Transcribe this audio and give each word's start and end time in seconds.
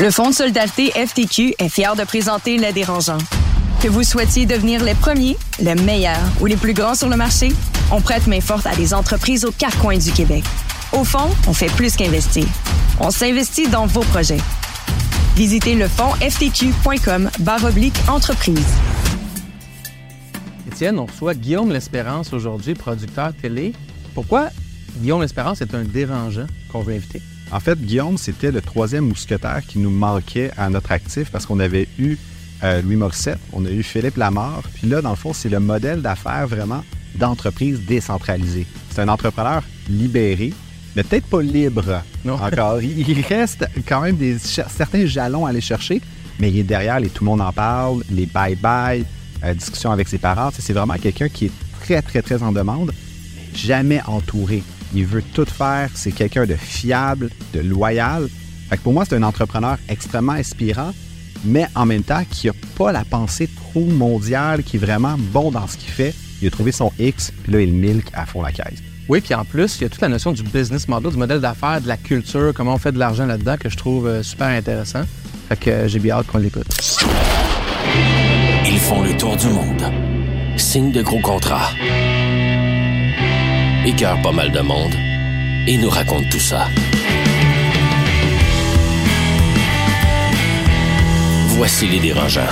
Le 0.00 0.12
Fonds 0.12 0.30
de 0.30 0.34
solidarité 0.34 0.92
FTQ 0.92 1.56
est 1.58 1.68
fier 1.68 1.96
de 1.96 2.04
présenter 2.04 2.56
Les 2.56 2.72
Dérangeants. 2.72 3.18
Que 3.82 3.88
vous 3.88 4.04
souhaitiez 4.04 4.46
devenir 4.46 4.84
les 4.84 4.94
premiers, 4.94 5.36
les 5.58 5.74
meilleurs 5.74 6.22
ou 6.40 6.46
les 6.46 6.56
plus 6.56 6.72
grands 6.72 6.94
sur 6.94 7.08
le 7.08 7.16
marché, 7.16 7.48
on 7.90 8.00
prête 8.00 8.28
main 8.28 8.40
forte 8.40 8.64
à 8.68 8.76
des 8.76 8.94
entreprises 8.94 9.44
aux 9.44 9.50
quatre 9.50 9.76
coins 9.80 9.98
du 9.98 10.12
Québec. 10.12 10.44
Au 10.92 11.02
fond, 11.02 11.28
on 11.48 11.52
fait 11.52 11.70
plus 11.74 11.96
qu'investir. 11.96 12.44
On 13.00 13.10
s'investit 13.10 13.66
dans 13.66 13.86
vos 13.86 14.02
projets. 14.02 14.38
Visitez 15.34 15.74
le 15.74 15.88
ftq.com 15.88 17.28
oblique 17.64 17.96
entreprise. 18.08 18.66
Étienne, 20.68 21.00
on 21.00 21.06
reçoit 21.06 21.34
Guillaume 21.34 21.72
L'Espérance 21.72 22.32
aujourd'hui, 22.32 22.74
producteur 22.74 23.32
télé. 23.34 23.72
Pourquoi 24.14 24.50
Guillaume 24.98 25.22
L'Espérance 25.22 25.60
est 25.60 25.74
un 25.74 25.82
dérangeant 25.82 26.46
qu'on 26.70 26.82
veut 26.82 26.94
inviter? 26.94 27.20
En 27.50 27.60
fait, 27.60 27.80
Guillaume, 27.80 28.18
c'était 28.18 28.50
le 28.50 28.60
troisième 28.60 29.06
mousquetaire 29.08 29.62
qui 29.66 29.78
nous 29.78 29.90
manquait 29.90 30.50
à 30.58 30.68
notre 30.68 30.92
actif 30.92 31.30
parce 31.30 31.46
qu'on 31.46 31.60
avait 31.60 31.88
eu 31.98 32.16
euh, 32.62 32.82
Louis 32.82 32.96
Morissette, 32.96 33.38
on 33.52 33.64
a 33.64 33.70
eu 33.70 33.82
Philippe 33.82 34.16
Lamar. 34.16 34.62
Puis 34.74 34.86
là, 34.86 35.00
dans 35.00 35.10
le 35.10 35.16
fond, 35.16 35.32
c'est 35.32 35.48
le 35.48 35.60
modèle 35.60 36.02
d'affaires 36.02 36.46
vraiment 36.46 36.84
d'entreprise 37.14 37.80
décentralisée. 37.86 38.66
C'est 38.90 39.00
un 39.00 39.08
entrepreneur 39.08 39.62
libéré, 39.88 40.52
mais 40.94 41.04
peut-être 41.04 41.26
pas 41.26 41.40
libre 41.40 42.02
encore. 42.28 42.82
Il 42.82 43.20
reste 43.22 43.66
quand 43.86 44.02
même 44.02 44.16
des, 44.16 44.38
certains 44.38 45.06
jalons 45.06 45.46
à 45.46 45.50
aller 45.50 45.60
chercher, 45.62 46.02
mais 46.38 46.50
il 46.50 46.58
est 46.58 46.64
derrière 46.64 47.00
les 47.00 47.08
tout 47.08 47.24
le 47.24 47.30
monde 47.30 47.40
en 47.40 47.52
parle, 47.52 48.02
les 48.10 48.26
bye-bye, 48.26 49.04
euh, 49.44 49.54
discussions 49.54 49.90
avec 49.90 50.08
ses 50.08 50.18
parents. 50.18 50.50
C'est 50.52 50.72
vraiment 50.74 50.94
quelqu'un 50.94 51.28
qui 51.28 51.46
est 51.46 51.52
très, 51.80 52.02
très, 52.02 52.20
très 52.20 52.42
en 52.42 52.52
demande, 52.52 52.92
jamais 53.54 54.02
entouré. 54.06 54.62
Il 54.94 55.06
veut 55.06 55.22
tout 55.22 55.46
faire. 55.46 55.90
C'est 55.94 56.12
quelqu'un 56.12 56.46
de 56.46 56.54
fiable, 56.54 57.30
de 57.54 57.60
loyal. 57.60 58.28
Fait 58.68 58.80
pour 58.80 58.92
moi, 58.92 59.04
c'est 59.04 59.16
un 59.16 59.22
entrepreneur 59.22 59.78
extrêmement 59.88 60.32
inspirant, 60.32 60.92
mais 61.44 61.66
en 61.74 61.86
même 61.86 62.02
temps 62.02 62.22
qui 62.30 62.48
n'a 62.48 62.52
pas 62.76 62.92
la 62.92 63.04
pensée 63.04 63.48
trop 63.48 63.84
mondiale, 63.84 64.62
qui 64.62 64.76
est 64.76 64.80
vraiment 64.80 65.16
bon 65.18 65.50
dans 65.50 65.66
ce 65.66 65.76
qu'il 65.76 65.90
fait. 65.90 66.14
Il 66.40 66.48
a 66.48 66.50
trouvé 66.50 66.72
son 66.72 66.92
X, 66.98 67.32
puis 67.42 67.52
là, 67.52 67.60
il 67.60 67.72
milk 67.72 68.06
à 68.12 68.26
fond 68.26 68.42
la 68.42 68.52
caisse. 68.52 68.82
Oui, 69.08 69.22
puis 69.22 69.34
en 69.34 69.44
plus, 69.44 69.78
il 69.78 69.82
y 69.82 69.84
a 69.86 69.88
toute 69.88 70.02
la 70.02 70.08
notion 70.08 70.32
du 70.32 70.42
business 70.42 70.86
model, 70.86 71.10
du 71.10 71.16
modèle 71.16 71.40
d'affaires, 71.40 71.80
de 71.80 71.88
la 71.88 71.96
culture, 71.96 72.52
comment 72.54 72.74
on 72.74 72.78
fait 72.78 72.92
de 72.92 72.98
l'argent 72.98 73.24
là-dedans, 73.24 73.56
que 73.58 73.70
je 73.70 73.76
trouve 73.76 74.06
euh, 74.06 74.22
super 74.22 74.48
intéressant. 74.48 75.02
Fait 75.48 75.56
que 75.56 75.70
euh, 75.70 75.88
j'ai 75.88 75.98
bien 75.98 76.16
hâte 76.16 76.26
qu'on 76.26 76.38
l'écoute. 76.38 76.66
Ils 78.66 78.78
font 78.78 79.02
le 79.02 79.16
tour 79.16 79.34
du 79.36 79.48
monde. 79.48 79.82
Signe 80.58 80.92
de 80.92 81.00
gros 81.00 81.20
contrats. 81.20 81.70
Écœurent 83.88 84.20
pas 84.20 84.32
mal 84.32 84.52
de 84.52 84.60
monde. 84.60 84.94
Et 85.66 85.78
nous 85.78 85.88
racontent 85.88 86.28
tout 86.30 86.38
ça. 86.38 86.68
Voici 91.56 91.88
les 91.88 91.98
dérangeants. 91.98 92.42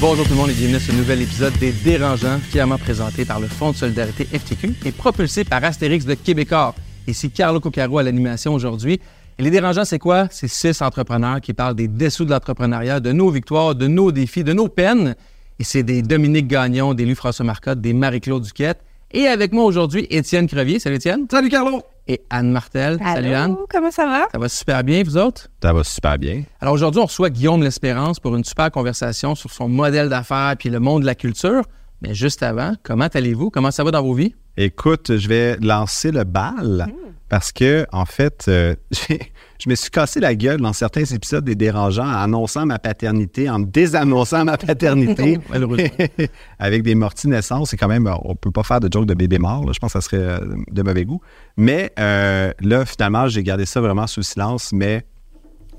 Bonjour 0.00 0.24
tout 0.24 0.32
le 0.32 0.36
monde 0.36 0.50
et 0.50 0.54
bienvenue 0.54 0.74
à 0.74 0.80
ce 0.80 0.90
nouvel 0.90 1.22
épisode 1.22 1.56
des 1.60 1.70
Dérangeants, 1.70 2.40
fièrement 2.50 2.78
présenté 2.78 3.24
par 3.24 3.38
le 3.38 3.46
Fonds 3.46 3.70
de 3.70 3.76
solidarité 3.76 4.24
FTQ 4.24 4.74
et 4.84 4.90
propulsé 4.90 5.44
par 5.44 5.62
Astérix 5.62 6.06
de 6.06 6.14
Québécois. 6.14 6.74
Ici 7.06 7.30
Carlo 7.30 7.60
Coccaro 7.60 7.98
à 7.98 8.02
l'animation 8.02 8.52
aujourd'hui. 8.52 9.00
Et 9.40 9.42
les 9.42 9.50
Dérangeants, 9.50 9.86
c'est 9.86 9.98
quoi? 9.98 10.28
C'est 10.30 10.48
six 10.48 10.82
entrepreneurs 10.82 11.40
qui 11.40 11.54
parlent 11.54 11.74
des 11.74 11.88
dessous 11.88 12.26
de 12.26 12.30
l'entrepreneuriat, 12.30 13.00
de 13.00 13.10
nos 13.10 13.30
victoires, 13.30 13.74
de 13.74 13.86
nos 13.86 14.12
défis, 14.12 14.44
de 14.44 14.52
nos 14.52 14.68
peines. 14.68 15.16
Et 15.58 15.64
c'est 15.64 15.82
des 15.82 16.02
Dominique 16.02 16.46
Gagnon, 16.46 16.92
des 16.92 17.06
Louis-François 17.06 17.46
Marcotte, 17.46 17.80
des 17.80 17.94
Marie-Claude 17.94 18.42
Duquette. 18.42 18.82
Et 19.12 19.26
avec 19.28 19.54
moi 19.54 19.64
aujourd'hui, 19.64 20.06
Étienne 20.10 20.46
Crevier. 20.46 20.78
Salut 20.78 20.96
Étienne. 20.96 21.26
Salut 21.30 21.48
Carlo 21.48 21.80
et 22.06 22.20
Anne 22.28 22.52
Martel. 22.52 22.98
Salut 23.02 23.32
Anne. 23.32 23.56
Comment 23.70 23.90
ça 23.90 24.04
va? 24.04 24.28
Ça 24.30 24.36
va 24.36 24.50
super 24.50 24.84
bien, 24.84 25.02
vous 25.02 25.16
autres? 25.16 25.48
Ça 25.62 25.72
va 25.72 25.84
super 25.84 26.18
bien. 26.18 26.42
Alors 26.60 26.74
aujourd'hui, 26.74 27.00
on 27.00 27.06
reçoit 27.06 27.30
Guillaume 27.30 27.62
L'Espérance 27.62 28.20
pour 28.20 28.36
une 28.36 28.44
super 28.44 28.70
conversation 28.70 29.34
sur 29.34 29.50
son 29.50 29.70
modèle 29.70 30.10
d'affaires 30.10 30.54
puis 30.58 30.68
le 30.68 30.80
monde 30.80 31.00
de 31.00 31.06
la 31.06 31.14
culture. 31.14 31.62
Mais 32.02 32.12
juste 32.12 32.42
avant, 32.42 32.74
comment 32.82 33.08
allez-vous? 33.10 33.48
Comment 33.48 33.70
ça 33.70 33.84
va 33.84 33.90
dans 33.90 34.02
vos 34.02 34.12
vies? 34.12 34.34
Écoute, 34.58 35.16
je 35.16 35.28
vais 35.28 35.56
lancer 35.62 36.10
le 36.10 36.24
bal 36.24 36.88
hmm. 36.90 37.10
Parce 37.30 37.52
que, 37.52 37.86
en 37.92 38.04
fait, 38.06 38.46
euh, 38.48 38.74
je 38.90 39.68
me 39.68 39.76
suis 39.76 39.88
cassé 39.88 40.18
la 40.18 40.34
gueule 40.34 40.60
dans 40.60 40.72
certains 40.72 41.04
épisodes 41.04 41.44
des 41.44 41.54
Dérangeants 41.54 42.04
en 42.04 42.22
annonçant 42.22 42.66
ma 42.66 42.80
paternité, 42.80 43.48
en 43.48 43.60
désannonçant 43.60 44.44
ma 44.44 44.58
paternité. 44.58 45.38
avec 46.58 46.82
des 46.82 46.96
morties 46.96 47.28
de 47.28 47.32
naissance. 47.32 47.70
C'est 47.70 47.76
quand 47.76 47.88
même, 47.88 48.12
on 48.24 48.34
peut 48.34 48.50
pas 48.50 48.64
faire 48.64 48.80
de 48.80 48.92
joke 48.92 49.06
de 49.06 49.14
bébé 49.14 49.38
mort. 49.38 49.72
Je 49.72 49.78
pense 49.78 49.92
que 49.92 50.00
ça 50.00 50.06
serait 50.06 50.22
euh, 50.22 50.40
de 50.70 50.82
mauvais 50.82 51.04
goût. 51.04 51.20
Mais 51.56 51.92
euh, 52.00 52.52
là, 52.60 52.84
finalement, 52.84 53.28
j'ai 53.28 53.44
gardé 53.44 53.64
ça 53.64 53.80
vraiment 53.80 54.08
sous 54.08 54.22
silence, 54.22 54.72
mais 54.72 55.06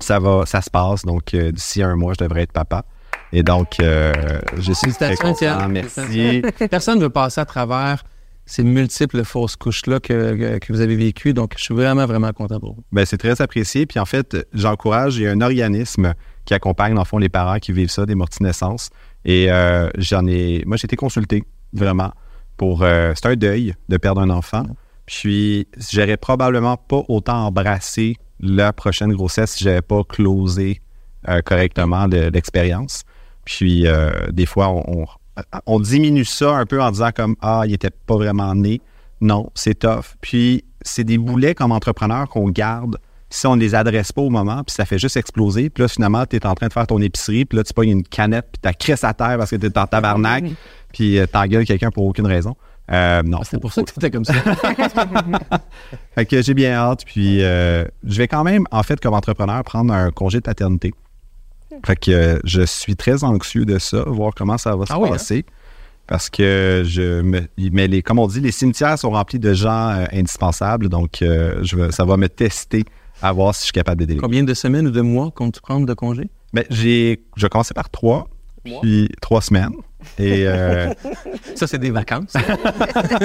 ça 0.00 0.18
va, 0.18 0.46
ça 0.46 0.62
se 0.62 0.70
passe. 0.70 1.02
Donc, 1.04 1.36
d'ici 1.36 1.82
un 1.82 1.96
mois, 1.96 2.14
je 2.18 2.24
devrais 2.24 2.42
être 2.42 2.52
papa. 2.52 2.86
Et 3.30 3.42
donc, 3.42 3.76
je 3.78 4.72
suis 4.72 4.92
très 4.92 5.16
content. 5.16 5.68
Merci. 5.68 6.42
Personne 6.70 6.98
ne 6.98 7.04
veut 7.04 7.10
passer 7.10 7.42
à 7.42 7.44
travers 7.44 8.04
ces 8.44 8.64
multiples 8.64 9.24
fausses 9.24 9.56
couches-là 9.56 10.00
que, 10.00 10.58
vous 10.68 10.80
avez 10.80 10.96
vécues. 10.96 11.32
Donc, 11.32 11.54
je 11.56 11.64
suis 11.64 11.74
vraiment, 11.74 12.06
vraiment 12.06 12.32
content 12.32 12.58
pour 12.58 12.74
vous. 12.74 12.84
Bien, 12.92 13.04
c'est 13.04 13.18
très 13.18 13.40
apprécié. 13.40 13.86
Puis 13.86 13.98
en 13.98 14.04
fait, 14.04 14.36
j'encourage, 14.52 15.16
il 15.16 15.22
y 15.22 15.26
a 15.26 15.30
un 15.30 15.40
organisme 15.40 16.14
qui 16.44 16.54
accompagne, 16.54 16.94
le 16.94 17.04
fond, 17.04 17.18
les 17.18 17.28
parents 17.28 17.58
qui 17.58 17.72
vivent 17.72 17.90
ça, 17.90 18.04
des 18.06 18.14
morties 18.14 18.42
naissance. 18.42 18.90
Et 19.24 19.50
euh, 19.50 19.88
j'en 19.96 20.26
ai. 20.26 20.62
Moi, 20.66 20.76
j'ai 20.76 20.86
été 20.86 20.96
consulté, 20.96 21.44
vraiment, 21.72 22.12
pour. 22.56 22.82
Euh, 22.82 23.12
c'est 23.14 23.26
un 23.26 23.36
deuil 23.36 23.74
de 23.88 23.96
perdre 23.96 24.20
un 24.20 24.30
enfant. 24.30 24.64
Puis, 25.06 25.68
j'aurais 25.92 26.16
probablement 26.16 26.76
pas 26.76 27.02
autant 27.08 27.46
embrassé 27.46 28.16
la 28.40 28.72
prochaine 28.72 29.12
grossesse 29.12 29.52
si 29.52 29.64
j'avais 29.64 29.82
pas 29.82 30.02
closé 30.04 30.80
euh, 31.28 31.40
correctement 31.42 32.06
l'expérience. 32.06 33.02
Puis, 33.44 33.86
des 34.30 34.46
fois, 34.46 34.68
on 34.68 35.04
diminue 35.80 36.24
ça 36.24 36.56
un 36.56 36.66
peu 36.66 36.82
en 36.82 36.90
disant 36.90 37.10
comme 37.14 37.36
Ah, 37.40 37.62
il 37.66 37.74
était 37.74 37.90
pas 37.90 38.16
vraiment 38.16 38.54
né. 38.54 38.80
Non, 39.20 39.50
c'est 39.54 39.78
tough. 39.78 40.16
Puis 40.20 40.64
c'est 40.82 41.04
des 41.04 41.18
boulets 41.18 41.54
comme 41.54 41.72
entrepreneur 41.72 42.28
qu'on 42.28 42.48
garde 42.50 42.98
si 43.32 43.46
on 43.46 43.56
ne 43.56 43.60
les 43.60 43.74
adresse 43.74 44.12
pas 44.12 44.22
au 44.22 44.30
moment, 44.30 44.62
puis 44.62 44.74
ça 44.74 44.84
fait 44.84 44.98
juste 44.98 45.16
exploser. 45.16 45.70
Puis 45.70 45.82
là, 45.82 45.88
finalement, 45.88 46.26
tu 46.26 46.36
es 46.36 46.46
en 46.46 46.54
train 46.54 46.68
de 46.68 46.72
faire 46.72 46.86
ton 46.86 47.00
épicerie, 47.00 47.44
puis 47.44 47.56
là, 47.56 47.64
tu 47.64 47.72
pognes 47.72 47.90
une 47.90 48.02
canette, 48.02 48.46
puis 48.52 48.70
tu 48.70 48.78
crisse 48.78 49.04
à 49.04 49.14
terre 49.14 49.38
parce 49.38 49.50
que 49.50 49.56
tu 49.56 49.66
es 49.66 49.78
en 49.78 49.86
tabarnak, 49.86 50.44
puis 50.92 51.18
euh, 51.18 51.26
t'engueules 51.26 51.64
quelqu'un 51.64 51.90
pour 51.90 52.04
aucune 52.04 52.26
raison. 52.26 52.56
Euh, 52.90 53.22
non. 53.22 53.40
C'est 53.44 53.58
pour 53.58 53.72
ça 53.72 53.82
que 53.82 53.90
c'était 53.90 54.10
comme 54.10 54.24
ça. 54.24 54.34
fait 56.14 56.26
que 56.26 56.42
j'ai 56.42 56.52
bien 56.52 56.74
hâte, 56.74 57.04
puis 57.06 57.42
euh, 57.42 57.84
je 58.04 58.18
vais 58.18 58.28
quand 58.28 58.44
même, 58.44 58.66
en 58.70 58.82
fait, 58.82 59.00
comme 59.00 59.14
entrepreneur, 59.14 59.62
prendre 59.64 59.94
un 59.94 60.10
congé 60.10 60.38
de 60.38 60.42
paternité. 60.42 60.92
Fait 61.84 61.96
que 61.96 62.10
euh, 62.10 62.38
je 62.44 62.62
suis 62.62 62.96
très 62.96 63.24
anxieux 63.24 63.64
de 63.64 63.78
ça, 63.78 64.02
voir 64.06 64.32
comment 64.34 64.58
ça 64.58 64.76
va 64.76 64.86
se 64.86 64.92
ah 64.92 64.96
hein? 64.96 65.08
passer. 65.08 65.44
Parce 66.06 66.28
que 66.28 66.82
je 66.84 67.22
me. 67.22 67.42
Mais 67.56 67.86
les, 67.86 68.02
comme 68.02 68.18
on 68.18 68.26
dit, 68.26 68.40
les 68.40 68.50
cimetières 68.50 68.98
sont 68.98 69.10
remplis 69.10 69.38
de 69.38 69.54
gens 69.54 69.90
euh, 69.90 70.04
indispensables. 70.12 70.88
Donc, 70.88 71.22
euh, 71.22 71.60
je, 71.62 71.90
ça 71.90 72.04
va 72.04 72.16
me 72.16 72.28
tester 72.28 72.84
à 73.22 73.32
voir 73.32 73.54
si 73.54 73.60
je 73.60 73.64
suis 73.66 73.72
capable 73.72 74.04
d'aider. 74.04 74.20
Combien 74.20 74.42
de 74.42 74.54
semaines 74.54 74.88
ou 74.88 74.90
de 74.90 75.00
mois 75.00 75.30
comptes-tu 75.30 75.60
prendre 75.60 75.86
de 75.86 75.94
congé? 75.94 76.28
Ben, 76.52 76.64
j'ai. 76.70 77.24
Je 77.36 77.46
commençais 77.46 77.74
par 77.74 77.88
trois, 77.88 78.28
puis 78.82 79.08
trois 79.20 79.40
semaines. 79.40 79.74
Et 80.18 80.44
ça, 81.54 81.66
c'est 81.66 81.78
des 81.78 81.92
vacances. 81.92 82.34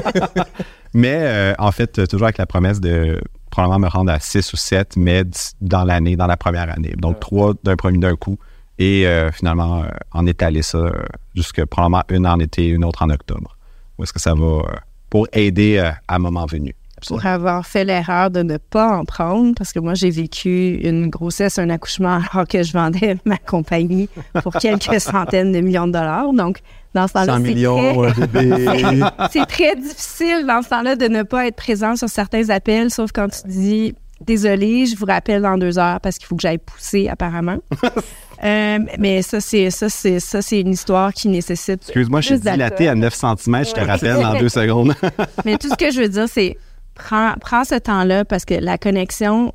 mais 0.93 1.55
en 1.57 1.71
fait, 1.71 2.07
toujours 2.07 2.27
avec 2.27 2.37
la 2.37 2.45
promesse 2.45 2.79
de 2.79 3.19
probablement 3.57 3.87
me 3.87 3.91
rendre 3.91 4.11
à 4.11 4.19
6 4.19 4.53
ou 4.53 4.55
7 4.55 4.97
meds 4.97 5.55
dans 5.61 5.83
l'année, 5.83 6.15
dans 6.15 6.27
la 6.27 6.37
première 6.37 6.69
année. 6.69 6.93
Donc, 6.95 7.19
trois 7.19 7.55
d'un 7.63 7.75
premier 7.75 7.97
d'un 7.97 8.15
coup. 8.15 8.37
Et 8.77 9.07
euh, 9.07 9.31
finalement, 9.31 9.81
euh, 9.81 9.87
en 10.11 10.27
étaler 10.27 10.61
ça 10.61 10.77
euh, 10.77 10.91
jusque 11.33 11.65
probablement 11.65 12.03
une 12.09 12.27
en 12.27 12.37
été, 12.37 12.67
une 12.67 12.85
autre 12.85 13.01
en 13.01 13.09
octobre. 13.09 13.57
Où 13.97 14.03
est-ce 14.03 14.13
que 14.13 14.19
ça 14.19 14.35
va 14.35 14.61
pour 15.09 15.27
aider 15.33 15.79
à 15.79 15.97
un 16.07 16.19
moment 16.19 16.45
venu? 16.45 16.75
Pour 17.05 17.25
avoir 17.25 17.65
fait 17.65 17.85
l'erreur 17.85 18.31
de 18.31 18.41
ne 18.41 18.57
pas 18.57 18.97
en 18.97 19.05
prendre, 19.05 19.53
parce 19.55 19.71
que 19.71 19.79
moi, 19.79 19.93
j'ai 19.93 20.09
vécu 20.09 20.79
une 20.81 21.09
grossesse, 21.09 21.59
un 21.59 21.69
accouchement 21.69 22.19
alors 22.31 22.47
que 22.47 22.63
je 22.63 22.73
vendais 22.73 23.17
ma 23.25 23.37
compagnie 23.37 24.09
pour 24.41 24.53
quelques 24.53 24.99
centaines 25.01 25.51
de 25.51 25.59
millions 25.59 25.87
de 25.87 25.91
dollars. 25.91 26.33
Donc, 26.33 26.59
dans 26.95 27.07
ce 27.07 27.13
temps-là, 27.13 27.37
c'est 29.31 29.45
très, 29.45 29.75
difficile 29.75 30.45
dans 30.47 30.63
ce 30.63 30.69
temps-là 30.69 30.95
de 30.95 31.07
ne 31.07 31.21
pas 31.21 31.45
être 31.47 31.55
présent 31.55 31.95
sur 31.95 32.09
certains 32.09 32.49
appels, 32.49 32.89
sauf 32.89 33.11
quand 33.13 33.27
tu 33.29 33.47
dis 33.47 33.93
désolé, 34.25 34.87
je 34.87 34.95
vous 34.97 35.05
rappelle 35.05 35.43
dans 35.43 35.57
deux 35.57 35.77
heures 35.77 36.01
parce 36.01 36.17
qu'il 36.17 36.25
faut 36.25 36.35
que 36.35 36.41
j'aille 36.41 36.57
pousser 36.57 37.07
apparemment. 37.07 37.57
Euh, 38.43 38.79
mais 38.99 39.21
ça, 39.23 39.39
c'est 39.41 39.69
ça, 39.71 39.89
c'est 39.89 40.19
ça, 40.19 40.41
c'est 40.41 40.61
une 40.61 40.71
histoire 40.71 41.11
qui 41.13 41.27
nécessite. 41.27 41.81
Excuse-moi, 41.83 42.21
je 42.21 42.27
suis 42.27 42.39
dilaté 42.39 42.87
à 42.87 42.95
9 42.95 43.13
cm, 43.13 43.65
je 43.65 43.71
te 43.73 43.79
rappelle 43.79 44.21
dans 44.21 44.37
deux 44.37 44.49
secondes. 44.49 44.93
mais 45.45 45.57
tout 45.57 45.69
ce 45.69 45.75
que 45.75 45.91
je 45.91 46.01
veux 46.01 46.09
dire, 46.09 46.27
c'est 46.31 46.57
prends, 46.97 47.33
prends 47.39 47.63
ce 47.63 47.75
temps-là 47.75 48.25
parce 48.25 48.45
que 48.45 48.55
la 48.55 48.77
connexion, 48.77 49.53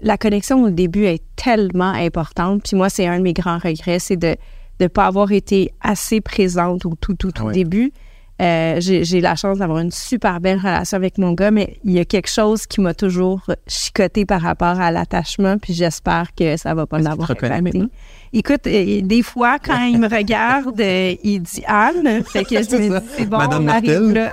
la 0.00 0.16
connexion 0.16 0.62
au 0.62 0.70
début 0.70 1.04
est 1.04 1.22
tellement 1.36 1.92
importante. 1.92 2.62
Puis 2.64 2.76
moi, 2.76 2.88
c'est 2.88 3.06
un 3.06 3.18
de 3.18 3.22
mes 3.22 3.32
grands 3.32 3.58
regrets, 3.58 3.98
c'est 3.98 4.16
de 4.16 4.36
ne 4.80 4.86
pas 4.86 5.06
avoir 5.06 5.32
été 5.32 5.72
assez 5.80 6.20
présente 6.20 6.86
au 6.86 6.94
tout, 7.00 7.14
tout, 7.14 7.32
tout 7.32 7.50
début. 7.50 7.92
Euh, 8.42 8.80
j'ai 8.80 9.20
la 9.20 9.36
chance 9.36 9.58
d'avoir 9.58 9.78
une 9.78 9.92
super 9.92 10.40
belle 10.40 10.58
relation 10.58 10.96
avec 10.96 11.18
mon 11.18 11.34
gars, 11.34 11.52
mais 11.52 11.78
il 11.84 11.92
y 11.92 12.00
a 12.00 12.04
quelque 12.04 12.28
chose 12.28 12.66
qui 12.66 12.80
m'a 12.80 12.92
toujours 12.92 13.42
chicoté 13.68 14.26
par 14.26 14.40
rapport 14.40 14.80
à 14.80 14.90
l'attachement, 14.90 15.56
puis 15.56 15.72
j'espère 15.72 16.34
que 16.34 16.56
ça 16.56 16.74
va 16.74 16.86
pas 16.86 16.98
l'avoir 16.98 17.30
impacté. 17.30 17.82
Écoute, 18.36 18.66
euh, 18.66 19.00
des 19.00 19.22
fois, 19.22 19.60
quand 19.60 19.84
il 19.84 20.00
me 20.00 20.08
regarde, 20.08 20.80
euh, 20.80 21.14
il 21.22 21.40
dit 21.40 21.62
Anne, 21.68 22.24
fait 22.24 22.44
que 22.44 22.56
je 22.64 22.76
me 22.76 22.98
dis, 22.98 23.06
c'est 23.16 23.26
bon, 23.26 23.38
Madame 23.38 23.64
on 23.64 23.68
arrive 23.68 24.12
là. 24.12 24.32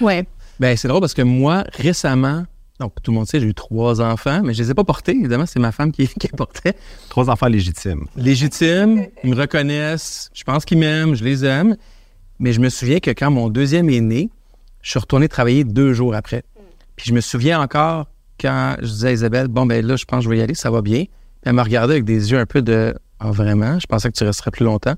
ouais. 0.00 0.24
Ben, 0.60 0.76
c'est 0.76 0.86
drôle 0.86 1.00
parce 1.00 1.12
que 1.12 1.22
moi, 1.22 1.64
récemment, 1.72 2.44
donc, 2.78 2.92
tout 3.02 3.10
le 3.10 3.16
monde 3.16 3.26
sait, 3.26 3.40
j'ai 3.40 3.46
eu 3.46 3.54
trois 3.54 4.00
enfants, 4.00 4.42
mais 4.44 4.54
je 4.54 4.60
ne 4.60 4.66
les 4.66 4.70
ai 4.70 4.74
pas 4.74 4.84
portés. 4.84 5.10
Évidemment, 5.12 5.44
c'est 5.44 5.58
ma 5.58 5.72
femme 5.72 5.90
qui, 5.90 6.06
qui 6.20 6.28
les 6.28 6.36
portait. 6.36 6.74
Trois 7.08 7.28
enfants 7.30 7.48
légitimes. 7.48 8.06
Légitimes, 8.16 9.06
ils 9.24 9.30
me 9.30 9.36
reconnaissent, 9.36 10.30
je 10.32 10.44
pense 10.44 10.64
qu'ils 10.64 10.78
m'aiment, 10.78 11.16
je 11.16 11.24
les 11.24 11.44
aime. 11.44 11.76
Mais 12.38 12.52
je 12.52 12.60
me 12.60 12.68
souviens 12.68 13.00
que 13.00 13.10
quand 13.10 13.32
mon 13.32 13.48
deuxième 13.48 13.90
est 13.90 14.00
né, 14.00 14.30
je 14.82 14.90
suis 14.90 15.00
retourné 15.00 15.28
travailler 15.28 15.64
deux 15.64 15.94
jours 15.94 16.14
après. 16.14 16.44
Puis 16.94 17.06
je 17.08 17.12
me 17.12 17.20
souviens 17.20 17.60
encore 17.60 18.06
quand 18.40 18.76
je 18.80 18.86
disais 18.86 19.08
à 19.08 19.12
Isabelle, 19.12 19.48
bon, 19.48 19.66
ben 19.66 19.84
là, 19.84 19.96
je 19.96 20.04
pense 20.04 20.18
que 20.18 20.24
je 20.24 20.28
vais 20.28 20.38
y 20.38 20.42
aller, 20.42 20.54
ça 20.54 20.70
va 20.70 20.80
bien. 20.80 21.04
Elle 21.44 21.54
me 21.54 21.62
regardait 21.62 21.94
avec 21.94 22.04
des 22.04 22.30
yeux 22.30 22.38
un 22.38 22.46
peu 22.46 22.62
de, 22.62 22.94
ah, 23.18 23.30
vraiment, 23.30 23.78
je 23.78 23.86
pensais 23.86 24.10
que 24.10 24.16
tu 24.16 24.24
resterais 24.24 24.50
plus 24.50 24.64
longtemps. 24.64 24.94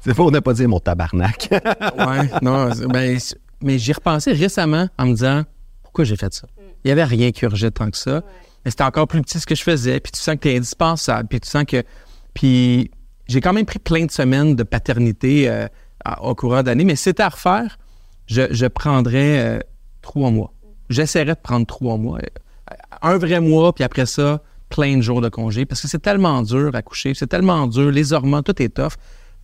C'est 0.00 0.14
faux, 0.14 0.26
on 0.26 0.30
n'a 0.30 0.40
pas 0.40 0.52
dit 0.52 0.66
mon 0.66 0.80
tabarnak. 0.80 1.48
ouais, 1.50 2.30
non, 2.42 2.70
ben, 2.88 3.18
mais 3.62 3.78
j'y 3.78 3.92
repensé 3.92 4.32
récemment 4.32 4.88
en 4.98 5.06
me 5.06 5.12
disant, 5.12 5.42
pourquoi 5.82 6.04
j'ai 6.04 6.16
fait 6.16 6.32
ça? 6.32 6.46
Il 6.84 6.88
n'y 6.88 6.92
avait 6.92 7.04
rien 7.04 7.32
qui 7.32 7.44
urgeait 7.44 7.70
tant 7.70 7.90
que 7.90 7.96
ça. 7.96 8.22
Mais 8.64 8.70
c'était 8.70 8.84
encore 8.84 9.08
plus 9.08 9.20
petit 9.22 9.40
ce 9.40 9.46
que 9.46 9.54
je 9.54 9.62
faisais. 9.62 9.98
Puis 10.00 10.12
tu 10.12 10.20
sens 10.20 10.34
que 10.36 10.40
tu 10.40 10.50
es 10.50 10.56
indispensable. 10.56 11.28
Puis 11.28 11.40
tu 11.40 11.48
sens 11.48 11.64
que. 11.64 11.82
Puis 12.34 12.90
j'ai 13.26 13.40
quand 13.40 13.52
même 13.52 13.66
pris 13.66 13.78
plein 13.78 14.04
de 14.06 14.10
semaines 14.10 14.54
de 14.54 14.62
paternité 14.62 15.48
euh, 15.48 15.66
au 16.20 16.34
courant 16.34 16.62
d'année. 16.62 16.84
Mais 16.84 16.96
si 16.96 17.04
c'était 17.04 17.22
à 17.22 17.28
refaire, 17.28 17.78
je, 18.26 18.66
prendrais 18.66 19.38
euh, 19.38 19.58
trois 20.02 20.30
mois. 20.30 20.52
J'essaierais 20.90 21.34
de 21.34 21.40
prendre 21.40 21.66
trois 21.66 21.96
mois. 21.96 22.18
Euh, 22.18 22.74
un 23.02 23.18
vrai 23.18 23.40
mois, 23.40 23.72
puis 23.72 23.84
après 23.84 24.06
ça, 24.06 24.42
plein 24.68 24.96
de 24.96 25.02
jours 25.02 25.20
de 25.20 25.28
congé. 25.28 25.66
Parce 25.66 25.80
que 25.80 25.88
c'est 25.88 26.02
tellement 26.02 26.42
dur 26.42 26.70
à 26.74 26.82
coucher. 26.82 27.14
C'est 27.14 27.26
tellement 27.26 27.66
dur. 27.66 27.90
Les 27.90 28.12
hormones, 28.12 28.42
tout 28.42 28.60
est 28.62 28.68
tough. 28.68 28.92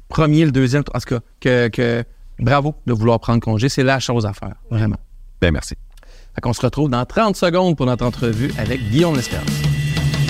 Premier, 0.08 0.44
le 0.44 0.52
deuxième, 0.52 0.82
en 0.92 0.98
tout 0.98 1.14
cas, 1.14 1.20
que, 1.40 1.68
que 1.68 2.04
bravo 2.38 2.74
de 2.86 2.92
vouloir 2.92 3.20
prendre 3.20 3.40
congé. 3.40 3.68
C'est 3.68 3.84
la 3.84 3.98
chose 4.00 4.26
à 4.26 4.32
faire, 4.32 4.54
vraiment. 4.70 4.98
Bien, 5.40 5.50
merci. 5.50 5.74
On 6.44 6.52
se 6.52 6.60
retrouve 6.60 6.90
dans 6.90 7.04
30 7.04 7.36
secondes 7.36 7.76
pour 7.76 7.86
notre 7.86 8.04
entrevue 8.04 8.52
avec 8.58 8.80
Guillaume 8.90 9.16
L'Espérance. 9.16 9.48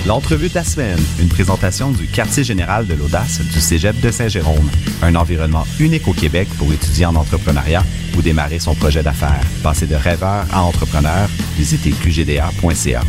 L'entrevue 0.06 0.48
de 0.48 0.54
la 0.54 0.64
semaine, 0.64 0.98
une 1.20 1.28
présentation 1.28 1.92
du 1.92 2.08
quartier 2.08 2.42
général 2.42 2.88
de 2.88 2.94
l'audace 2.94 3.40
du 3.40 3.60
Cégep 3.60 3.98
de 4.00 4.10
Saint-Jérôme, 4.10 4.68
un 5.00 5.14
environnement 5.14 5.64
unique 5.78 6.08
au 6.08 6.12
Québec 6.12 6.48
pour 6.58 6.72
étudier 6.72 7.06
en 7.06 7.14
entrepreneuriat 7.14 7.84
ou 8.16 8.22
démarrer 8.22 8.58
son 8.58 8.74
projet 8.74 9.04
d'affaires. 9.04 9.44
Passer 9.62 9.86
de 9.86 9.94
rêveur 9.94 10.44
à 10.52 10.62
entrepreneur, 10.64 11.28
visitez 11.56 11.92
qgda.ca. 11.92 13.02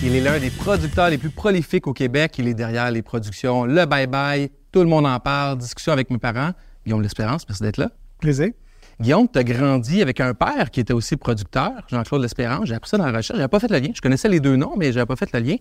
Il 0.00 0.14
est 0.14 0.20
l'un 0.20 0.38
des 0.38 0.50
producteurs 0.50 1.10
les 1.10 1.18
plus 1.18 1.30
prolifiques 1.30 1.88
au 1.88 1.92
Québec. 1.92 2.36
Il 2.38 2.46
est 2.46 2.54
derrière 2.54 2.88
les 2.92 3.02
productions 3.02 3.64
Le 3.64 3.84
Bye 3.84 4.06
Bye, 4.06 4.50
tout 4.70 4.78
le 4.78 4.86
monde 4.86 5.06
en 5.06 5.18
parle, 5.18 5.58
discussion 5.58 5.92
avec 5.92 6.08
mes 6.10 6.18
parents. 6.18 6.52
Guillaume 6.84 7.02
L'Espérance, 7.02 7.42
merci 7.48 7.64
d'être 7.64 7.78
là. 7.78 7.90
Plaisir. 8.20 8.50
Guillaume, 9.00 9.26
tu 9.28 9.40
as 9.40 9.44
grandi 9.44 10.00
avec 10.00 10.20
un 10.20 10.34
père 10.34 10.70
qui 10.70 10.78
était 10.78 10.92
aussi 10.92 11.16
producteur, 11.16 11.72
Jean-Claude 11.88 12.22
L'Espérance. 12.22 12.68
J'ai 12.68 12.76
appris 12.76 12.90
ça 12.90 12.96
dans 12.96 13.06
la 13.06 13.16
recherche. 13.16 13.38
J'avais 13.38 13.48
pas 13.48 13.58
fait 13.58 13.70
le 13.70 13.78
lien. 13.80 13.90
Je 13.92 14.00
connaissais 14.00 14.28
les 14.28 14.38
deux 14.38 14.54
noms, 14.54 14.74
mais 14.76 14.92
j'avais 14.92 15.06
pas 15.06 15.16
fait 15.16 15.32
le 15.32 15.40
lien. 15.40 15.56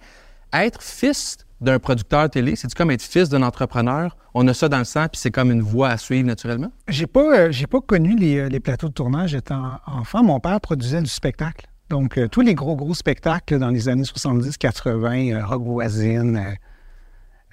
Être 0.53 0.83
fils 0.83 1.37
d'un 1.59 1.79
producteur 1.79 2.29
télé, 2.29 2.55
c'est 2.55 2.71
comme 2.75 2.91
être 2.91 3.01
fils 3.01 3.29
d'un 3.29 3.41
entrepreneur? 3.41 4.15
On 4.35 4.47
a 4.47 4.53
ça 4.53 4.69
dans 4.69 4.77
le 4.77 4.83
sang, 4.83 5.07
puis 5.11 5.19
c'est 5.19 5.31
comme 5.31 5.51
une 5.51 5.63
voie 5.63 5.89
à 5.89 5.97
suivre 5.97 6.27
naturellement? 6.27 6.71
J'ai 6.87 7.07
pas, 7.07 7.37
euh, 7.37 7.51
j'ai 7.51 7.65
pas 7.65 7.81
connu 7.81 8.15
euh, 8.21 8.49
les, 8.49 8.59
plateaux 8.59 8.89
de 8.89 8.93
tournage 8.93 9.33
étant 9.33 9.79
enfant. 9.87 10.23
Mon 10.23 10.39
père 10.39 10.61
produisait 10.61 11.01
du 11.01 11.09
spectacle. 11.09 11.67
Donc, 11.89 12.17
euh, 12.17 12.27
tous 12.27 12.41
les 12.41 12.53
gros, 12.53 12.75
gros 12.75 12.93
spectacles 12.93 13.59
dans 13.59 13.69
les 13.69 13.87
années 13.87 14.03
70-80, 14.03 15.41
Rock 15.43 15.63
Voisine, 15.63 16.57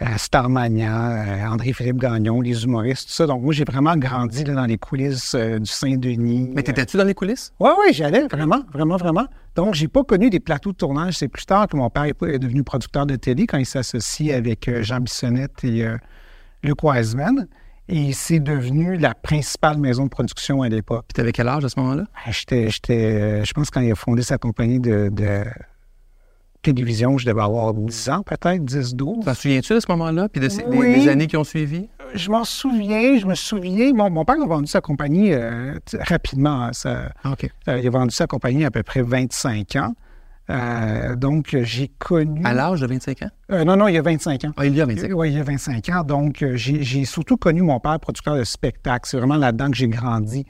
euh, 0.03 0.07
Starmania, 0.17 1.13
euh, 1.13 1.47
André-Philippe 1.47 1.99
Gagnon, 1.99 2.41
les 2.41 2.65
humoristes, 2.65 3.07
tout 3.07 3.15
ça. 3.15 3.27
Donc, 3.29 3.43
moi, 3.43 3.53
j'ai 3.55 3.63
vraiment 3.63 3.97
grandi 3.97 4.43
dans 4.43 4.67
les 4.67 4.77
coulisses 4.77 5.37
euh, 5.37 5.61
du 5.61 5.71
Saint-Denis. 5.71 6.51
Mais 6.53 6.65
t'étais-tu 6.65 6.97
dans 6.97 7.05
les 7.05 7.15
coulisses? 7.15 7.53
Oui, 7.61 7.71
oui, 7.79 7.93
j'allais, 7.93 8.27
vraiment, 8.27 8.63
vraiment, 8.73 8.97
vraiment. 8.97 9.27
Donc, 9.55 9.75
j'ai 9.75 9.87
pas 9.87 10.03
connu 10.03 10.31
des 10.31 10.41
plateaux 10.41 10.73
de 10.73 10.77
tournage. 10.77 11.15
C'est 11.19 11.29
plus 11.29 11.47
tard 11.47 11.69
que 11.69 11.77
mon 11.77 11.91
père 11.91 12.07
est 12.07 12.39
devenu 12.41 12.65
producteur 12.65 13.07
de 13.07 13.15
télé 13.15 13.47
quand 13.47 13.59
il 13.59 13.67
s'associe 13.67 14.33
avec 14.33 14.69
Jean 14.81 14.99
Bissonnette 14.99 15.63
et 15.63 15.87
Luc 16.65 16.83
Wiseman. 16.83 17.47
Et 17.89 18.13
c'est 18.13 18.41
devenu 18.41 18.97
la 18.97 19.15
principale 19.15 19.79
maison 19.79 20.05
de 20.05 20.09
production 20.09 20.63
à 20.63 20.69
l'époque. 20.69 21.05
Puis 21.09 21.15
t'avais 21.15 21.33
quel 21.33 21.49
âge 21.49 21.65
à 21.65 21.69
ce 21.69 21.79
moment-là? 21.81 22.05
Ben, 22.27 22.33
j'étais, 22.33 22.71
je 23.45 23.53
pense, 23.53 23.71
quand 23.71 23.81
il 23.81 23.93
a 23.93 23.95
fondé 23.95 24.23
sa 24.23 24.39
compagnie 24.39 24.81
de 24.81 25.11
télévision, 26.65 27.19
je 27.19 27.27
devais 27.27 27.43
avoir 27.43 27.75
10 27.75 28.09
ans, 28.09 28.23
peut-être, 28.23 28.65
10, 28.65 28.95
12. 28.95 29.25
T'en 29.25 29.35
souviens-tu 29.35 29.75
de 29.75 29.81
ce 29.81 29.87
moment-là, 29.91 30.29
puis 30.29 30.41
des, 30.41 31.09
années 31.09 31.27
qui 31.27 31.37
ont 31.37 31.45
suivi? 31.45 31.89
Je 32.15 32.31
m'en 32.31 32.45
souviens, 32.45 33.19
je 33.19 33.27
me 33.27 33.35
souviens. 33.35 33.93
Mon, 33.93 34.25
père 34.25 34.41
a 34.41 34.47
vendu 34.47 34.67
sa 34.67 34.81
compagnie 34.81 35.33
euh, 35.33 35.75
rapidement. 36.01 36.65
Hein, 36.65 36.73
ça, 36.73 37.11
ah, 37.23 37.35
euh, 37.69 37.79
il 37.79 37.87
a 37.87 37.91
vendu 37.91 38.15
sa 38.15 38.27
compagnie 38.27 38.65
à 38.65 38.71
peu 38.71 38.83
près 38.83 39.03
25 39.03 39.77
ans. 39.77 39.95
Euh, 40.51 41.17
donc, 41.17 41.57
j'ai 41.63 41.89
connu. 41.89 42.43
À 42.45 42.53
l'âge 42.53 42.81
de 42.81 42.87
25 42.87 43.23
ans? 43.23 43.31
non, 43.65 43.77
non, 43.77 43.89
il 43.89 43.95
y 43.95 43.99
a 43.99 44.03
25 44.03 44.45
ans. 44.45 44.53
Ah, 44.57 44.67
il 44.67 44.75
y 44.75 44.81
a 44.81 44.87
25 44.87 45.11
ans. 45.11 45.15
Oui, 45.17 45.31
il 45.31 45.37
y 45.37 45.41
a 45.41 45.45
25 45.45 45.89
ans. 45.91 46.05
Donc, 46.05 46.45
j'ai 46.55 47.05
surtout 47.05 47.37
connu 47.37 47.63
mon 47.63 47.81
père 47.81 47.99
producteur 48.01 48.37
de 48.37 48.45
spectacles. 48.45 49.09
C'est 49.09 49.17
vraiment 49.17 49.37
là-dedans 49.37 49.71
que 49.71 49.77
j'ai 49.77 49.89
grandi. 49.89 50.47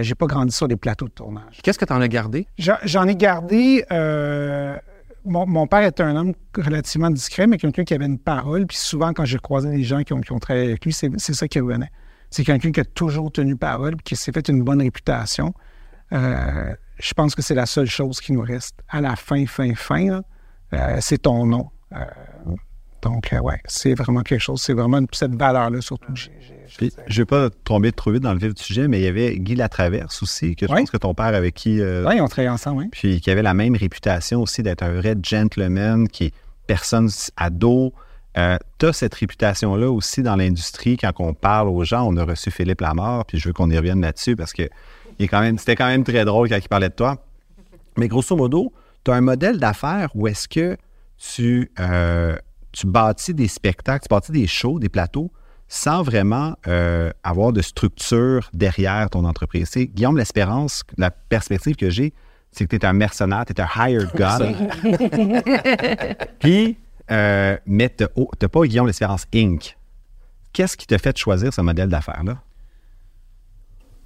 J'ai 0.00 0.14
pas 0.14 0.26
grandi 0.26 0.54
sur 0.54 0.68
des 0.68 0.76
plateaux 0.76 1.06
de 1.06 1.12
tournage. 1.12 1.60
Qu'est-ce 1.62 1.78
que 1.78 1.84
tu 1.84 1.92
en 1.92 2.00
as 2.00 2.08
gardé? 2.08 2.46
J'en 2.58 3.06
ai 3.06 3.16
gardé 3.16 3.84
mon, 5.24 5.66
père 5.66 5.84
était 5.84 6.02
un 6.02 6.16
homme 6.16 6.34
relativement 6.56 7.10
discret, 7.10 7.46
mais 7.46 7.56
quelqu'un 7.56 7.84
qui 7.84 7.94
avait 7.94 8.06
une 8.06 8.18
parole. 8.18 8.66
Puis 8.66 8.76
souvent, 8.76 9.12
quand 9.12 9.24
je 9.24 9.38
croisais 9.38 9.70
des 9.70 9.82
gens 9.82 10.02
qui 10.02 10.12
ont, 10.12 10.20
travaillé 10.20 10.68
avec 10.68 10.84
lui, 10.84 10.92
c'est 10.92 11.18
ça 11.18 11.48
qui 11.48 11.60
revenait. 11.60 11.90
C'est 12.30 12.44
quelqu'un 12.44 12.72
qui 12.72 12.80
a 12.80 12.84
toujours 12.84 13.32
tenu 13.32 13.56
parole, 13.56 13.96
qui 14.02 14.16
s'est 14.16 14.32
fait 14.32 14.48
une 14.48 14.62
bonne 14.62 14.82
réputation. 14.82 15.54
Euh, 16.12 16.74
je 16.98 17.12
pense 17.14 17.34
que 17.34 17.42
c'est 17.42 17.54
la 17.54 17.66
seule 17.66 17.88
chose 17.88 18.20
qui 18.20 18.32
nous 18.32 18.42
reste. 18.42 18.76
À 18.88 19.00
la 19.00 19.16
fin, 19.16 19.46
fin, 19.46 19.74
fin, 19.74 20.22
euh, 20.72 20.98
c'est 21.00 21.18
ton 21.18 21.46
nom. 21.46 21.70
Euh, 21.92 22.04
donc, 23.04 23.34
euh, 23.34 23.38
ouais, 23.40 23.60
c'est 23.66 23.92
vraiment 23.92 24.22
quelque 24.22 24.40
chose. 24.40 24.62
C'est 24.62 24.72
vraiment 24.72 25.00
cette 25.12 25.34
valeur-là, 25.34 25.82
surtout. 25.82 26.14
je 26.14 26.86
ne 26.86 27.14
vais 27.14 27.24
pas 27.26 27.50
tomber 27.50 27.92
trop 27.92 28.10
vite 28.10 28.22
dans 28.22 28.32
le 28.32 28.38
vif 28.38 28.54
du 28.54 28.62
sujet, 28.62 28.88
mais 28.88 28.98
il 28.98 29.04
y 29.04 29.06
avait 29.06 29.36
Guy 29.36 29.56
Latraverse 29.56 30.22
aussi, 30.22 30.56
que 30.56 30.66
je 30.66 30.72
pense 30.72 30.90
que 30.90 30.96
ton 30.96 31.12
père 31.12 31.26
avec 31.26 31.54
qui. 31.54 31.80
Euh, 31.82 32.06
oui, 32.08 32.20
on 32.22 32.28
travaillait 32.28 32.50
ensemble, 32.50 32.84
oui. 32.84 32.88
Puis 32.90 33.20
qui 33.20 33.30
avait 33.30 33.42
la 33.42 33.52
même 33.52 33.76
réputation 33.76 34.40
aussi 34.40 34.62
d'être 34.62 34.82
un 34.82 34.94
vrai 34.94 35.16
gentleman, 35.22 36.08
qui 36.08 36.24
est 36.24 36.34
personne 36.66 37.10
à 37.36 37.50
dos. 37.50 37.92
Euh, 38.38 38.56
tu 38.78 38.86
as 38.86 38.94
cette 38.94 39.14
réputation-là 39.14 39.90
aussi 39.90 40.22
dans 40.22 40.36
l'industrie. 40.36 40.96
Quand 40.96 41.12
on 41.18 41.34
parle 41.34 41.68
aux 41.68 41.84
gens, 41.84 42.08
on 42.08 42.16
a 42.16 42.24
reçu 42.24 42.50
Philippe 42.50 42.80
Lamar, 42.80 43.26
puis 43.26 43.38
je 43.38 43.48
veux 43.48 43.52
qu'on 43.52 43.70
y 43.70 43.76
revienne 43.76 44.00
là-dessus 44.00 44.34
parce 44.34 44.54
que 44.54 44.62
c'était 45.18 45.76
quand 45.76 45.86
même 45.86 46.04
très 46.04 46.24
drôle 46.24 46.48
quand 46.48 46.56
il 46.56 46.68
parlait 46.68 46.88
de 46.88 46.94
toi. 46.94 47.24
Mais 47.96 48.08
grosso 48.08 48.36
modo, 48.36 48.72
tu 49.04 49.10
as 49.10 49.14
un 49.14 49.20
modèle 49.20 49.58
d'affaires 49.58 50.10
où 50.14 50.26
est-ce 50.26 50.48
que 50.48 50.76
tu 51.18 51.70
tu 52.74 52.86
bâtis 52.86 53.34
des 53.34 53.48
spectacles, 53.48 54.02
tu 54.02 54.08
bâtis 54.08 54.32
des 54.32 54.46
shows, 54.46 54.78
des 54.78 54.88
plateaux, 54.88 55.30
sans 55.68 56.02
vraiment 56.02 56.56
euh, 56.66 57.10
avoir 57.22 57.52
de 57.52 57.62
structure 57.62 58.50
derrière 58.52 59.08
ton 59.10 59.24
entreprise. 59.24 59.68
C'est 59.70 59.86
Guillaume 59.86 60.18
L'Espérance, 60.18 60.82
la 60.98 61.10
perspective 61.10 61.76
que 61.76 61.88
j'ai, 61.88 62.12
c'est 62.50 62.66
que 62.66 62.76
tu 62.76 62.76
es 62.76 62.84
un 62.84 62.92
mercenaire, 62.92 63.44
tu 63.46 63.52
es 63.52 63.60
un 63.60 63.68
hired 63.74 64.10
gun. 64.14 64.52
Puis, 66.40 66.76
euh, 67.10 67.56
mais 67.66 67.88
tu 67.88 68.04
n'as 68.04 68.48
pas 68.48 68.66
Guillaume 68.66 68.86
L'Espérance 68.86 69.26
Inc. 69.34 69.76
Qu'est-ce 70.52 70.76
qui 70.76 70.86
t'a 70.86 70.98
fait 70.98 71.16
choisir 71.16 71.52
ce 71.52 71.60
modèle 71.60 71.88
d'affaires-là? 71.88 72.40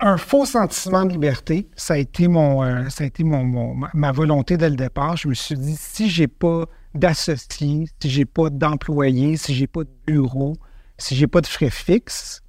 Un 0.01 0.17
faux 0.17 0.47
sentiment 0.47 1.05
de 1.05 1.11
liberté, 1.13 1.69
ça 1.75 1.95
a 1.95 1.97
été, 1.97 2.29
mon, 2.29 2.63
euh, 2.63 2.89
ça 2.89 3.03
a 3.03 3.07
été 3.09 3.25
mon, 3.25 3.75
ma 3.93 4.13
volonté 4.13 4.57
dès 4.57 4.71
le 4.71 4.77
départ. 4.77 5.17
Je 5.17 5.27
me 5.27 5.35
suis 5.35 5.57
dit, 5.57 5.75
si 5.77 6.09
j'ai 6.09 6.29
pas 6.29 6.67
d'associés, 6.95 7.89
si 8.01 8.09
j'ai 8.09 8.25
pas 8.25 8.49
d'employés, 8.49 9.37
si 9.37 9.55
j'ai 9.55 9.67
pas 9.67 9.83
de 9.83 9.91
bureau, 10.07 10.57
si 10.99 11.17
j'ai 11.17 11.27
pas 11.27 11.41
de 11.41 11.47
frais 11.47 11.71
fixes, 11.71 12.43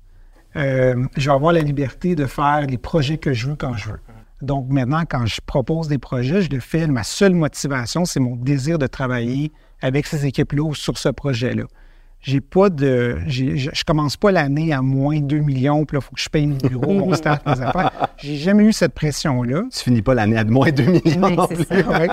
euh, 0.56 1.06
je 1.18 1.29
vais 1.29 1.36
avoir 1.36 1.53
la 1.53 1.62
liberté 1.62 2.15
de 2.15 2.25
faire 2.25 2.68
les 2.68 2.77
projets 2.77 3.18
que 3.18 3.34
je 3.34 3.50
veux 3.50 3.56
quand 3.56 3.74
je 3.74 3.89
veux. 3.89 4.00
Donc 4.41 4.70
maintenant, 4.70 5.03
quand 5.10 5.25
je 5.25 5.41
propose 5.44 5.88
des 5.88 5.98
projets, 5.98 6.44
je 6.44 6.50
le 6.50 6.60
fais. 6.60 6.86
Ma 6.88 7.03
seule 7.03 7.34
motivation, 7.34 8.06
c'est 8.06 8.20
mon 8.20 8.36
désir 8.36 8.77
de 8.77 8.88
travailler 8.88 9.51
avec 9.82 10.06
ces 10.06 10.25
équipes-là 10.25 10.63
ou 10.63 10.75
sur 10.75 10.98
ce 10.98 11.10
projet-là. 11.10 11.63
J'ai 12.21 12.41
pas 12.41 12.69
de. 12.69 13.17
j'ai- 13.27 13.57
Je 13.57 13.83
commence 13.85 14.17
pas 14.17 14.31
l'année 14.31 14.73
à 14.73 14.81
moins 14.81 15.19
2 15.21 15.39
millions, 15.39 15.85
puis 15.85 15.95
là, 15.95 16.01
il 16.01 16.05
faut 16.05 16.15
que 16.15 16.21
je 16.21 16.29
paye 16.29 16.47
mon 16.47 16.57
bureau, 16.57 16.91
mon 16.93 17.13
staff, 17.15 17.45
mes 17.45 17.61
affaires. 17.61 17.91
J'ai 18.17 18.35
jamais 18.35 18.65
eu 18.65 18.73
cette 18.73 18.93
pression-là. 18.93 19.63
Tu 19.71 19.79
finis 19.79 20.01
pas 20.01 20.13
l'année 20.13 20.38
à 20.38 20.43
moins 20.43 20.69
2 20.71 20.83
millions. 20.83 21.29
Non 21.29 21.47
c'est 21.49 21.55
plus. 21.65 21.81
ça. 21.83 21.99
Ouais. 21.99 22.07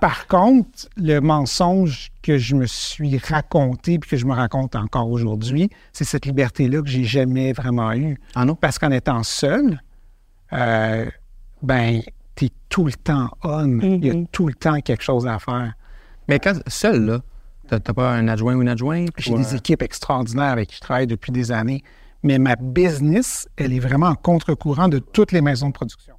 Par 0.00 0.26
contre, 0.28 0.88
le 0.96 1.20
mensonge 1.20 2.10
que 2.22 2.38
je 2.38 2.54
me 2.56 2.66
suis 2.66 3.18
raconté, 3.18 3.98
puis 3.98 4.10
que 4.10 4.16
je 4.16 4.24
me 4.24 4.32
raconte 4.32 4.76
encore 4.76 5.10
aujourd'hui, 5.10 5.68
c'est 5.92 6.04
cette 6.04 6.24
liberté-là 6.26 6.80
que 6.80 6.88
j'ai 6.88 7.04
jamais 7.04 7.52
vraiment 7.52 7.92
eue. 7.92 8.18
Ah 8.34 8.44
non? 8.46 8.54
Parce 8.54 8.78
qu'en 8.78 8.90
étant 8.92 9.22
seul, 9.24 9.80
euh, 10.52 11.04
ben, 11.62 12.00
tu 12.34 12.46
es 12.46 12.50
tout 12.68 12.86
le 12.86 12.92
temps 12.92 13.30
on. 13.42 13.78
Il 13.80 14.04
y 14.04 14.10
a 14.10 14.14
tout 14.32 14.46
le 14.46 14.54
temps 14.54 14.80
quelque 14.80 15.02
chose 15.02 15.26
à 15.26 15.38
faire. 15.38 15.74
Mais 16.28 16.38
quand 16.38 16.54
seul, 16.66 17.04
là, 17.04 17.18
t'as 17.68 17.80
pas 17.80 18.12
un 18.12 18.28
adjoint 18.28 18.54
ou 18.54 18.62
une 18.62 18.68
adjointe? 18.68 19.10
J'ai 19.18 19.32
ou 19.32 19.36
des 19.36 19.54
équipes 19.54 19.82
extraordinaires 19.82 20.50
avec 20.52 20.68
qui 20.68 20.76
je 20.76 20.80
travaille 20.80 21.06
depuis 21.06 21.32
des 21.32 21.52
années, 21.52 21.82
mais 22.22 22.38
ma 22.38 22.56
business, 22.56 23.48
elle 23.56 23.72
est 23.72 23.78
vraiment 23.80 24.08
en 24.08 24.14
contre-courant 24.14 24.88
de 24.88 24.98
toutes 24.98 25.32
les 25.32 25.40
maisons 25.40 25.68
de 25.68 25.72
production. 25.72 26.14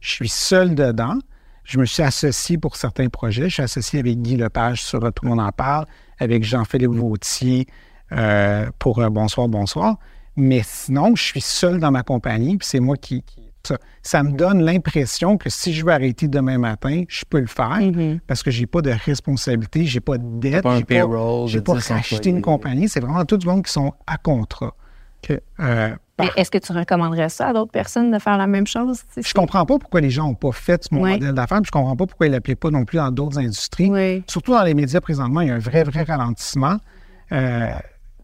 Je 0.00 0.10
suis 0.10 0.28
seul 0.28 0.74
dedans. 0.74 1.18
Je 1.64 1.78
me 1.78 1.84
suis 1.84 2.02
associé 2.02 2.58
pour 2.58 2.76
certains 2.76 3.08
projets. 3.08 3.48
Je 3.48 3.54
suis 3.54 3.62
associé 3.62 4.00
avec 4.00 4.20
Guy 4.22 4.36
Lepage 4.36 4.82
sur 4.82 5.00
Tout 5.12 5.24
le 5.24 5.28
monde 5.28 5.40
en 5.40 5.52
parle, 5.52 5.86
avec 6.18 6.42
Jean-Philippe 6.42 6.90
Vautier 6.92 7.66
euh, 8.12 8.70
pour 8.78 8.98
euh, 8.98 9.08
Bonsoir, 9.10 9.46
Bonsoir. 9.48 9.96
Mais 10.36 10.62
sinon, 10.64 11.14
je 11.16 11.22
suis 11.22 11.40
seul 11.40 11.78
dans 11.78 11.90
ma 11.90 12.02
compagnie, 12.02 12.56
puis 12.56 12.66
c'est 12.66 12.80
moi 12.80 12.96
qui... 12.96 13.22
qui- 13.22 13.49
ça, 13.62 13.76
ça 14.02 14.22
me 14.22 14.32
donne 14.32 14.62
l'impression 14.62 15.36
que 15.36 15.50
si 15.50 15.72
je 15.72 15.84
veux 15.84 15.92
arrêter 15.92 16.28
demain 16.28 16.58
matin, 16.58 17.04
je 17.08 17.24
peux 17.28 17.40
le 17.40 17.46
faire 17.46 17.78
parce 18.26 18.42
que 18.42 18.50
j'ai 18.50 18.66
pas 18.66 18.80
de 18.82 18.90
responsabilité, 19.04 19.84
j'ai 19.84 20.00
pas 20.00 20.18
de 20.18 20.24
dette, 20.40 20.62
pas 20.62 20.72
un 20.74 20.78
j'ai 20.78 20.84
payroll 20.84 21.48
j'ai 21.48 21.58
de 21.58 21.64
pas 21.64 21.74
10 21.76 21.88
racheté 21.92 22.14
employés. 22.16 22.30
une 22.36 22.42
compagnie. 22.42 22.88
C'est 22.88 23.00
vraiment 23.00 23.24
tout 23.24 23.38
le 23.42 23.50
monde 23.50 23.64
qui 23.64 23.72
sont 23.72 23.92
à 24.06 24.16
contrat. 24.16 24.74
Euh, 25.60 25.94
par- 26.16 26.38
Est-ce 26.38 26.50
que 26.50 26.56
tu 26.58 26.72
recommanderais 26.72 27.28
ça 27.28 27.48
à 27.48 27.52
d'autres 27.52 27.70
personnes 27.70 28.10
de 28.10 28.18
faire 28.18 28.38
la 28.38 28.46
même 28.46 28.66
chose? 28.66 29.02
Sais, 29.12 29.20
je 29.22 29.34
comprends 29.34 29.66
pas 29.66 29.78
pourquoi 29.78 30.00
les 30.00 30.08
gens 30.10 30.24
n'ont 30.28 30.34
pas 30.34 30.52
fait 30.52 30.90
mon 30.90 31.06
modèle 31.06 31.34
d'affaires, 31.34 31.58
puis 31.60 31.66
je 31.66 31.70
comprends 31.72 31.94
pas 31.96 32.06
pourquoi 32.06 32.26
ils 32.26 32.32
l'appliquent 32.32 32.58
pas 32.60 32.70
non 32.70 32.84
plus 32.86 32.96
dans 32.96 33.10
d'autres 33.10 33.38
industries. 33.38 33.90
Oui. 33.90 34.24
Surtout 34.26 34.52
dans 34.52 34.62
les 34.62 34.72
médias 34.74 35.00
présentement, 35.02 35.42
il 35.42 35.48
y 35.48 35.50
a 35.50 35.54
un 35.54 35.58
vrai, 35.58 35.84
vrai 35.84 36.02
ralentissement. 36.04 36.78
Euh, 37.32 37.68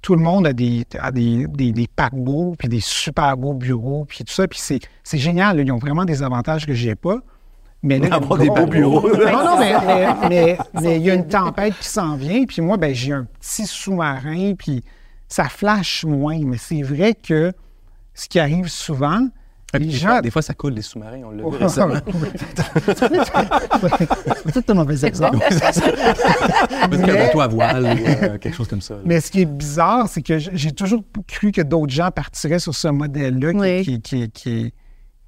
tout 0.07 0.15
le 0.15 0.23
monde 0.23 0.47
a 0.47 0.53
des, 0.53 0.87
a 1.01 1.11
des, 1.11 1.49
des, 1.49 1.73
des 1.73 1.89
paquebots, 1.89 2.55
puis 2.57 2.69
des 2.69 2.79
super 2.79 3.37
beaux 3.37 3.55
bureaux, 3.55 4.05
puis 4.09 4.19
tout 4.23 4.33
ça. 4.33 4.47
Puis 4.47 4.61
c'est, 4.63 4.79
c'est 5.03 5.19
génial. 5.19 5.57
là. 5.57 5.65
Ils 5.65 5.73
ont 5.73 5.79
vraiment 5.79 6.05
des 6.05 6.23
avantages 6.23 6.65
que 6.65 6.75
j'ai 6.75 6.95
pas. 6.95 7.19
Mais 7.83 7.99
là, 7.99 8.15
Avoir 8.15 8.41
il 8.41 8.47
y 8.47 8.49
a 8.49 8.55
des 8.55 8.61
une 8.61 8.67
beaux 8.67 8.71
bureaux. 8.71 9.09
Non, 9.09 9.45
non, 9.45 9.59
mais, 9.59 9.75
mais, 9.85 10.29
mais- 10.29 10.59
mais 10.81 10.97
il 10.99 11.03
y 11.03 11.11
a 11.11 11.15
une 11.15 11.27
tempête 11.27 11.75
qui 11.81 11.89
s'en 11.89 12.15
vient. 12.15 12.45
Puis 12.45 12.63
moi, 12.63 12.77
ben, 12.77 12.95
j'ai 12.95 13.15
un 13.15 13.25
petit 13.41 13.67
sous-marin, 13.67 14.55
puis 14.57 14.85
ça 15.27 15.49
flash 15.49 16.05
moins. 16.05 16.39
Mais 16.45 16.57
c'est 16.57 16.83
vrai 16.83 17.13
que 17.15 17.53
ce 18.15 18.29
qui 18.29 18.39
arrive 18.39 18.69
souvent, 18.69 19.27
Ah, 19.73 19.79
puis 19.79 19.89
des, 19.89 19.93
gens... 19.95 20.09
fois, 20.09 20.23
des 20.23 20.31
fois, 20.31 20.43
ça 20.43 20.55
coule 20.55 20.75
les 20.75 20.83
sous-marins, 20.83 21.23
on 21.25 21.31
l'a 21.31 21.43
vu 21.43 21.57
récemment. 21.57 21.95
C'est 22.97 24.43
peut-être 24.45 24.71
un 24.71 24.75
mauvais 24.75 25.05
exemple. 25.05 25.39
Mais- 26.91 26.99
bateau 26.99 27.41
à 27.41 27.49
voile 27.49 27.85
ou 27.85 27.87
euh, 27.89 28.39
quelque 28.39 28.55
chose 28.55 28.69
comme 28.69 28.81
ça. 28.81 28.95
là. 28.95 29.01
Mais 29.05 29.21
ce 29.21 29.31
qui 29.31 29.43
est 29.43 29.45
bizarre, 29.47 30.09
c'est 30.09 30.23
que 30.23 30.39
j'ai 30.39 30.73
toujours 30.73 31.03
cru 31.27 31.53
que 31.53 31.63
d'autres 31.63 31.93
gens 31.93 32.11
partiraient 32.11 32.59
sur 32.59 32.75
ce 32.75 32.89
modèle-là 32.89 33.53
qui, 33.53 33.59
Oui. 33.59 33.83
qui, 33.85 34.01
qui- 34.01 34.31
qui- 34.31 34.75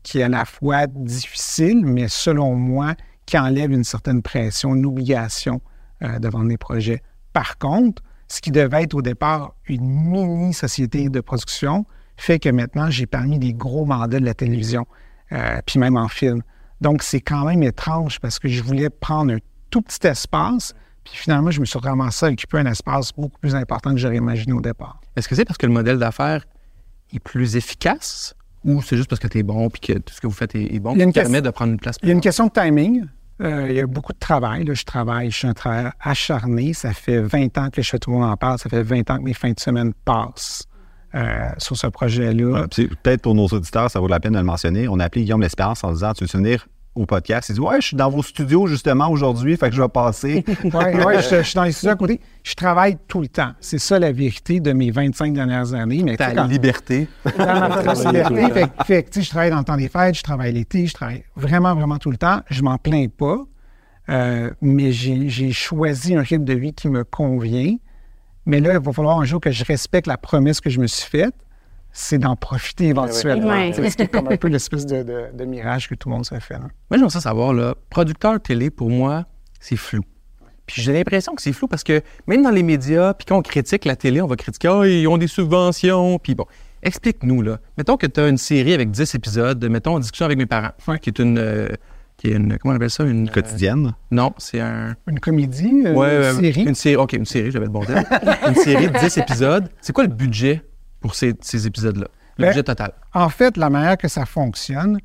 qui 0.02 0.18
est 0.20 0.22
à 0.22 0.28
la 0.28 0.44
fois 0.44 0.86
difficile, 0.86 1.84
mais 1.84 2.06
selon 2.08 2.54
moi, 2.54 2.94
qui 3.26 3.36
enlève 3.38 3.70
une 3.72 3.84
certaine 3.84 4.22
pression, 4.22 4.74
une 4.74 4.86
obligation 4.86 5.60
euh, 6.02 6.18
devant 6.18 6.44
des 6.44 6.56
projets. 6.56 7.02
Par 7.32 7.58
contre, 7.58 8.02
ce 8.28 8.40
qui 8.40 8.50
devait 8.50 8.84
être 8.84 8.94
au 8.94 9.02
départ 9.02 9.54
une 9.66 9.84
mini-société 9.86 11.08
de 11.08 11.20
production 11.20 11.84
fait 12.18 12.38
que 12.38 12.48
maintenant, 12.48 12.90
j'ai 12.90 13.06
parmi 13.06 13.38
des 13.38 13.54
gros 13.54 13.86
mandats 13.86 14.20
de 14.20 14.24
la 14.24 14.34
télévision, 14.34 14.86
euh, 15.32 15.60
puis 15.64 15.78
même 15.78 15.96
en 15.96 16.08
film. 16.08 16.42
Donc, 16.80 17.02
c'est 17.02 17.20
quand 17.20 17.44
même 17.44 17.62
étrange 17.62 18.20
parce 18.20 18.38
que 18.38 18.48
je 18.48 18.62
voulais 18.62 18.90
prendre 18.90 19.32
un 19.32 19.38
tout 19.70 19.80
petit 19.82 20.06
espace, 20.06 20.74
puis 21.04 21.14
finalement, 21.16 21.50
je 21.50 21.60
me 21.60 21.64
suis 21.64 21.78
ramassé 21.78 22.26
à 22.26 22.28
occuper 22.30 22.58
un 22.58 22.66
espace 22.66 23.12
beaucoup 23.12 23.38
plus 23.38 23.54
important 23.54 23.92
que 23.92 23.98
j'aurais 23.98 24.16
imaginé 24.16 24.52
au 24.52 24.60
départ. 24.60 25.00
Est-ce 25.16 25.28
que 25.28 25.34
c'est 25.34 25.44
parce 25.44 25.58
que 25.58 25.66
le 25.66 25.72
modèle 25.72 25.98
d'affaires 25.98 26.44
est 27.14 27.20
plus 27.20 27.56
efficace 27.56 28.34
ou 28.64 28.82
c'est 28.82 28.96
juste 28.96 29.08
parce 29.08 29.20
que 29.20 29.28
tu 29.28 29.38
es 29.38 29.42
bon 29.44 29.70
puis 29.70 29.80
que 29.80 29.92
tout 29.94 30.12
ce 30.12 30.20
que 30.20 30.26
vous 30.26 30.32
faites 30.32 30.54
est, 30.56 30.74
est 30.74 30.80
bon 30.80 30.94
qui 30.94 31.12
permet 31.12 31.40
de 31.40 31.50
prendre 31.50 31.72
une 31.72 31.78
place 31.78 31.96
Il 32.02 32.08
y 32.08 32.10
a 32.10 32.14
une 32.14 32.20
question 32.20 32.46
de 32.46 32.52
timing. 32.52 33.06
Euh, 33.40 33.66
il 33.70 33.76
y 33.76 33.80
a 33.80 33.86
beaucoup 33.86 34.12
de 34.12 34.18
travail. 34.18 34.64
Là. 34.64 34.74
Je 34.74 34.82
travaille, 34.82 35.30
je 35.30 35.36
suis 35.36 35.46
un 35.46 35.54
travailleur 35.54 35.92
acharné. 36.00 36.72
Ça 36.72 36.92
fait 36.92 37.20
20 37.20 37.56
ans 37.58 37.70
que 37.70 37.80
je 37.80 37.88
fais 37.88 37.98
tout 37.98 38.10
le 38.10 38.16
monde 38.16 38.28
en 38.28 38.36
parle. 38.36 38.58
Ça 38.58 38.68
fait 38.68 38.82
20 38.82 39.10
ans 39.10 39.18
que 39.18 39.22
mes 39.22 39.32
fins 39.32 39.52
de 39.52 39.60
semaine 39.60 39.92
passent 40.04 40.68
euh, 41.14 41.48
sur 41.58 41.76
ce 41.76 41.86
projet-là. 41.86 42.44
Ouais, 42.62 42.66
c'est- 42.72 42.88
Peut-être 43.02 43.22
pour 43.22 43.34
nos 43.34 43.46
auditeurs, 43.46 43.90
ça 43.90 44.00
vaut 44.00 44.08
la 44.08 44.20
peine 44.20 44.32
de 44.32 44.38
le 44.38 44.44
mentionner. 44.44 44.88
On 44.88 44.98
a 45.00 45.04
appelé 45.04 45.22
Guillaume 45.24 45.40
L'Espérance 45.42 45.82
en 45.84 45.92
disant 45.92 46.12
Tu 46.12 46.24
veux 46.24 46.30
venir 46.38 46.66
au 46.94 47.06
podcast? 47.06 47.48
Il 47.48 47.54
dit 47.54 47.60
Ouais, 47.60 47.80
je 47.80 47.86
suis 47.88 47.96
dans 47.96 48.10
vos 48.10 48.22
studios 48.22 48.66
justement 48.66 49.08
aujourd'hui, 49.08 49.56
fait 49.56 49.70
que 49.70 49.76
je 49.76 49.80
vais 49.82 49.88
passer. 49.88 50.44
Oui, 50.64 50.70
ouais, 50.72 51.22
je, 51.22 51.36
je 51.36 51.42
suis 51.42 51.54
dans 51.54 51.64
les 51.64 51.72
studios 51.72 51.92
à 51.92 51.96
côté. 51.96 52.20
Je 52.42 52.54
travaille 52.54 52.98
tout 53.08 53.20
le 53.20 53.28
temps. 53.28 53.52
C'est 53.60 53.78
ça 53.78 53.98
la 53.98 54.10
vérité 54.12 54.60
de 54.60 54.72
mes 54.72 54.90
25 54.90 55.32
dernières 55.32 55.72
années. 55.74 56.02
Mais 56.02 56.16
ta 56.16 56.32
quand- 56.34 56.46
liberté. 56.46 57.08
dans 57.38 57.46
ma 57.46 58.12
liberté. 58.12 58.50
Fait, 58.52 58.68
que- 58.68 58.84
fait 58.84 59.02
que, 59.04 59.10
tu 59.10 59.20
sais, 59.20 59.24
je 59.24 59.30
travaille 59.30 59.50
dans 59.50 59.58
le 59.58 59.64
temps 59.64 59.76
des 59.76 59.88
fêtes, 59.88 60.16
je 60.16 60.22
travaille 60.22 60.52
l'été, 60.52 60.86
je 60.86 60.94
travaille 60.94 61.22
vraiment, 61.36 61.74
vraiment 61.74 61.98
tout 61.98 62.10
le 62.10 62.16
temps. 62.18 62.40
Je 62.50 62.62
m'en 62.62 62.78
plains 62.78 63.06
pas, 63.08 63.38
euh, 64.10 64.50
mais 64.60 64.90
j'ai 64.92 65.28
j'ai 65.28 65.52
choisi 65.52 66.14
un 66.16 66.22
rythme 66.22 66.44
de 66.44 66.54
vie 66.54 66.72
qui 66.72 66.88
me 66.88 67.04
convient. 67.04 67.76
Mais 68.48 68.58
là, 68.60 68.72
il 68.72 68.80
va 68.80 68.92
falloir 68.92 69.20
un 69.20 69.24
jour 69.24 69.40
que 69.40 69.50
je 69.52 69.64
respecte 69.64 70.06
la 70.08 70.16
promesse 70.16 70.60
que 70.60 70.70
je 70.70 70.80
me 70.80 70.86
suis 70.88 71.08
faite, 71.08 71.34
c'est 71.92 72.18
d'en 72.18 72.34
profiter 72.34 72.86
éventuellement. 72.88 73.72
Sais, 73.72 73.90
C'est 73.90 74.08
comme 74.08 74.28
un 74.28 74.36
peu 74.36 74.48
l'espèce 74.48 74.84
de, 74.86 75.02
de- 75.04 75.26
de 75.32 75.44
mirage 75.44 75.88
que 75.88 75.94
tout 75.94 76.08
le 76.08 76.14
monde 76.16 76.26
se 76.26 76.34
fait. 76.40 76.54
là. 76.54 76.60
Moi, 76.60 76.68
j'aimerais 76.92 77.10
ça 77.10 77.20
savoir, 77.20 77.52
là, 77.52 77.74
producteur 77.90 78.40
télé, 78.40 78.70
pour 78.70 78.90
moi, 78.90 79.24
c'est 79.60 79.76
flou. 79.76 80.02
Puis 80.66 80.82
j'ai 80.82 80.92
l'impression 80.92 81.34
que 81.34 81.40
c'est 81.42 81.52
flou 81.52 81.66
parce 81.68 81.82
que 81.84 82.02
même 82.26 82.42
dans 82.42 82.50
les 82.50 82.62
médias, 82.62 83.14
puis 83.14 83.24
quand 83.26 83.38
on 83.38 83.42
critique 83.42 83.84
la 83.86 83.96
télé, 83.96 84.20
on 84.20 84.26
va 84.26 84.36
critiquer 84.36 84.68
Ah, 84.68 84.86
ils 84.86 85.06
ont 85.08 85.16
des 85.16 85.26
subventions. 85.26 86.18
Puis 86.18 86.34
bon, 86.34 86.44
explique-nous, 86.82 87.40
là. 87.42 87.58
Mettons 87.78 87.96
que 87.96 88.06
tu 88.06 88.20
as 88.20 88.28
une 88.28 88.36
série 88.38 88.74
avec 88.74 88.90
10 88.90 89.14
épisodes, 89.14 89.64
mettons 89.70 89.94
en 89.94 89.98
discussion 89.98 90.26
avec 90.26 90.36
mes 90.38 90.46
parents, 90.46 90.72
qui 91.00 91.08
est 91.10 91.18
une. 91.18 91.38
euh, 91.38 91.68
qui 92.18 92.28
est 92.28 92.32
une. 92.32 92.58
Comment 92.58 92.72
on 92.74 92.76
appelle 92.76 92.90
ça 92.90 93.04
Une. 93.04 93.26
euh, 93.28 93.32
Quotidienne? 93.32 93.94
non, 94.10 94.34
c'est 94.36 94.60
un. 94.60 94.94
Une 95.06 95.18
comédie, 95.20 95.68
une 95.68 95.88
ouais, 95.96 96.32
série? 96.34 96.64
Une 96.64 96.74
série. 96.74 96.96
OK, 96.96 97.12
une 97.14 97.24
série, 97.24 97.50
j'avais 97.50 97.64
le 97.66 97.70
bon 97.72 97.84
terme. 97.84 98.04
une 98.48 98.54
série 98.56 98.88
de 98.90 98.98
10 98.98 99.16
épisodes. 99.18 99.70
C'est 99.80 99.92
quoi 99.94 100.04
le 100.04 100.10
budget 100.12 100.62
pour 101.00 101.14
ces, 101.14 101.34
ces 101.40 101.66
épisodes-là? 101.66 102.08
Le 102.36 102.42
Ben, 102.42 102.48
budget 102.50 102.62
total. 102.64 102.92
En 103.14 103.28
fait, 103.30 103.56
la 103.56 103.70
manière 103.70 103.96
que 103.96 104.08
ça 104.08 104.26
fonctionne, 104.26 104.98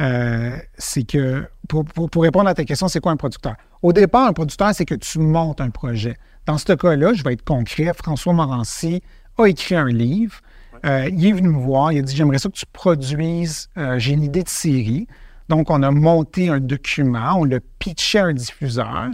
euh, 0.00 0.56
c'est 0.76 1.04
que, 1.04 1.44
pour, 1.68 1.84
pour- 1.84 2.10
pour 2.10 2.22
répondre 2.22 2.48
à 2.48 2.54
ta 2.54 2.64
question, 2.64 2.88
c'est 2.88 3.00
quoi 3.00 3.12
un 3.12 3.16
producteur? 3.16 3.54
Au 3.82 3.92
départ, 3.92 4.26
un 4.26 4.32
producteur, 4.32 4.74
c'est 4.74 4.84
que 4.84 4.94
tu 4.94 5.18
montes 5.18 5.60
un 5.60 5.70
projet. 5.70 6.16
Dans 6.46 6.58
ce 6.58 6.72
cas-là, 6.72 7.12
je 7.14 7.22
vais 7.24 7.32
être 7.32 7.44
concret. 7.44 7.92
François 7.94 8.32
Morancy 8.32 9.02
a 9.38 9.46
écrit 9.46 9.74
un 9.74 9.88
livre. 9.88 10.40
Euh, 10.84 11.08
il 11.10 11.26
est 11.26 11.32
venu 11.32 11.48
me 11.48 11.58
voir. 11.58 11.92
Il 11.92 11.98
a 11.98 12.02
dit 12.02 12.14
J'aimerais 12.14 12.38
ça 12.38 12.48
que 12.48 12.54
tu 12.54 12.66
produises. 12.72 13.68
euh, 13.78 13.98
J'ai 13.98 14.12
une 14.12 14.22
idée 14.22 14.42
de 14.42 14.48
série. 14.48 15.06
Donc, 15.48 15.70
on 15.70 15.82
a 15.82 15.90
monté 15.90 16.48
un 16.48 16.60
document. 16.60 17.34
On 17.38 17.44
l'a 17.44 17.58
pitché 17.78 18.18
à 18.18 18.24
un 18.26 18.32
diffuseur. 18.32 19.08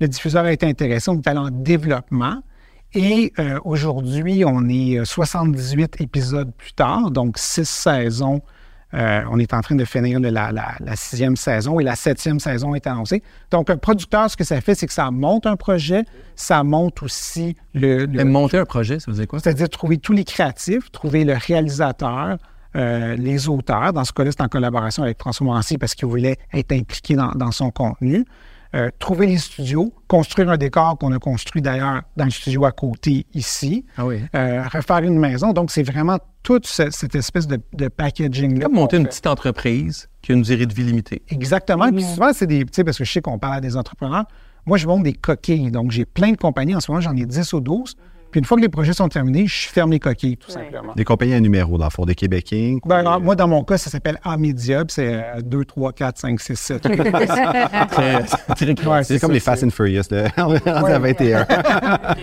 Le 0.00 0.08
diffuseur 0.08 0.44
a 0.44 0.52
été 0.52 0.66
intéressé. 0.66 1.10
On 1.10 1.16
est 1.16 1.26
allé 1.28 1.38
en 1.38 1.50
développement. 1.50 2.42
Et 2.94 3.32
euh, 3.38 3.58
aujourd'hui, 3.64 4.44
on 4.44 4.68
est 4.68 4.98
euh, 4.98 5.04
78 5.04 6.00
épisodes 6.00 6.52
plus 6.56 6.72
tard, 6.72 7.10
donc 7.10 7.36
six 7.38 7.68
saisons. 7.68 8.40
Euh, 8.94 9.22
on 9.30 9.38
est 9.40 9.52
en 9.52 9.60
train 9.60 9.74
de 9.74 9.84
finir 9.84 10.20
la, 10.20 10.30
la- 10.52 10.74
la 10.78 10.96
sixième 10.96 11.36
saison 11.36 11.80
et 11.80 11.84
la 11.84 11.96
septième 11.96 12.38
saison 12.38 12.74
est 12.74 12.86
annoncée. 12.86 13.22
Donc, 13.50 13.68
un 13.68 13.76
producteur, 13.76 14.30
ce 14.30 14.36
que 14.36 14.44
ça 14.44 14.60
fait, 14.60 14.74
c'est 14.76 14.86
que 14.86 14.92
ça 14.92 15.10
monte 15.10 15.44
un 15.46 15.56
projet, 15.56 16.04
ça 16.36 16.62
monte 16.62 17.02
aussi 17.02 17.56
le, 17.74 18.06
le- 18.06 18.06
Mais 18.06 18.24
monter 18.24 18.58
un 18.58 18.64
projet, 18.64 19.00
ça 19.00 19.10
veut 19.10 19.16
dire 19.16 19.26
quoi? 19.26 19.40
c'est-à-dire 19.40 19.68
trouver 19.68 19.98
tous 19.98 20.12
les 20.12 20.24
créatifs, 20.24 20.90
trouver 20.92 21.24
le 21.24 21.34
réalisateur, 21.34 22.38
euh, 22.76 23.16
les 23.16 23.48
auteurs. 23.48 23.92
Dans 23.92 24.04
ce 24.04 24.12
cas-là, 24.12 24.30
c'est 24.32 24.42
en 24.42 24.48
collaboration 24.48 25.02
avec 25.02 25.18
François 25.18 25.60
parce 25.80 25.94
qu'il 25.94 26.06
voulait 26.08 26.36
être 26.52 26.72
impliqué 26.72 27.14
dans, 27.14 27.32
dans 27.32 27.50
son 27.50 27.70
contenu. 27.70 28.24
Euh, 28.74 28.90
trouver 28.98 29.26
les 29.28 29.38
studios, 29.38 29.92
construire 30.08 30.50
un 30.50 30.56
décor 30.58 30.98
qu'on 30.98 31.12
a 31.12 31.18
construit 31.18 31.62
d'ailleurs 31.62 32.02
dans 32.16 32.24
le 32.26 32.30
studio 32.30 32.64
à 32.66 32.72
côté 32.72 33.24
ici, 33.32 33.86
Ah 33.96 34.04
oui. 34.04 34.20
euh, 34.34 34.64
refaire 34.70 34.98
une 34.98 35.18
maison. 35.18 35.52
Donc, 35.52 35.70
c'est 35.70 35.84
vraiment 35.84 36.18
toute 36.42 36.66
ce- 36.66 36.90
cette 36.90 37.14
espèce 37.14 37.46
de, 37.46 37.58
de 37.72 37.88
packaging-là. 37.88 38.64
Comme 38.66 38.74
monter 38.74 38.96
une 38.98 39.04
fait. 39.04 39.08
petite 39.10 39.26
entreprise 39.28 40.08
qui 40.20 40.32
a 40.32 40.34
une 40.34 40.42
durée 40.42 40.66
de 40.66 40.74
vie 40.74 40.82
limitée. 40.82 41.22
Exactement. 41.28 41.90
Puis 41.90 42.02
souvent, 42.02 42.32
c'est 42.34 42.46
des. 42.48 42.64
Tu 42.64 42.70
sais, 42.72 42.84
parce 42.84 42.98
que 42.98 43.04
je 43.04 43.12
sais 43.12 43.22
qu'on 43.22 43.38
parle 43.38 43.54
à 43.54 43.60
des 43.60 43.76
entrepreneurs. 43.76 44.24
Moi, 44.66 44.76
je 44.78 44.86
monte 44.88 45.04
des 45.04 45.12
coquilles. 45.14 45.70
Donc, 45.70 45.92
j'ai 45.92 46.04
plein 46.04 46.32
de 46.32 46.36
compagnies. 46.36 46.74
En 46.74 46.80
ce 46.80 46.90
moment, 46.90 47.00
j'en 47.00 47.16
ai 47.16 47.24
10 47.24 47.52
ou 47.52 47.60
12. 47.60 47.94
Puis 48.36 48.40
une 48.40 48.44
fois 48.44 48.58
que 48.58 48.62
les 48.62 48.68
projets 48.68 48.92
sont 48.92 49.08
terminés, 49.08 49.46
je 49.46 49.66
ferme 49.66 49.92
les 49.92 49.98
coquilles, 49.98 50.36
tout 50.36 50.50
simplement. 50.50 50.92
Des 50.94 51.04
compagnies 51.04 51.32
à 51.32 51.40
numéro, 51.40 51.78
dans 51.78 51.86
le 51.86 51.90
fond, 51.90 52.04
des 52.04 52.14
Québécois. 52.14 52.80
Ben, 52.84 52.96
alors, 52.96 53.18
moi, 53.18 53.34
dans 53.34 53.48
mon 53.48 53.64
cas, 53.64 53.78
ça 53.78 53.88
s'appelle 53.88 54.18
A-Media, 54.24 54.84
puis 54.84 54.92
c'est 54.92 55.14
euh, 55.14 55.40
2, 55.40 55.64
3, 55.64 55.94
4, 55.94 56.18
5, 56.18 56.38
6, 56.38 56.54
7. 56.54 56.82
Très, 56.82 56.94
très 57.86 58.86
Ouais, 58.86 59.04
C'est 59.04 59.18
comme 59.18 59.32
les 59.32 59.40
Fast 59.40 59.64
and 59.64 59.70
Furious 59.70 60.02
de, 60.10 60.26
en 60.38 61.00
21. 61.00 61.46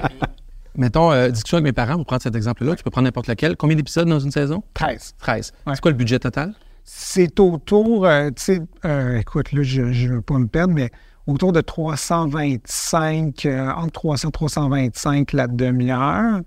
Mettons, 0.78 1.12
euh, 1.12 1.30
discussion 1.30 1.58
avec 1.58 1.64
mes 1.64 1.74
parents, 1.74 1.96
pour 1.96 2.06
prendre 2.06 2.22
cet 2.22 2.36
exemple-là, 2.36 2.76
tu 2.76 2.84
peux 2.84 2.92
prendre 2.92 3.06
n'importe 3.06 3.28
lequel. 3.28 3.58
Combien 3.58 3.76
d'épisodes 3.76 4.08
dans 4.08 4.20
une 4.20 4.30
saison? 4.30 4.62
13. 4.76 5.16
13. 5.18 5.52
Ouais. 5.66 5.74
C'est 5.74 5.82
quoi 5.82 5.90
le 5.90 5.98
budget 5.98 6.20
total? 6.20 6.54
C'est 6.84 7.40
autour, 7.40 8.06
euh, 8.06 8.28
tu 8.28 8.44
sais, 8.44 8.62
euh, 8.86 9.18
écoute, 9.18 9.52
là, 9.52 9.64
je 9.64 9.82
ne 9.82 10.14
veux 10.14 10.22
pas 10.22 10.38
me 10.38 10.46
perdre, 10.46 10.76
mais 10.76 10.92
autour 11.28 11.52
de 11.54 11.62
325, 11.62 13.46
euh, 13.46 13.72
entre 13.72 13.92
300 13.92 14.28
et 14.30 14.32
325 14.32 15.34
la 15.34 15.48
demi-heure. 15.48 16.40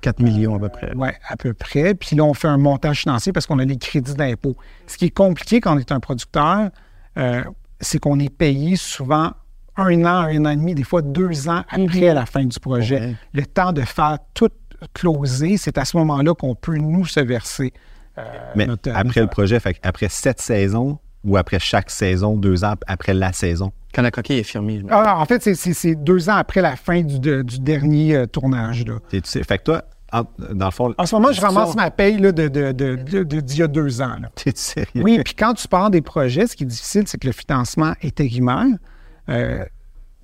4 0.00 0.20
millions 0.20 0.56
à 0.56 0.58
peu 0.58 0.68
près. 0.68 0.92
Oui, 0.96 1.08
à 1.28 1.36
peu 1.36 1.54
près. 1.54 1.94
Puis 1.94 2.14
là, 2.16 2.24
on 2.24 2.34
fait 2.34 2.48
un 2.48 2.58
montage 2.58 3.00
financier 3.00 3.32
parce 3.32 3.46
qu'on 3.46 3.58
a 3.58 3.64
les 3.64 3.78
crédits 3.78 4.14
d'impôt. 4.14 4.54
Ce 4.86 4.98
qui 4.98 5.06
est 5.06 5.10
compliqué 5.10 5.60
quand 5.60 5.74
on 5.74 5.78
est 5.78 5.92
un 5.92 6.00
producteur, 6.00 6.68
euh, 7.16 7.42
c'est 7.80 7.98
qu'on 7.98 8.18
est 8.18 8.28
payé 8.28 8.76
souvent 8.76 9.32
un 9.76 10.04
an, 10.04 10.26
un 10.28 10.44
an 10.44 10.50
et 10.50 10.56
demi, 10.56 10.74
des 10.74 10.84
fois 10.84 11.00
deux 11.02 11.48
ans 11.48 11.62
après 11.70 12.12
la 12.12 12.26
fin 12.26 12.44
du 12.44 12.60
projet. 12.60 13.00
Ouais. 13.00 13.16
Le 13.32 13.46
temps 13.46 13.72
de 13.72 13.80
faire 13.80 14.18
tout 14.34 14.50
closer, 14.92 15.56
c'est 15.56 15.78
à 15.78 15.84
ce 15.86 15.96
moment-là 15.96 16.34
qu'on 16.34 16.54
peut 16.54 16.76
nous 16.76 17.06
se 17.06 17.20
verser. 17.20 17.72
euh, 18.18 18.22
Mais 18.54 18.66
notre- 18.66 18.90
après 18.90 19.04
notre- 19.04 19.20
le 19.22 19.26
projet, 19.28 19.58
fait, 19.58 19.76
après 19.82 20.08
sept 20.08 20.40
saisons 20.40 20.98
ou 21.24 21.36
après 21.36 21.58
chaque 21.58 21.90
saison, 21.90 22.36
deux 22.36 22.64
ans 22.64 22.74
après 22.86 23.14
la 23.14 23.32
saison? 23.32 23.72
Quand 23.94 24.02
la 24.02 24.10
coquille 24.10 24.38
est 24.38 24.42
fermée. 24.42 24.78
je 24.78 24.84
me- 24.84 24.92
Ah, 24.92 25.18
en 25.18 25.24
fait, 25.24 25.40
c'est- 25.54 25.94
deux 25.94 26.28
ans 26.28 26.34
après 26.36 26.60
la 26.60 26.76
fin 26.76 27.02
du, 27.02 27.18
de- 27.20 27.42
du 27.42 27.60
dernier 27.60 28.16
euh, 28.16 28.26
tournage. 28.26 28.84
Là. 28.84 28.94
T'es- 29.08 29.20
tu 29.20 29.30
sais, 29.30 29.42
fait 29.44 29.58
que 29.58 29.62
toi, 29.64 29.84
en- 30.12 30.24
dans 30.52 30.66
le 30.66 30.70
fond. 30.72 30.94
En 30.98 31.06
ce 31.06 31.14
moment, 31.14 31.32
je 31.32 31.40
ça- 31.40 31.48
ramasse 31.48 31.74
ma 31.76 31.90
paye 31.90 32.18
là, 32.18 32.32
de, 32.32 32.48
de, 32.48 32.72
de, 32.72 32.96
de- 32.96 33.22
de- 33.22 33.40
d'il 33.40 33.58
y 33.58 33.62
a 33.62 33.68
deux 33.68 34.00
ans. 34.02 34.16
là. 34.20 34.30
T'es 34.34 34.52
sérieux? 34.54 35.02
Oui, 35.02 35.20
puis 35.24 35.34
quand 35.34 35.54
tu 35.54 35.68
pars 35.68 35.90
des 35.90 36.00
projets, 36.02 36.46
ce 36.46 36.56
qui 36.56 36.64
est 36.64 36.66
difficile, 36.66 37.04
c'est 37.06 37.18
que 37.18 37.26
le 37.26 37.32
financement 37.32 37.92
est 38.00 38.20
éphémère. 38.20 38.66
Euh, 39.28 39.64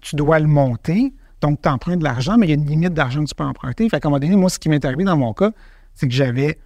tu 0.01 0.17
dois 0.17 0.39
le 0.41 0.47
monter, 0.49 1.15
donc 1.41 1.63
tu 1.63 1.69
empruntes 1.69 2.01
de 2.01 2.05
l'argent, 2.05 2.37
mais 2.39 2.47
il 2.47 2.51
y 2.51 2.53
a 2.53 2.57
une 2.57 2.67
limite 2.67 2.93
d'argent 2.95 3.21
que 3.23 3.29
tu 3.29 3.35
peux 3.35 3.45
emprunter. 3.45 3.89
Fait 3.89 4.01
qu'à 4.01 4.09
un 4.09 4.11
moment 4.11 4.21
donné, 4.21 4.35
moi, 4.37 4.51
ce 4.51 4.59
qui 4.59 4.69
m'est 4.69 4.85
arrivé 4.85 5.05
dans 5.05 5.17
mon 5.17 5.33
cas, 5.33 5.51
c'est 5.95 6.09
que 6.09 6.15
j'avais 6.15 6.59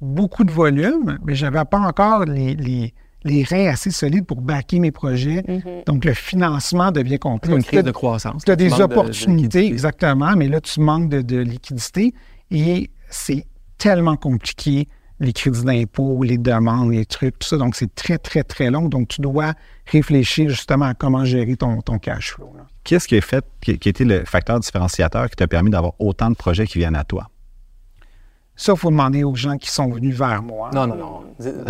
beaucoup 0.00 0.44
de 0.44 0.50
volume, 0.52 1.18
mais 1.24 1.34
je 1.34 1.44
n'avais 1.46 1.64
pas 1.64 1.78
encore 1.78 2.24
les, 2.26 2.54
les, 2.54 2.94
les 3.24 3.44
reins 3.44 3.68
assez 3.68 3.90
solides 3.90 4.24
pour 4.26 4.40
backer 4.40 4.80
mes 4.80 4.90
projets. 4.90 5.42
Donc, 5.86 6.04
le 6.04 6.14
financement 6.14 6.90
devient 6.92 7.10
C'est 7.12 7.18
complexe. 7.18 7.56
une 7.56 7.62
crise 7.64 7.82
de 7.82 7.90
croissance. 7.90 8.44
Tu 8.44 8.50
as 8.50 8.56
des 8.56 8.68
manques 8.68 8.80
de- 8.80 8.86
de 8.86 8.92
opportunités, 8.92 9.66
exactement, 9.66 10.34
mais 10.36 10.48
là, 10.48 10.60
tu 10.60 10.80
manques 10.80 11.08
de, 11.08 11.20
de 11.22 11.38
liquidité 11.38 12.14
et 12.50 12.90
c'est 13.08 13.44
tellement 13.78 14.16
compliqué, 14.16 14.88
les 15.22 15.34
crédits 15.34 15.64
d'impôt, 15.64 16.22
les 16.22 16.38
demandes, 16.38 16.92
les 16.92 17.04
trucs, 17.04 17.38
tout 17.38 17.48
ça. 17.48 17.58
Donc, 17.58 17.76
c'est 17.76 17.94
très, 17.94 18.16
très, 18.16 18.42
très 18.42 18.70
long. 18.70 18.88
Donc, 18.88 19.08
tu 19.08 19.20
dois 19.20 19.52
réfléchir 19.86 20.48
justement 20.48 20.86
à 20.86 20.94
comment 20.94 21.24
gérer 21.26 21.56
ton, 21.56 21.82
ton 21.82 21.98
cash 21.98 22.32
flow. 22.32 22.52
Qu'est-ce 22.84 23.06
qui 23.06 23.16
a 23.16 23.20
fait, 23.20 23.44
qui, 23.60 23.78
qui 23.78 23.88
a 23.88 23.90
été 23.90 24.04
le 24.06 24.24
facteur 24.24 24.58
différenciateur 24.60 25.28
qui 25.28 25.36
t'a 25.36 25.46
permis 25.46 25.68
d'avoir 25.70 25.92
autant 25.98 26.30
de 26.30 26.36
projets 26.36 26.66
qui 26.66 26.78
viennent 26.78 26.96
à 26.96 27.04
toi? 27.04 27.28
Ça, 28.62 28.72
il 28.74 28.78
faut 28.78 28.90
demander 28.90 29.24
aux 29.24 29.34
gens 29.34 29.56
qui 29.56 29.70
sont 29.70 29.88
venus 29.88 30.14
vers 30.14 30.42
moi. 30.42 30.70
Non, 30.74 30.86
non, 30.86 30.94
non. 30.96 31.20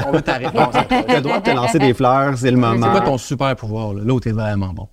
On 0.06 0.10
veut 0.10 0.22
ta 0.22 0.38
réponse. 0.38 0.74
Tu 0.88 0.94
as 0.94 1.14
le 1.16 1.20
droit 1.20 1.38
de 1.38 1.44
te 1.44 1.50
lancer 1.54 1.78
des 1.78 1.94
fleurs, 1.94 2.36
c'est 2.36 2.50
le 2.50 2.56
C'est 2.56 2.60
moment. 2.60 2.90
quoi 2.90 3.00
ton 3.02 3.16
super 3.16 3.54
pouvoir, 3.54 3.94
là? 3.94 4.12
Où 4.12 4.18
t'es 4.18 4.32
vraiment 4.32 4.72
bon. 4.72 4.88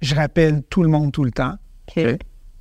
Je 0.00 0.16
rappelle 0.16 0.64
tout 0.68 0.82
le 0.82 0.88
monde 0.88 1.12
tout 1.12 1.22
le 1.22 1.30
temps. 1.30 1.54
OK. 1.96 2.04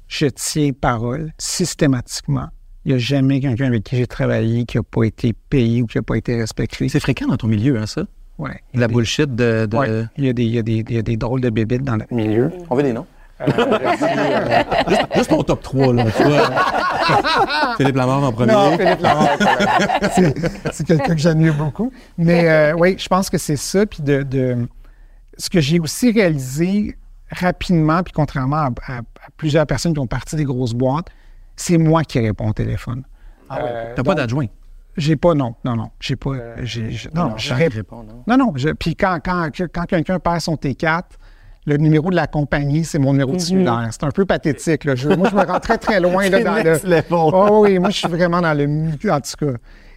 Je 0.08 0.28
tiens 0.28 0.72
parole 0.80 1.32
systématiquement. 1.40 2.50
Il 2.86 2.90
n'y 2.90 2.96
a 2.96 3.00
jamais 3.00 3.40
quelqu'un 3.40 3.66
avec 3.66 3.84
qui 3.84 3.96
j'ai 3.98 4.06
travaillé 4.06 4.64
qui 4.66 4.78
n'a 4.78 4.84
pas 4.84 5.04
été 5.06 5.34
payé 5.34 5.82
ou 5.82 5.88
qui 5.88 5.98
n'a 5.98 6.04
pas 6.04 6.16
été 6.16 6.40
respecté. 6.40 6.88
C'est 6.88 7.00
fréquent 7.00 7.28
dans 7.28 7.36
ton 7.38 7.48
milieu, 7.48 7.80
hein, 7.80 7.88
ça? 7.88 8.04
Ouais. 8.38 8.62
De 8.76 8.80
la 8.80 8.88
bullshit 8.88 9.34
de. 9.36 9.66
de- 9.66 9.76
Ouais. 9.76 10.06
Il, 10.18 10.26
y 10.26 10.30
a 10.30 10.34
des, 10.34 10.44
il, 10.44 10.52
y 10.54 10.60
a 10.60 10.62
des, 10.62 10.86
il 10.88 10.96
y 10.96 11.00
a 11.00 11.02
des 11.02 11.18
drôles 11.18 11.42
de 11.42 11.50
bébites 11.50 11.82
dans 11.84 11.98
notre 11.98 12.14
milieu. 12.14 12.52
On 12.70 12.76
veut 12.76 12.84
des 12.84 12.94
noms. 12.94 13.08
Juste, 13.46 15.08
juste 15.15 15.29
ton 15.29 15.44
top 15.44 15.62
3, 15.62 15.94
là. 15.94 16.06
tu 16.15 16.24
vois. 16.24 16.50
Philippe 17.77 17.96
Lamar 17.96 18.24
en 18.24 18.32
premier. 18.32 18.53
Non, 18.53 18.77
Philippe 18.77 19.01
Lamar, 19.01 19.29
c'est- 20.13 20.84
quelqu'un 20.86 21.13
que 21.15 21.20
j'admire 21.22 21.53
beaucoup. 21.56 21.91
Mais 22.17 22.50
euh, 22.50 22.74
oui, 22.77 22.96
je 22.98 23.08
pense 23.08 23.29
que 23.29 23.38
c'est 23.38 23.56
ça. 23.56 23.86
Puis 23.86 24.01
de, 24.01 24.24
de- 24.24 24.67
ce 25.38 25.50
que 25.50 25.60
j'ai 25.62 25.79
aussi 25.79 26.12
réalisé 26.12 26.98
rapidement, 27.32 28.01
puis 28.03 28.13
contrairement 28.13 28.58
à, 28.58 28.70
à- 28.88 28.98
à 29.00 29.29
plusieurs 29.38 29.65
personnes 29.67 29.94
qui 29.94 30.00
ont 30.00 30.08
parti 30.08 30.36
des 30.36 30.46
grosses 30.46 30.74
boîtes, 30.74 31.08
c'est 31.56 31.77
moi 31.77 32.03
qui 32.03 32.20
réponds 32.20 32.50
au 32.50 32.53
téléphone. 32.53 33.03
Ah 33.50 33.60
Euh, 33.62 33.94
T'as 33.96 34.03
pas 34.03 34.15
d'adjoint? 34.15 34.48
J'ai 34.98 35.15
pas, 35.15 35.36
non, 35.36 35.53
non, 35.63 35.75
non. 35.75 35.91
J'ai 36.00 36.15
pas. 36.15 36.32
euh, 36.32 36.56
j'ai- 36.63 36.89
j'ai- 36.91 37.10
non, 37.13 37.38
je 37.38 37.53
réponds. 37.53 37.75
répond, 37.75 38.03
non? 38.03 38.24
Non, 38.25 38.38
non. 38.38 38.53
je- 38.56 38.70
puis 38.70 38.96
quand, 38.96 39.20
quand, 39.24 39.50
quand 39.72 39.86
quelqu'un 39.86 40.17
perd 40.20 40.41
son 40.41 40.56
T4, 40.56 41.03
le 41.68 41.78
numéro 41.78 42.10
de 42.10 42.16
la 42.16 42.26
compagnie, 42.28 42.84
c'est 42.86 42.98
mon 42.98 43.12
numéro 43.12 43.34
de 43.34 43.38
cellulaire. 43.40 43.90
C'est 43.92 44.04
un 44.06 44.12
peu 44.12 44.26
pathétique. 44.26 44.86
là. 44.86 44.96
Je- 44.96 45.10
moi, 45.10 45.28
je 45.30 45.36
me 45.36 45.44
rends 45.46 45.60
très, 45.60 45.78
très 45.78 46.00
loin 46.00 46.28
là, 46.30 46.38
C'est 46.39 46.44
dans 46.44 46.56
le. 46.56 46.63
level. 46.63 47.04
Oh, 47.12 47.60
oui, 47.63 47.78
moi, 47.78 47.89
je 47.91 47.98
suis 47.98 48.08
vraiment 48.08 48.41
dans 48.41 48.54
le 48.54 48.65
milieu, 48.65 49.12
en 49.12 49.20
tout 49.22 49.46
cas. 49.46 49.54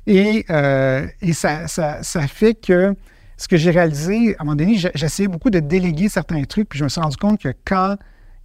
Et, 0.07 0.45
euh, 0.51 1.07
et 1.23 1.33
ça, 1.33 1.69
ça, 1.69 2.03
ça 2.03 2.23
fait 2.27 2.55
que 2.55 2.95
ce 3.37 3.47
que 3.49 3.57
j'ai 3.57 3.71
réalisé, 3.71 4.35
à 4.39 4.43
un 4.43 4.45
moment 4.45 4.57
donné, 4.57 4.77
j'essayais 4.95 5.29
beaucoup 5.29 5.51
de 5.51 5.61
déléguer 5.61 6.09
certains 6.09 6.43
trucs, 6.45 6.69
puis 6.69 6.79
je 6.79 6.85
me 6.85 6.89
suis 6.89 7.01
rendu 7.01 7.17
compte 7.17 7.41
que 7.41 7.55
quand 7.65 7.97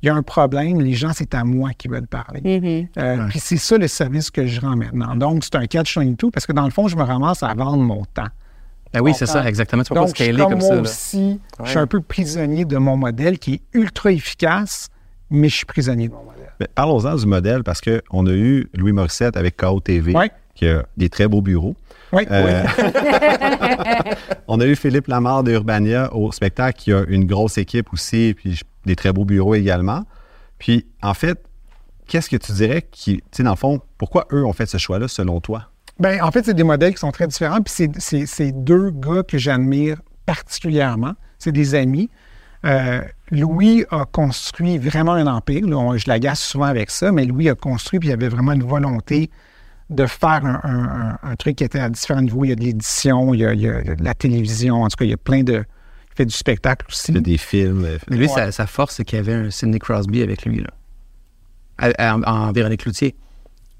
il 0.04 0.06
y 0.08 0.10
a 0.10 0.14
un 0.14 0.22
problème, 0.22 0.80
les 0.82 0.94
gens, 0.94 1.12
c'est 1.14 1.34
à 1.34 1.44
moi 1.44 1.72
qui 1.76 1.88
veulent 1.88 2.06
parler. 2.08 2.88
Euh, 3.00 3.28
Puis 3.30 3.40
c'est 3.40 3.58
ça 3.58 3.78
le 3.80 3.88
service 3.88 4.30
que 4.30 4.46
je 4.46 4.62
rends 4.62 4.76
maintenant. 4.76 5.16
Donc, 5.16 5.44
c'est 5.44 5.56
un 5.56 5.66
catch 5.66 5.98
tout 6.18 6.30
parce 6.30 6.46
que 6.46 6.52
dans 6.54 6.66
le 6.66 6.70
fond, 6.72 6.88
je 6.88 6.96
me 6.96 7.02
ramasse 7.02 7.42
à 7.42 7.54
vendre 7.56 7.82
mon 7.82 8.04
temps. 8.06 8.28
Ben 8.96 9.02
oui, 9.02 9.14
c'est 9.16 9.26
ça, 9.26 9.48
exactement. 9.48 9.84
Tu 9.84 9.90
peux 9.90 9.96
pas 9.96 10.02
Donc, 10.02 10.10
je 10.10 10.16
suis 10.24 10.24
scaler 10.34 10.42
comme 10.44 10.52
comme 10.54 10.60
moi 10.60 10.70
ça. 10.70 10.76
là. 10.76 10.82
aussi, 10.82 11.40
je 11.60 11.66
suis 11.68 11.76
Ouais. 11.78 11.82
un 11.84 11.88
peu 11.88 12.02
prisonnier 12.02 12.66
de 12.66 12.78
mon 12.78 12.98
modèle 12.98 13.38
qui 13.40 13.54
est 13.56 13.62
ultra 13.74 14.12
efficace, 14.12 14.90
mais 15.30 15.50
je 15.50 15.56
suis 15.58 15.66
prisonnier 15.66 16.08
de 16.08 16.14
mon 16.14 16.24
modèle. 16.24 16.68
Parlons-en 16.74 17.16
du 17.16 17.26
modèle 17.26 17.64
parce 17.64 17.82
qu'on 17.82 18.26
a 18.28 18.32
eu 18.32 18.70
Louis 18.74 18.92
Morissette 18.94 19.36
avec 19.38 19.58
KO 19.58 19.80
TV, 19.82 20.14
Ouais. 20.16 20.32
qui 20.56 20.68
a 20.68 20.84
des 20.98 21.10
très 21.10 21.28
beaux 21.28 21.42
bureaux. 21.42 21.76
Oui, 22.14 22.24
Euh, 22.32 22.64
on 24.48 24.60
a 24.60 24.66
eu 24.66 24.76
Philippe 24.76 25.08
Lamar 25.08 25.44
de 25.44 25.52
Urbania 25.52 26.14
au 26.14 26.32
spectacle 26.32 26.80
qui 26.80 26.94
a 26.94 27.04
une 27.08 27.26
grosse 27.26 27.58
équipe 27.58 27.92
aussi, 27.94 28.34
puis 28.36 28.60
des 28.86 28.96
très 28.96 29.12
beaux 29.12 29.26
bureaux 29.26 29.56
également. 29.56 30.04
Puis, 30.60 30.86
en 31.02 31.14
fait, 31.14 31.44
qu'est-ce 32.08 32.30
que 32.30 32.38
tu 32.38 32.52
dirais 32.54 32.84
qui, 32.90 33.18
tu 33.18 33.24
sais, 33.32 33.44
dans 33.44 33.50
le 33.52 33.56
fond, 33.58 33.82
pourquoi 33.98 34.28
eux 34.32 34.46
ont 34.46 34.54
fait 34.54 34.68
ce 34.68 34.78
choix-là 34.78 35.08
selon 35.08 35.42
toi? 35.42 35.70
Ben, 36.00 36.22
en 36.22 36.32
fait, 36.32 36.46
c'est 36.46 36.54
des 36.54 36.64
modèles 36.64 36.94
qui 36.94 37.00
sont 37.00 37.12
très 37.12 37.28
différents. 37.28 37.62
Puis 37.62 37.74
c'est- 37.76 38.00
c'est 38.00 38.26
c'est 38.26 38.52
deux 38.52 38.92
gars 38.92 39.24
que 39.24 39.38
j'admire 39.38 40.02
particulièrement. 40.26 41.14
C'est 41.40 41.52
des 41.52 41.76
amis. 41.76 42.10
Euh, 42.66 43.02
Louis 43.32 43.86
a 43.92 44.06
construit 44.06 44.78
vraiment 44.78 45.14
un 45.14 45.28
empire. 45.28 45.68
là. 45.68 45.78
On- 45.78 45.98
je 45.98 46.06
l'agace 46.08 46.42
souvent 46.42 46.66
avec 46.66 46.90
ça, 46.90 47.12
mais 47.12 47.26
Louis 47.26 47.50
a 47.50 47.56
construit, 47.56 48.00
puis 48.00 48.10
il 48.10 48.12
avait 48.12 48.28
vraiment 48.28 48.54
une 48.54 48.64
volonté 48.64 49.30
de 49.92 50.06
faire 50.08 50.44
un, 50.46 50.60
un- 50.64 51.12
un- 51.24 51.32
un 51.32 51.36
truc 51.36 51.58
qui 51.58 51.64
était 51.64 51.80
à 51.80 51.90
différents 51.90 52.22
niveaux. 52.24 52.44
Il 52.44 52.50
y 52.50 52.52
a 52.52 52.56
de 52.56 52.64
l'édition, 52.64 53.34
il 53.36 53.42
y 53.42 53.46
a, 53.46 53.54
il 53.54 53.62
y 53.62 53.70
a 53.70 53.82
de 53.96 54.04
la 54.04 54.16
télévision, 54.16 54.82
en 54.84 54.88
tout 54.88 54.96
cas, 54.98 55.06
il 55.06 55.12
y 55.12 55.14
a 55.14 55.18
plein 55.18 55.44
de. 55.44 55.64
Il 56.12 56.16
fait 56.18 56.26
du 56.26 56.34
spectacle 56.36 56.86
aussi. 56.90 57.12
Il 57.12 57.16
y 57.16 57.18
a 57.20 57.22
des 57.22 57.38
films. 57.38 57.86
euh, 57.86 57.98
Mais 58.10 58.18
lui, 58.18 58.26
Ouais. 58.28 58.34
sa, 58.34 58.52
sa 58.52 58.66
force, 58.68 58.96
c'est 58.96 59.04
qu'il 59.06 59.18
y 59.18 59.20
avait 59.20 59.34
un 59.34 59.52
Sidney 59.52 59.80
Crosby 59.80 60.24
avec 60.24 60.44
lui, 60.46 60.62
là. 60.62 60.70
À- 61.78 62.14
à- 62.14 62.16
en 62.48 62.52
Véronique 62.52 62.82
Cloutier. 62.82 63.16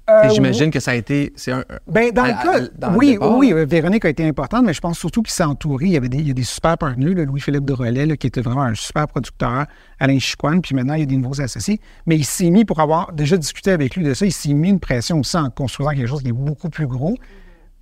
Euh, 0.08 0.22
Et 0.24 0.30
J'imagine 0.30 0.70
que 0.70 0.78
ça 0.78 0.92
a 0.92 0.94
été. 0.94 1.32
C'est 1.34 1.50
un, 1.50 1.64
Ben, 1.88 2.12
dans 2.12 2.22
à- 2.22 2.28
le 2.28 2.34
à- 2.34 2.42
cas, 2.42 2.60
dans 2.78 2.94
oui, 2.94 3.18
oui, 3.20 3.52
euh, 3.52 3.64
Véronique 3.68 4.04
a 4.04 4.08
été 4.08 4.24
importante, 4.26 4.64
mais 4.64 4.72
je 4.72 4.80
pense 4.80 4.98
surtout 4.98 5.20
qu'il 5.22 5.32
s'est 5.32 5.42
entouré. 5.42 5.86
Il 5.86 5.92
y 5.92 5.96
avait 5.96 6.08
des, 6.08 6.18
il 6.18 6.28
y 6.28 6.30
a 6.30 6.34
des 6.34 6.44
super 6.44 6.78
partenaires, 6.78 7.26
Louis-Philippe 7.26 7.64
de 7.64 7.72
Relais, 7.72 8.06
là, 8.06 8.16
qui 8.16 8.28
était 8.28 8.40
vraiment 8.40 8.62
un 8.62 8.74
super 8.74 9.08
producteur, 9.08 9.66
Alain 9.98 10.18
Chicoine, 10.20 10.60
puis 10.62 10.76
maintenant, 10.76 10.94
il 10.94 11.00
y 11.00 11.02
a 11.02 11.06
des 11.06 11.16
nouveaux 11.16 11.40
associés. 11.40 11.80
Mais 12.06 12.16
il 12.16 12.24
s'est 12.24 12.50
mis, 12.50 12.64
pour 12.64 12.78
avoir 12.78 13.12
déjà 13.12 13.36
discuté 13.36 13.72
avec 13.72 13.96
lui 13.96 14.04
de 14.04 14.14
ça, 14.14 14.24
il 14.26 14.32
s'est 14.32 14.52
mis 14.54 14.68
une 14.68 14.78
pression 14.80 15.18
aussi 15.18 15.36
en 15.36 15.50
construisant 15.50 15.90
quelque 15.90 16.06
chose 16.06 16.22
qui 16.22 16.28
est 16.28 16.32
beaucoup 16.32 16.68
plus 16.70 16.86
gros. 16.86 17.16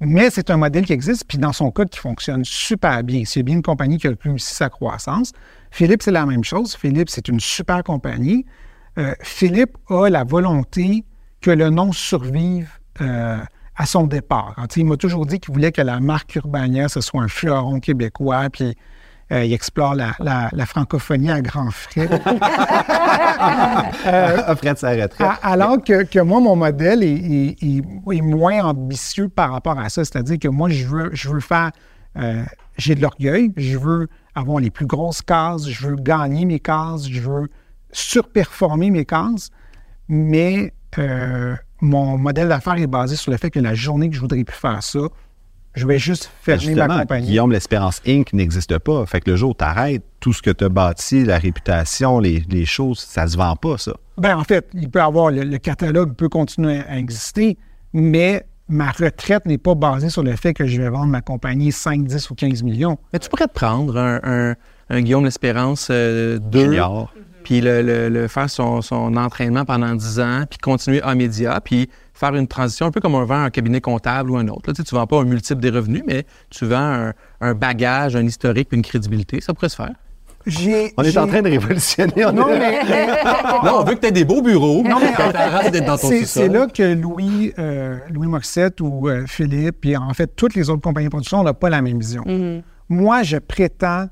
Mais 0.01 0.31
c'est 0.31 0.49
un 0.51 0.57
modèle 0.57 0.87
qui 0.87 0.93
existe, 0.95 1.25
puis 1.29 1.37
dans 1.39 1.53
son 1.53 1.71
cas, 1.71 1.85
qui 1.85 1.99
fonctionne 1.99 2.43
super 2.45 3.03
bien. 3.05 3.23
C'est 3.27 3.43
bien 3.43 3.57
une 3.57 3.63
compagnie 3.63 3.99
qui 3.99 4.09
a 4.09 4.13
réussi 4.19 4.55
sa 4.55 4.69
croissance. 4.71 5.33
Philippe, 5.71 6.03
c'est 6.03 6.11
la 6.11 6.25
même 6.27 6.43
chose. 6.45 6.75
Philippe, 6.75 7.11
c'est 7.11 7.29
une 7.29 7.39
super 7.41 7.83
compagnie. 7.85 8.45
Euh, 8.99 9.13
Philippe 9.23 9.77
a 9.91 10.09
la 10.09 10.25
volonté 10.25 11.05
que 11.45 11.51
le 11.51 11.69
nom 11.69 11.93
survive 11.93 12.71
euh, 13.03 13.37
à 13.77 13.85
son 13.87 14.07
départ. 14.07 14.55
il 14.77 14.87
m'a 14.87 14.97
toujours 14.97 15.27
dit 15.27 15.39
qu'il 15.41 15.53
voulait 15.53 15.73
que 15.73 15.83
la 15.83 16.01
marque 16.01 16.37
Urbania, 16.37 16.89
ce 16.89 17.03
soit 17.03 17.23
un 17.23 17.29
fleuron 17.29 17.81
québécois, 17.81 18.49
puis 18.51 18.75
euh, 19.31 19.45
il 19.45 19.53
explore 19.53 19.95
la, 19.95 20.13
la- 20.21 20.49
la 20.53 20.65
francophonie 20.67 21.31
à 21.31 21.43
grands 21.43 21.71
frais. 21.71 22.09
après 24.47 24.73
de 24.75 24.79
sa 24.79 24.91
retraite. 24.91 25.31
Alors 25.43 25.83
que, 25.83 26.05
que 26.05 26.21
moi, 26.21 26.41
mon 26.41 26.57
modèle 26.57 27.03
est, 27.03 27.13
est- 27.15 27.63
est- 27.63 27.83
est 28.17 28.23
moins 28.23 28.65
ambitieux 28.65 29.29
par 29.29 29.53
rapport 29.53 29.79
à 29.79 29.89
ça. 29.89 30.05
C'est-à-dire 30.05 30.39
que 30.39 30.49
moi, 30.49 30.69
je 30.71 30.87
veux, 30.87 31.11
je 31.13 31.29
veux 31.29 31.41
faire. 31.41 31.71
euh, 32.17 32.43
j'ai 32.79 32.95
de 32.95 33.03
l'orgueil, 33.03 33.53
je 33.57 33.77
veux 33.79 34.09
avoir 34.35 34.61
les 34.61 34.71
plus 34.71 34.87
grosses 34.87 35.23
cases, 35.23 35.69
je 35.69 35.87
veux 35.89 35.97
gagner 35.97 36.45
mes 36.45 36.59
cases, 36.61 37.09
je 37.09 37.21
veux 37.21 37.49
surperformer 37.93 38.91
mes 38.91 39.05
cases, 39.05 39.51
mais 40.09 40.73
euh, 40.99 41.55
mon 41.81 42.17
modèle 42.19 42.49
d'affaires 42.49 42.75
est 42.75 42.87
basé 42.87 43.17
sur 43.17 43.31
le 43.31 43.37
fait 43.37 43.51
que 43.51 43.61
la 43.61 43.75
journée 43.75 44.09
que 44.11 44.15
je 44.17 44.21
voudrais 44.21 44.43
plus 44.45 44.57
faire 44.57 44.83
ça, 44.83 45.01
Je 45.77 45.87
vais 45.89 45.99
juste 45.99 46.31
fermer 46.43 46.75
ma 46.75 46.83
Justement, 46.83 47.01
compagnie. 47.01 47.27
Guillaume, 47.27 47.51
l'Espérance 47.51 48.01
Inc. 48.07 48.33
n'existe 48.33 48.79
pas. 48.79 49.05
Fait 49.07 49.21
que 49.21 49.31
le 49.31 49.37
jour 49.37 49.51
où 49.51 49.55
tu 49.55 49.65
arrêtes, 49.65 50.05
tout 50.21 50.33
ce 50.33 50.41
que 50.41 50.51
tu 50.51 50.63
as 50.65 50.69
bâti, 50.69 51.25
la 51.25 51.37
réputation, 51.39 52.21
les, 52.21 52.45
les 52.49 52.65
choses, 52.65 53.01
ça 53.01 53.27
se 53.27 53.37
vend 53.37 53.57
pas, 53.57 53.77
ça. 53.79 53.93
Ben, 54.17 54.37
en 54.37 54.45
fait, 54.45 54.69
il 54.75 54.89
peut 54.89 55.03
avoir 55.03 55.33
le, 55.33 55.43
le 55.43 55.59
catalogue 55.59 56.15
peut 56.15 56.29
continuer 56.29 56.81
à 56.89 56.97
exister, 56.97 57.59
mais 57.93 58.47
ma 58.69 58.93
retraite 58.93 59.47
n'est 59.47 59.59
pas 59.59 59.75
basée 59.75 60.11
sur 60.11 60.23
le 60.23 60.37
fait 60.37 60.55
que 60.55 60.65
je 60.65 60.81
vais 60.81 60.89
vendre 60.91 61.07
ma 61.11 61.21
compagnie 61.23 61.73
5, 61.73 62.05
10 62.05 62.31
ou 62.31 62.35
15 62.37 62.63
millions. 62.63 62.97
Mais 63.13 63.19
tu 63.19 63.29
pourrais 63.29 63.49
te 63.49 63.53
prendre 63.53 63.99
un, 63.99 64.21
un- 64.23 64.55
un 64.91 65.01
Guillaume 65.03 65.25
L'Espérance 65.25 65.91
2, 65.91 66.41
Junior. 66.53 67.13
Puis 67.45 67.61
le, 67.61 67.83
le- 67.83 68.09
le 68.09 68.27
faire 68.29 68.51
son, 68.51 68.83
son 68.83 69.17
entraînement 69.17 69.65
pendant 69.65 69.95
10 69.95 70.19
ans, 70.21 70.45
puis 70.51 70.59
continuer 70.59 71.03
en 71.05 71.15
média, 71.15 71.61
puis 71.63 71.89
faire 72.13 72.35
une 72.35 72.49
transition 72.49 72.87
un 72.87 72.91
peu 72.91 73.01
comme 73.01 73.15
on 73.15 73.25
vend 73.25 73.43
un 73.45 73.51
cabinet 73.51 73.81
comptable 73.81 74.31
ou 74.33 74.37
un 74.37 74.49
autre. 74.49 74.63
Là, 74.69 74.73
tu 74.75 74.83
ne 74.83 74.99
vends 74.99 75.07
pas 75.07 75.21
un 75.21 75.25
multiple 75.25 75.61
des 75.61 75.71
revenus, 75.71 76.03
mais 76.07 76.25
tu 76.51 76.65
vends 76.67 76.77
un, 76.79 77.13
un 77.41 77.55
bagage, 77.55 78.17
un 78.17 78.25
historique, 78.25 78.69
puis 78.69 78.77
une 78.77 78.83
crédibilité. 78.85 79.41
Ça 79.41 79.55
pourrait 79.55 79.69
se 79.69 79.77
faire. 79.77 79.93
J'ai, 80.47 80.93
On 80.99 81.03
est 81.03 81.17
en 81.17 81.27
train 81.27 81.41
de 81.41 81.49
révolutionner. 81.49 82.25
on 82.27 82.33
Non, 82.33 82.49
est- 82.51 82.59
mais, 82.59 82.85
Là, 82.85 83.75
on 83.79 83.83
veut 83.85 83.95
que 83.95 84.01
tu 84.01 84.07
aies 84.09 84.13
des 84.13 84.27
beaux 84.27 84.43
bureaux, 84.43 84.83
Non, 84.83 84.99
mais 85.01 85.13
quand 85.17 85.31
d'être 85.71 85.87
dans 85.87 85.97
ton 85.97 86.09
c'est, 86.09 86.21
sous-sol. 86.21 86.43
c'est 86.43 86.49
là 86.49 86.67
que 86.67 86.83
Louis, 86.95 87.53
euh, 87.59 87.97
Louis 88.11 88.27
Morissette 88.27 88.81
ou 88.83 89.09
euh, 89.09 89.25
Philippe, 89.27 89.77
puis 89.81 89.97
en 89.97 90.13
fait, 90.13 90.37
toutes 90.37 90.55
les 90.55 90.69
autres 90.69 90.83
compagnies 90.83 91.07
de 91.07 91.11
production, 91.11 91.41
on 91.41 91.45
n'a 91.45 91.55
pas 91.55 91.71
la 91.71 91.81
même 91.81 91.99
vision. 91.99 92.25
Moi, 92.91 93.23
je 93.23 93.39
prétends, 93.39 94.09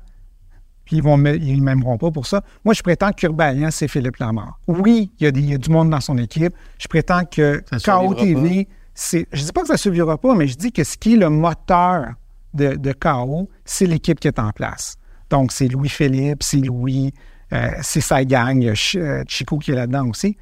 puis 1.01 1.39
ils 1.41 1.59
ne 1.59 1.63
m'aimeront 1.63 1.97
pas 1.97 2.11
pour 2.11 2.25
ça, 2.27 2.43
moi, 2.65 2.73
je 2.73 2.81
prétends 2.83 3.11
qu'Urbania, 3.11 3.71
c'est 3.71 3.87
Philippe 3.87 4.17
Lamar. 4.17 4.59
Oui, 4.67 5.11
il 5.19 5.23
y, 5.23 5.27
a 5.27 5.31
des- 5.31 5.39
il 5.41 5.49
y 5.49 5.53
a 5.53 5.57
du 5.57 5.69
monde 5.69 5.89
dans 5.89 6.01
son 6.01 6.17
équipe. 6.17 6.53
Je 6.79 6.87
prétends 6.87 7.23
que 7.25 7.63
KO 7.85 8.13
TV, 8.13 8.67
c'est, 8.93 9.27
je 9.31 9.43
dis 9.43 9.51
pas 9.51 9.61
que 9.61 9.67
ça 9.67 9.73
ne 9.73 9.77
survivra 9.79 10.17
pas, 10.17 10.35
mais 10.35 10.47
je 10.47 10.55
dis 10.57 10.71
que 10.71 10.83
ce 10.83 10.97
qui 10.97 11.13
est 11.13 11.17
le 11.17 11.29
moteur 11.29 12.07
de, 12.53 12.75
de 12.75 12.91
KO, 12.93 13.49
c'est 13.65 13.85
l'équipe 13.87 14.19
qui 14.19 14.27
est 14.27 14.39
en 14.39 14.51
place. 14.51 14.95
Donc, 15.29 15.51
c'est 15.51 15.67
Louis-Philippe, 15.67 16.43
c'est 16.43 16.57
Louis, 16.57 17.11
euh, 17.53 17.69
c'est 17.81 18.01
sa 18.01 18.23
gang, 18.23 18.57
il 18.61 18.65
y 18.65 18.69
a 18.69 18.75
Ch- 18.75 18.95
euh, 18.97 19.23
Chico 19.27 19.57
qui 19.57 19.71
est 19.71 19.75
là-dedans 19.75 20.07
aussi. 20.09 20.37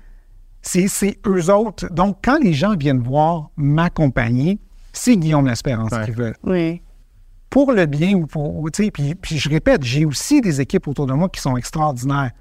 C'est, 0.61 0.87
c'est 0.87 1.17
eux 1.25 1.49
autres. 1.51 1.91
Donc, 1.91 2.17
quand 2.23 2.37
les 2.41 2.53
gens 2.53 2.75
viennent 2.75 3.01
voir 3.01 3.49
ma 3.55 3.89
compagnie, 3.89 4.59
c'est 4.93 5.15
Guillaume 5.15 5.47
L'Espérance 5.47 5.91
Ouais. 5.91 6.05
qu'ils 6.05 6.13
veulent. 6.13 6.35
Oui. 6.43 6.81
Pour 7.51 7.71
le 7.73 7.85
bien 7.85 8.13
ou 8.15 8.25
pour. 8.25 8.67
Puis, 8.71 9.13
puis 9.15 9.37
je 9.37 9.49
répète, 9.49 9.83
j'ai 9.83 10.05
aussi 10.05 10.41
des 10.41 10.59
équipes 10.61 10.87
autour 10.87 11.05
de 11.05 11.13
moi 11.13 11.29
qui 11.29 11.39
sont 11.41 11.55
extraordinaires. 11.57 12.31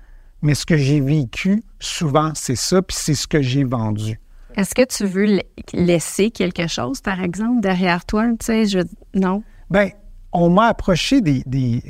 Mais 0.41 0.55
ce 0.55 0.65
que 0.65 0.77
j'ai 0.79 1.01
vécu, 1.01 1.63
souvent, 1.81 2.33
c'est 2.35 2.57
ça, 2.57 2.81
puis 2.81 2.97
c'est 2.99 3.15
ce 3.15 3.27
que 3.27 3.43
j'ai 3.43 3.65
vendu. 3.65 4.19
Est-ce 4.57 4.75
que 4.75 4.85
tu 4.85 5.05
veux 5.05 5.27
la- 5.27 5.43
laisser 5.75 6.31
quelque 6.31 6.67
chose, 6.67 7.01
par 7.03 7.21
exemple, 7.21 7.61
derrière 7.61 8.07
toi? 8.07 8.27
Tu 8.39 8.47
sais, 8.47 8.67
je... 8.67 8.79
Non? 9.15 9.43
Ben, 9.69 9.91
on 10.33 10.49
m'a 10.49 10.67
approché 10.69 11.21
des, 11.21 11.43
des- 11.45 11.83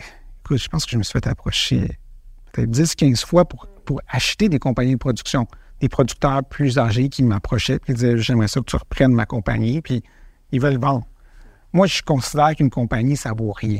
Écoute, 0.44 0.58
je 0.58 0.68
pense 0.68 0.84
que 0.84 0.90
je 0.90 0.96
me 0.96 1.02
suis 1.02 1.12
fait 1.12 1.26
approcher 1.28 1.88
peut-être 2.52 2.70
10, 2.70 2.94
15 2.96 3.24
fois 3.24 3.44
pour, 3.44 3.66
pour 3.84 4.00
acheter 4.08 4.48
des 4.48 4.58
compagnies 4.58 4.94
de 4.94 4.98
production. 4.98 5.46
Des 5.80 5.88
producteurs 5.88 6.42
plus 6.44 6.78
âgés 6.78 7.08
qui 7.08 7.22
m'approchaient 7.22 7.78
et 7.86 7.94
disaient 7.94 8.18
J'aimerais 8.18 8.48
ça 8.48 8.60
que 8.60 8.64
tu 8.66 8.76
reprennes 8.76 9.12
ma 9.12 9.26
compagnie, 9.26 9.80
puis 9.80 10.02
ils 10.52 10.60
veulent 10.60 10.78
vendre. 10.78 11.06
Moi, 11.72 11.86
je 11.86 12.02
considère 12.02 12.54
qu'une 12.56 12.70
compagnie, 12.70 13.16
ça 13.16 13.32
vaut 13.32 13.52
rien. 13.52 13.78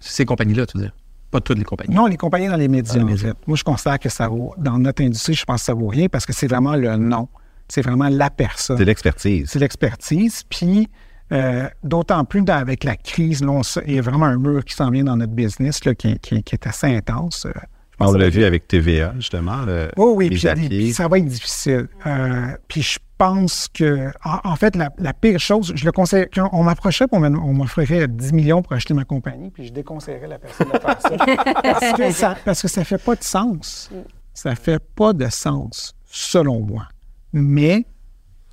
Ces 0.00 0.24
compagnies-là, 0.24 0.66
tu 0.66 0.78
veux 0.78 0.84
dire? 0.84 0.94
Pas 1.30 1.40
toutes 1.40 1.58
les 1.58 1.64
compagnies. 1.64 1.94
Non, 1.94 2.06
les 2.06 2.16
compagnies 2.16 2.46
dans 2.48 2.56
les 2.56 2.68
médias, 2.68 3.02
les 3.02 3.12
en 3.14 3.16
fait. 3.16 3.34
Moi, 3.46 3.56
je 3.56 3.64
considère 3.64 3.98
que 3.98 4.08
ça 4.08 4.28
vaut. 4.28 4.54
Dans 4.58 4.78
notre 4.78 5.02
industrie, 5.02 5.34
je 5.34 5.44
pense 5.44 5.60
que 5.62 5.66
ça 5.66 5.74
vaut 5.74 5.88
rien 5.88 6.08
parce 6.08 6.24
que 6.24 6.32
c'est 6.32 6.46
vraiment 6.46 6.76
le 6.76 6.96
nom. 6.96 7.28
C'est 7.68 7.82
vraiment 7.82 8.08
la 8.08 8.30
personne. 8.30 8.78
C'est 8.78 8.84
l'expertise. 8.84 9.50
c'est 9.50 9.58
l'expertise. 9.58 10.44
Puis, 10.48 10.88
euh, 11.32 11.68
d'autant 11.82 12.24
plus 12.24 12.42
dans- 12.42 12.54
avec 12.54 12.84
la 12.84 12.94
crise, 12.96 13.42
là, 13.42 13.50
on 13.50 13.64
sait- 13.64 13.82
il 13.88 13.94
y 13.94 13.98
a 13.98 14.02
vraiment 14.02 14.26
un 14.26 14.38
mur 14.38 14.64
qui 14.64 14.74
s'en 14.74 14.88
vient 14.90 15.02
dans 15.02 15.16
notre 15.16 15.32
business 15.32 15.84
là, 15.84 15.94
qui, 15.96 16.16
qui- 16.20 16.44
qui 16.44 16.54
est 16.54 16.66
assez 16.66 16.86
intense. 16.86 17.44
Euh, 17.46 17.50
On 17.98 18.12
l'a 18.12 18.28
vu 18.28 18.44
avec 18.44 18.68
TVA, 18.68 19.14
justement. 19.16 19.62
le- 19.62 19.90
Oh 19.96 20.12
oui, 20.16 20.28
les 20.28 20.36
puis, 20.68 20.92
ça 20.92 21.08
va 21.08 21.18
être 21.18 21.24
difficile. 21.24 21.88
Euh, 22.06 22.46
puis 22.68 22.82
je 22.82 22.98
pense 23.16 23.68
que, 23.72 24.10
en, 24.22 24.38
en 24.50 24.56
fait, 24.56 24.76
la, 24.76 24.90
la 24.98 25.14
pire 25.14 25.40
chose, 25.40 25.72
je 25.74 25.84
le 25.86 25.92
conseille, 25.92 26.26
quand 26.34 26.50
on 26.52 26.62
m'approcherait, 26.64 27.08
puis 27.08 27.16
on 27.18 27.52
m'offrirait 27.54 28.06
10 28.06 28.32
millions 28.34 28.60
pour 28.60 28.74
acheter 28.74 28.92
ma 28.92 29.04
compagnie, 29.04 29.50
puis 29.50 29.66
je 29.66 29.72
déconseillerais 29.72 30.28
la 30.28 30.38
personne 30.38 30.66
de 30.68 30.78
faire 30.78 31.00
ça. 31.00 31.10
parce, 31.62 31.92
que 31.96 32.10
ça 32.12 32.36
parce 32.44 32.62
que 32.62 32.68
ça 32.68 32.84
fait 32.84 33.02
pas 33.02 33.14
de 33.16 33.22
sens. 33.24 33.90
Ça 34.34 34.54
fait 34.54 34.82
pas 34.94 35.14
de 35.14 35.28
sens, 35.30 35.94
selon 36.04 36.60
moi. 36.60 36.88
Mais 37.32 37.86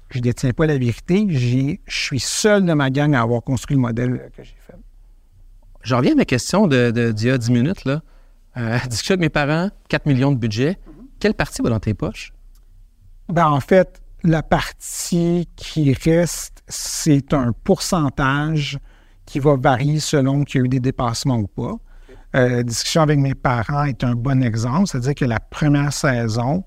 je 0.10 0.20
détiens 0.20 0.52
pas 0.52 0.66
la 0.68 0.78
vérité. 0.78 1.26
J'ai- 1.28 1.82
Je 1.86 1.98
suis 2.02 2.20
seul 2.22 2.64
de 2.66 2.72
ma 2.74 2.90
gang 2.90 3.14
à 3.16 3.22
avoir 3.22 3.42
construit 3.42 3.76
le 3.76 3.82
modèle 3.82 4.30
que 4.38 4.44
j'ai 4.44 4.56
fait. 4.66 4.76
Je 5.82 5.96
reviens 5.96 6.14
à 6.14 6.16
ma 6.16 6.24
question 6.26 6.68
de, 6.68 6.92
de- 6.92 7.12
d'il 7.12 7.28
y 7.28 7.32
a 7.32 7.38
10 7.38 7.52
minutes. 7.52 7.84
Là. 7.84 8.02
Euh, 8.58 8.78
discussion 8.88 9.14
avec 9.14 9.22
mes 9.22 9.30
parents, 9.30 9.70
4 9.90 10.06
millions 10.06 10.32
de 10.32 10.38
budget. 10.38 10.78
Quelle 11.20 11.34
partie 11.34 11.62
va 11.62 11.70
dans 11.70 11.80
tes 11.80 11.94
poches? 11.94 12.34
Ben, 13.30 13.48
en 13.48 13.60
fait, 13.60 14.02
la 14.24 14.44
partie 14.44 15.48
qui 15.56 15.94
reste, 15.94 16.64
c'est 16.68 17.34
un 17.34 17.52
pourcentage 17.64 18.78
qui 19.26 19.40
va 19.40 19.56
varier 19.56 20.00
selon 20.00 20.44
qu'il 20.44 20.60
y 20.60 20.62
a 20.62 20.66
eu 20.66 20.70
des 20.70 20.80
dépassements 20.80 21.38
ou 21.38 21.48
pas. 21.48 21.76
Euh, 22.36 22.64
discussion 22.64 23.02
avec 23.02 23.20
mes 23.20 23.36
parents 23.36 23.84
est 23.84 24.04
un 24.04 24.16
bon 24.16 24.44
exemple. 24.44 24.88
C'est-à-dire 24.88 25.16
que 25.16 25.26
la 25.26 25.40
première 25.40 25.94
saison, 25.94 26.64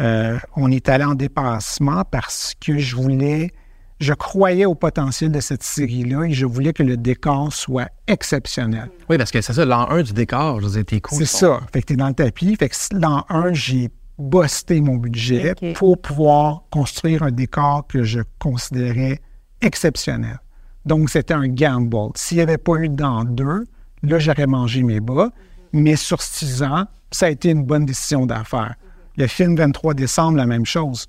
euh, 0.00 0.38
on 0.56 0.70
est 0.70 0.88
allé 0.88 1.04
en 1.04 1.14
dépassement 1.14 2.04
parce 2.04 2.54
que 2.60 2.78
je 2.78 2.96
voulais, 2.96 3.52
je 4.00 4.12
croyais 4.12 4.66
au 4.66 4.74
potentiel 4.74 5.32
de 5.32 5.40
cette 5.40 5.62
série-là 5.62 6.24
et 6.24 6.32
je 6.32 6.46
voulais 6.46 6.72
que 6.72 6.82
le 6.82 6.96
décor 6.96 7.52
soit 7.52 7.88
exceptionnel. 8.06 8.90
Oui, 9.08 9.16
parce 9.16 9.30
que 9.30 9.40
c'est 9.40 9.52
ça, 9.52 9.64
l'an 9.64 9.88
1 9.90 10.02
du 10.02 10.12
décor, 10.12 10.60
je 10.60 10.66
veux 10.66 10.72
dire, 10.72 10.84
t'es 10.84 11.00
cool. 11.00 11.18
C'est 11.18 11.38
ça. 11.38 11.60
Fait 11.72 11.80
que 11.80 11.86
t'es 11.86 11.96
dans 11.96 12.08
le 12.08 12.14
tapis. 12.14 12.56
Fait 12.56 12.68
que 12.68 12.76
l'an 12.92 13.24
1, 13.28 13.54
j'ai 13.54 13.90
busté 14.18 14.80
mon 14.80 14.96
budget 14.96 15.54
pour 15.74 16.00
pouvoir 16.00 16.64
construire 16.70 17.22
un 17.22 17.30
décor 17.30 17.86
que 17.86 18.02
je 18.02 18.20
considérais 18.38 19.20
exceptionnel. 19.62 20.38
Donc, 20.84 21.10
c'était 21.10 21.34
un 21.34 21.48
gamble. 21.48 22.12
S'il 22.14 22.36
n'y 22.38 22.42
avait 22.42 22.58
pas 22.58 22.76
eu 22.76 22.88
dans 22.88 23.24
2, 23.24 23.64
là, 24.02 24.18
j'aurais 24.18 24.46
mangé 24.46 24.82
mes 24.82 25.00
bas. 25.00 25.30
Mais 25.72 25.96
sur 25.96 26.22
6 26.22 26.62
ans, 26.62 26.84
ça 27.10 27.26
a 27.26 27.30
été 27.30 27.50
une 27.50 27.64
bonne 27.64 27.86
décision 27.86 28.26
d'affaires. 28.26 28.74
Le 29.16 29.26
film 29.26 29.56
23 29.56 29.94
décembre, 29.94 30.36
la 30.36 30.46
même 30.46 30.66
chose. 30.66 31.06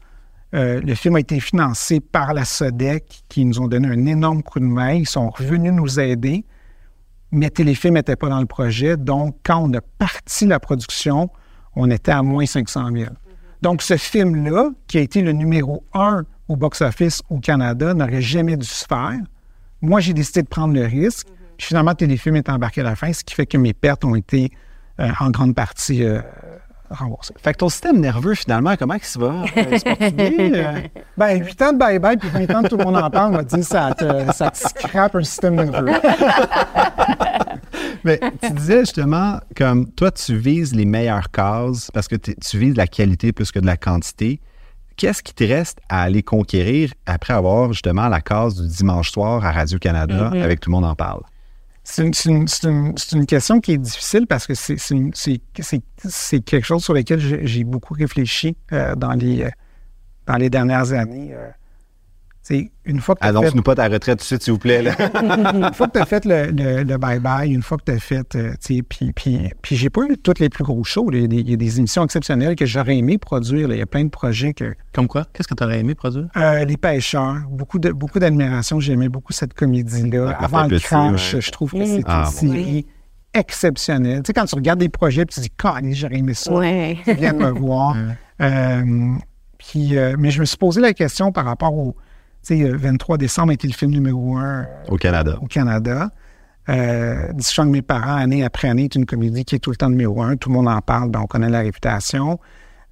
Euh, 0.54 0.80
le 0.82 0.96
film 0.96 1.16
a 1.16 1.20
été 1.20 1.40
financé 1.40 2.00
par 2.00 2.34
la 2.34 2.46
SODEC, 2.46 3.24
qui 3.28 3.44
nous 3.46 3.60
ont 3.60 3.68
donné 3.68 3.88
un 3.88 4.06
énorme 4.06 4.44
coup 4.44 4.60
de 4.60 4.66
main. 4.66 4.94
Ils 4.94 5.08
sont 5.08 5.30
revenus 5.30 5.74
nous 5.74 6.00
aider 6.00 6.46
mais 7.32 7.50
Téléfilm 7.50 7.96
n'était 7.96 8.16
pas 8.16 8.30
dans 8.30 8.40
le 8.40 8.46
projet. 8.46 8.98
Donc, 8.98 9.38
quand 9.44 9.58
on 9.58 9.74
a 9.74 9.82
parti 9.82 10.46
la 10.46 10.60
production, 10.60 11.30
on 11.76 11.90
était 11.92 12.12
à 12.12 12.24
moins 12.24 12.46
500 12.46 12.90
000. 12.94 13.06
Donc, 13.62 13.82
ce 13.82 13.98
film-là, 13.98 14.72
qui 14.88 14.98
a 14.98 15.02
été 15.02 15.22
le 15.22 15.32
numéro 15.32 15.84
un 15.94 16.24
au 16.48 16.56
box-office 16.56 17.22
au 17.30 17.40
Canada, 17.40 17.94
n'aurait 17.94 18.22
jamais 18.22 18.56
dû 18.56 18.66
se 18.66 18.86
faire. 18.86 19.20
Moi, 19.82 20.00
j'ai 20.00 20.14
décidé 20.14 20.44
de 20.44 20.48
prendre 20.48 20.74
le 20.74 20.86
risque. 20.86 21.28
Finalement, 21.58 21.94
Téléfilm 21.94 22.36
est 22.36 22.50
embarqué 22.50 22.82
à 22.82 22.86
la 22.86 22.96
fin, 22.96 23.12
ce 23.12 23.24
qui 23.24 23.34
fait 23.34 23.46
que 23.46 23.58
mes 23.58 23.74
pertes 23.74 24.06
ont 24.06 24.16
été 24.16 24.52
euh, 25.00 25.10
en 25.20 25.32
grande 25.32 25.56
partie 25.56 26.04
euh, 26.04 26.22
Fait 27.42 27.54
que 27.54 27.58
ton 27.58 27.70
système 27.70 28.00
nerveux, 28.00 28.36
finalement, 28.36 28.76
comment 28.78 28.94
il 28.96 29.04
se 29.04 29.20
va? 29.20 29.44
Euh? 29.58 29.78
Euh, 30.20 30.82
Ben, 31.18 31.44
8 31.44 31.62
ans 31.62 31.74
de 31.74 31.78
bye-bye, 31.80 32.18
puis 32.18 32.30
20 32.30 32.56
ans 32.56 32.62
de 32.62 32.68
tout 32.68 32.78
le 32.78 32.86
monde 32.86 32.98
en 32.98 33.10
parle, 33.10 33.34
on 33.34 33.38
va 33.38 33.44
dire 33.44 33.64
ça 33.64 33.94
te, 33.94 34.32
ça 34.34 34.52
te 34.52 34.58
scrape 34.58 35.16
un 35.16 35.24
système 35.24 35.56
nerveux. 35.56 35.92
Mais 38.04 38.20
tu 38.42 38.52
disais 38.52 38.82
justement, 38.82 39.40
comme 39.56 39.90
toi, 39.92 40.12
tu 40.12 40.38
vises 40.38 40.74
les 40.74 40.86
meilleures 40.86 41.32
cases 41.32 41.90
parce 41.94 42.08
que 42.08 42.16
tu 42.16 42.58
vises 42.58 42.76
la 42.76 42.88
qualité 42.88 43.32
plus 43.34 43.52
que 43.52 43.60
de 43.60 43.66
la 43.66 43.78
quantité. 43.78 44.40
Qu'est-ce 44.96 45.22
qui 45.22 45.34
te 45.34 45.44
reste 45.44 45.80
à 45.90 46.04
aller 46.04 46.24
conquérir 46.24 46.92
après 47.06 47.34
avoir 47.34 47.72
justement 47.74 48.08
la 48.08 48.22
case 48.22 48.60
du 48.62 48.68
dimanche 48.68 49.12
soir 49.12 49.46
à 49.46 49.52
Radio-Canada 49.52 50.32
avec 50.42 50.60
Tout 50.60 50.70
le 50.72 50.76
monde 50.76 50.86
en 50.86 50.96
parle? 50.96 51.22
C'est 51.90 52.04
une, 52.04 52.12
une- 52.26 52.46
une- 52.66 52.96
une 53.14 53.26
question 53.26 53.62
qui 53.62 53.72
est 53.72 53.78
difficile 53.78 54.28
parce 54.28 54.46
que 54.46 54.54
c'est- 54.54 54.76
quelque 56.42 56.66
chose 56.66 56.84
sur 56.84 56.94
lequel 56.94 57.20
j'ai 57.20 57.48
j'ai 57.48 57.64
beaucoup 57.64 57.94
réfléchi 57.94 58.58
euh, 58.74 58.94
dans, 58.96 59.14
les, 59.14 59.44
euh, 59.44 59.50
dans 60.26 60.36
les 60.36 60.50
dernières 60.50 60.92
années. 60.92 61.30
euh. 61.34 61.50
C'est 62.50 62.72
une 62.86 63.02
fois 63.02 63.16
que 63.16 63.20
tu 63.20 63.28
as 63.28 63.32
fait, 63.34 63.38
Annonce-nous 63.38 63.62
pas 63.62 63.76
ta 63.76 63.90
retraite 63.90 64.20
tout 64.20 64.24
de 64.24 64.26
suite, 64.28 64.42
s'il 64.44 64.54
vous 64.54 64.60
plaît. 64.60 64.82
là. 64.82 64.92
une 65.54 65.74
fois 65.74 65.88
que 65.88 65.92
t'as 66.00 66.06
fait 66.06 66.24
le, 66.24 66.98
bye-bye, 66.98 67.52
une 67.52 67.62
fois 67.62 67.78
que 67.78 67.84
tu 67.84 67.92
as 67.92 68.00
fait, 68.00 68.36
euh, 68.36 68.54
tu 68.66 68.82
puis, 68.84 69.12
puis, 69.12 69.50
puis 69.62 69.76
j'ai 69.76 69.90
pas 69.90 70.04
eu 70.10 70.18
toutes 70.18 70.40
les 70.40 70.48
plus 70.48 70.64
gros 70.64 70.82
shows. 70.86 71.10
Il 71.12 71.22
y 71.22 71.24
a 71.26 71.28
des, 71.28 71.36
il 71.40 71.50
y 71.50 71.54
a 71.54 71.58
des 71.58 71.78
émissions 71.80 72.06
exceptionnelles 72.06 72.56
que 72.56 72.66
j'aurais 72.66 72.96
aimé 72.96 73.18
produire. 73.18 73.68
là. 73.68 73.76
Il 73.76 73.80
y 73.80 73.82
a 73.82 73.86
plein 73.86 74.06
de 74.06 74.10
projets 74.10 74.54
que, 74.54 74.76
Comme 74.94 75.08
quoi? 75.10 75.26
Qu'est-ce 75.34 75.48
que 75.50 75.56
tu 75.56 75.64
aurais 75.66 75.80
aimé 75.82 75.94
produire? 75.94 76.28
euh, 76.38 76.64
les 76.64 76.78
pêcheurs, 76.78 77.36
beaucoup 77.50 77.80
de 77.80 77.92
beaucoup 77.92 78.20
d'admiration. 78.20 78.80
J'aimais 78.80 79.10
beaucoup 79.10 79.34
cette 79.34 79.54
comédie-là. 79.54 80.30
Avant 80.40 80.68
le 80.68 80.80
crash, 80.80 81.34
ouais. 81.34 81.42
je 81.42 81.52
trouve 81.52 81.74
que 81.74 81.86
c'est 81.86 82.04
Ah, 82.06 82.30
une 82.42 82.48
bon. 82.48 82.54
série 82.54 82.86
exceptionnelle. 83.34 84.22
Tu 84.24 84.28
sais, 84.28 84.34
quand 84.34 84.46
tu 84.46 84.56
regardes 84.56 84.80
des 84.80 84.90
projets, 84.90 85.26
puis 85.26 85.36
tu 85.36 85.42
dis, 85.42 85.50
Calais, 85.58 85.94
j'aurais 85.94 86.18
aimé 86.18 86.34
ça. 86.34 86.52
Ouais. 86.54 86.98
Ils 87.08 87.14
viennent 87.16 87.38
me 87.38 87.50
voir. 87.50 87.96
Euh, 88.40 89.16
puis, 89.58 89.98
euh, 89.98 90.16
mais 90.20 90.30
je 90.30 90.40
me 90.40 90.46
suis 90.46 90.58
posé 90.58 90.80
la 90.80 90.94
question 90.94 91.32
par 91.32 91.46
rapport 91.46 91.74
au. 91.76 91.96
Tu 92.48 92.56
Tu 92.56 92.64
sais, 92.64 92.72
23 92.72 93.18
décembre 93.18 93.50
a 93.50 93.54
été 93.56 93.68
le 93.68 93.74
film 93.74 93.92
numéro 93.92 94.38
un 94.38 94.68
Au 94.88 94.96
Canada. 94.96 95.38
au 95.42 95.48
Canada. 95.48 96.10
Euh, 96.70 97.34
mes 97.66 97.82
parents, 97.82 98.16
année 98.16 98.46
après 98.46 98.70
année, 98.70 98.86
est 98.86 98.96
une 98.96 99.06
comédie 99.06 99.44
qui 99.44 99.56
est 99.56 99.60
tout 99.60 99.70
le 99.70 99.76
temps 99.76 99.90
numéro 99.90 100.22
un. 100.22 100.38
Tout 100.38 100.48
le 100.48 100.56
monde 100.56 100.70
en 100.70 100.80
parle, 100.80 101.10
ben, 101.10 101.20
on 101.22 101.26
connaît 101.26 101.50
la 101.50 101.60
réputation. 101.60 102.40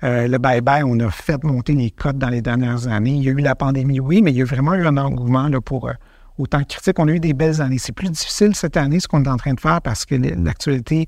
Euh, 0.04 0.28
le 0.28 0.38
bye-bye, 0.39 0.84
on 0.86 1.00
a 1.00 1.10
fait 1.10 1.41
monter 1.46 1.72
les 1.72 1.89
cotes 1.89 2.18
dans 2.18 2.28
les 2.28 2.41
dernières 2.41 2.88
années. 2.88 3.12
Il 3.12 3.24
y 3.24 3.30
a 3.30 3.32
eu 3.32 3.38
la 3.38 3.56
pandémie, 3.56 4.02
oui, 4.02 4.22
mais 4.22 4.32
il 4.32 4.38
y 4.38 4.41
a 4.41 4.46
vraiment 4.46 4.74
eu 4.74 4.86
un 4.86 4.98
engouement 4.98 5.48
là, 5.48 5.62
pour 5.62 5.88
euh, 5.88 5.94
autant 6.38 6.60
de 6.60 6.65
critiques. 6.65 7.00
On 7.00 7.08
a 7.08 7.12
eu 7.12 7.22
des 7.22 7.34
belles 7.34 7.62
années. 7.62 7.78
C'est 7.78 7.96
plus 7.96 8.10
difficile 8.10 8.56
cette 8.56 8.76
année, 8.76 9.00
ce 9.00 9.08
qu'on 9.08 9.24
est 9.24 9.30
en 9.30 9.38
train 9.38 9.54
de 9.54 9.60
faire, 9.62 9.82
parce 9.82 10.06
que 10.06 10.15
l'actualité... 10.15 11.08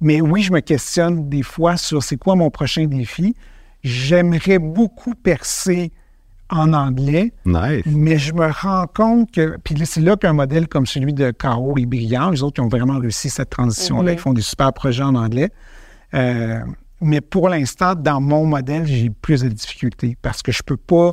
Mais 0.00 0.20
oui, 0.20 0.42
je 0.42 0.52
me 0.52 0.60
questionne 0.60 1.28
des 1.28 1.44
fois 1.44 1.76
sur 1.76 2.02
c'est 2.02 2.16
quoi 2.16 2.34
mon 2.34 2.50
prochain 2.50 2.86
défi. 2.86 3.36
J'aimerais 3.84 4.58
beaucoup 4.58 5.14
percer 5.14 5.92
en 6.50 6.72
anglais. 6.72 7.32
Nice. 7.44 7.82
Mais 7.86 8.18
je 8.18 8.32
me 8.32 8.50
rends 8.50 8.86
compte 8.86 9.30
que, 9.32 9.56
puis 9.64 9.74
là, 9.74 9.84
c'est 9.84 10.00
là 10.00 10.16
qu'un 10.16 10.32
modèle 10.32 10.68
comme 10.68 10.86
celui 10.86 11.12
de 11.12 11.30
Caro 11.30 11.76
est 11.78 11.86
brillant. 11.86 12.30
Les 12.30 12.42
autres, 12.42 12.60
ils 12.60 12.64
ont 12.64 12.68
vraiment 12.68 12.98
réussi 12.98 13.30
cette 13.30 13.50
transition-là. 13.50 14.12
Ils 14.12 14.18
font 14.18 14.32
des 14.32 14.42
super 14.42 14.72
projets 14.72 15.02
en 15.02 15.14
anglais. 15.14 15.50
Euh, 16.14 16.60
mais 17.00 17.20
pour 17.20 17.48
l'instant, 17.48 17.94
dans 17.94 18.20
mon 18.20 18.46
modèle, 18.46 18.86
j'ai 18.86 19.10
plus 19.10 19.42
de 19.42 19.48
difficultés 19.48 20.16
parce 20.22 20.42
que 20.42 20.52
je 20.52 20.62
peux 20.62 20.76
pas 20.76 21.12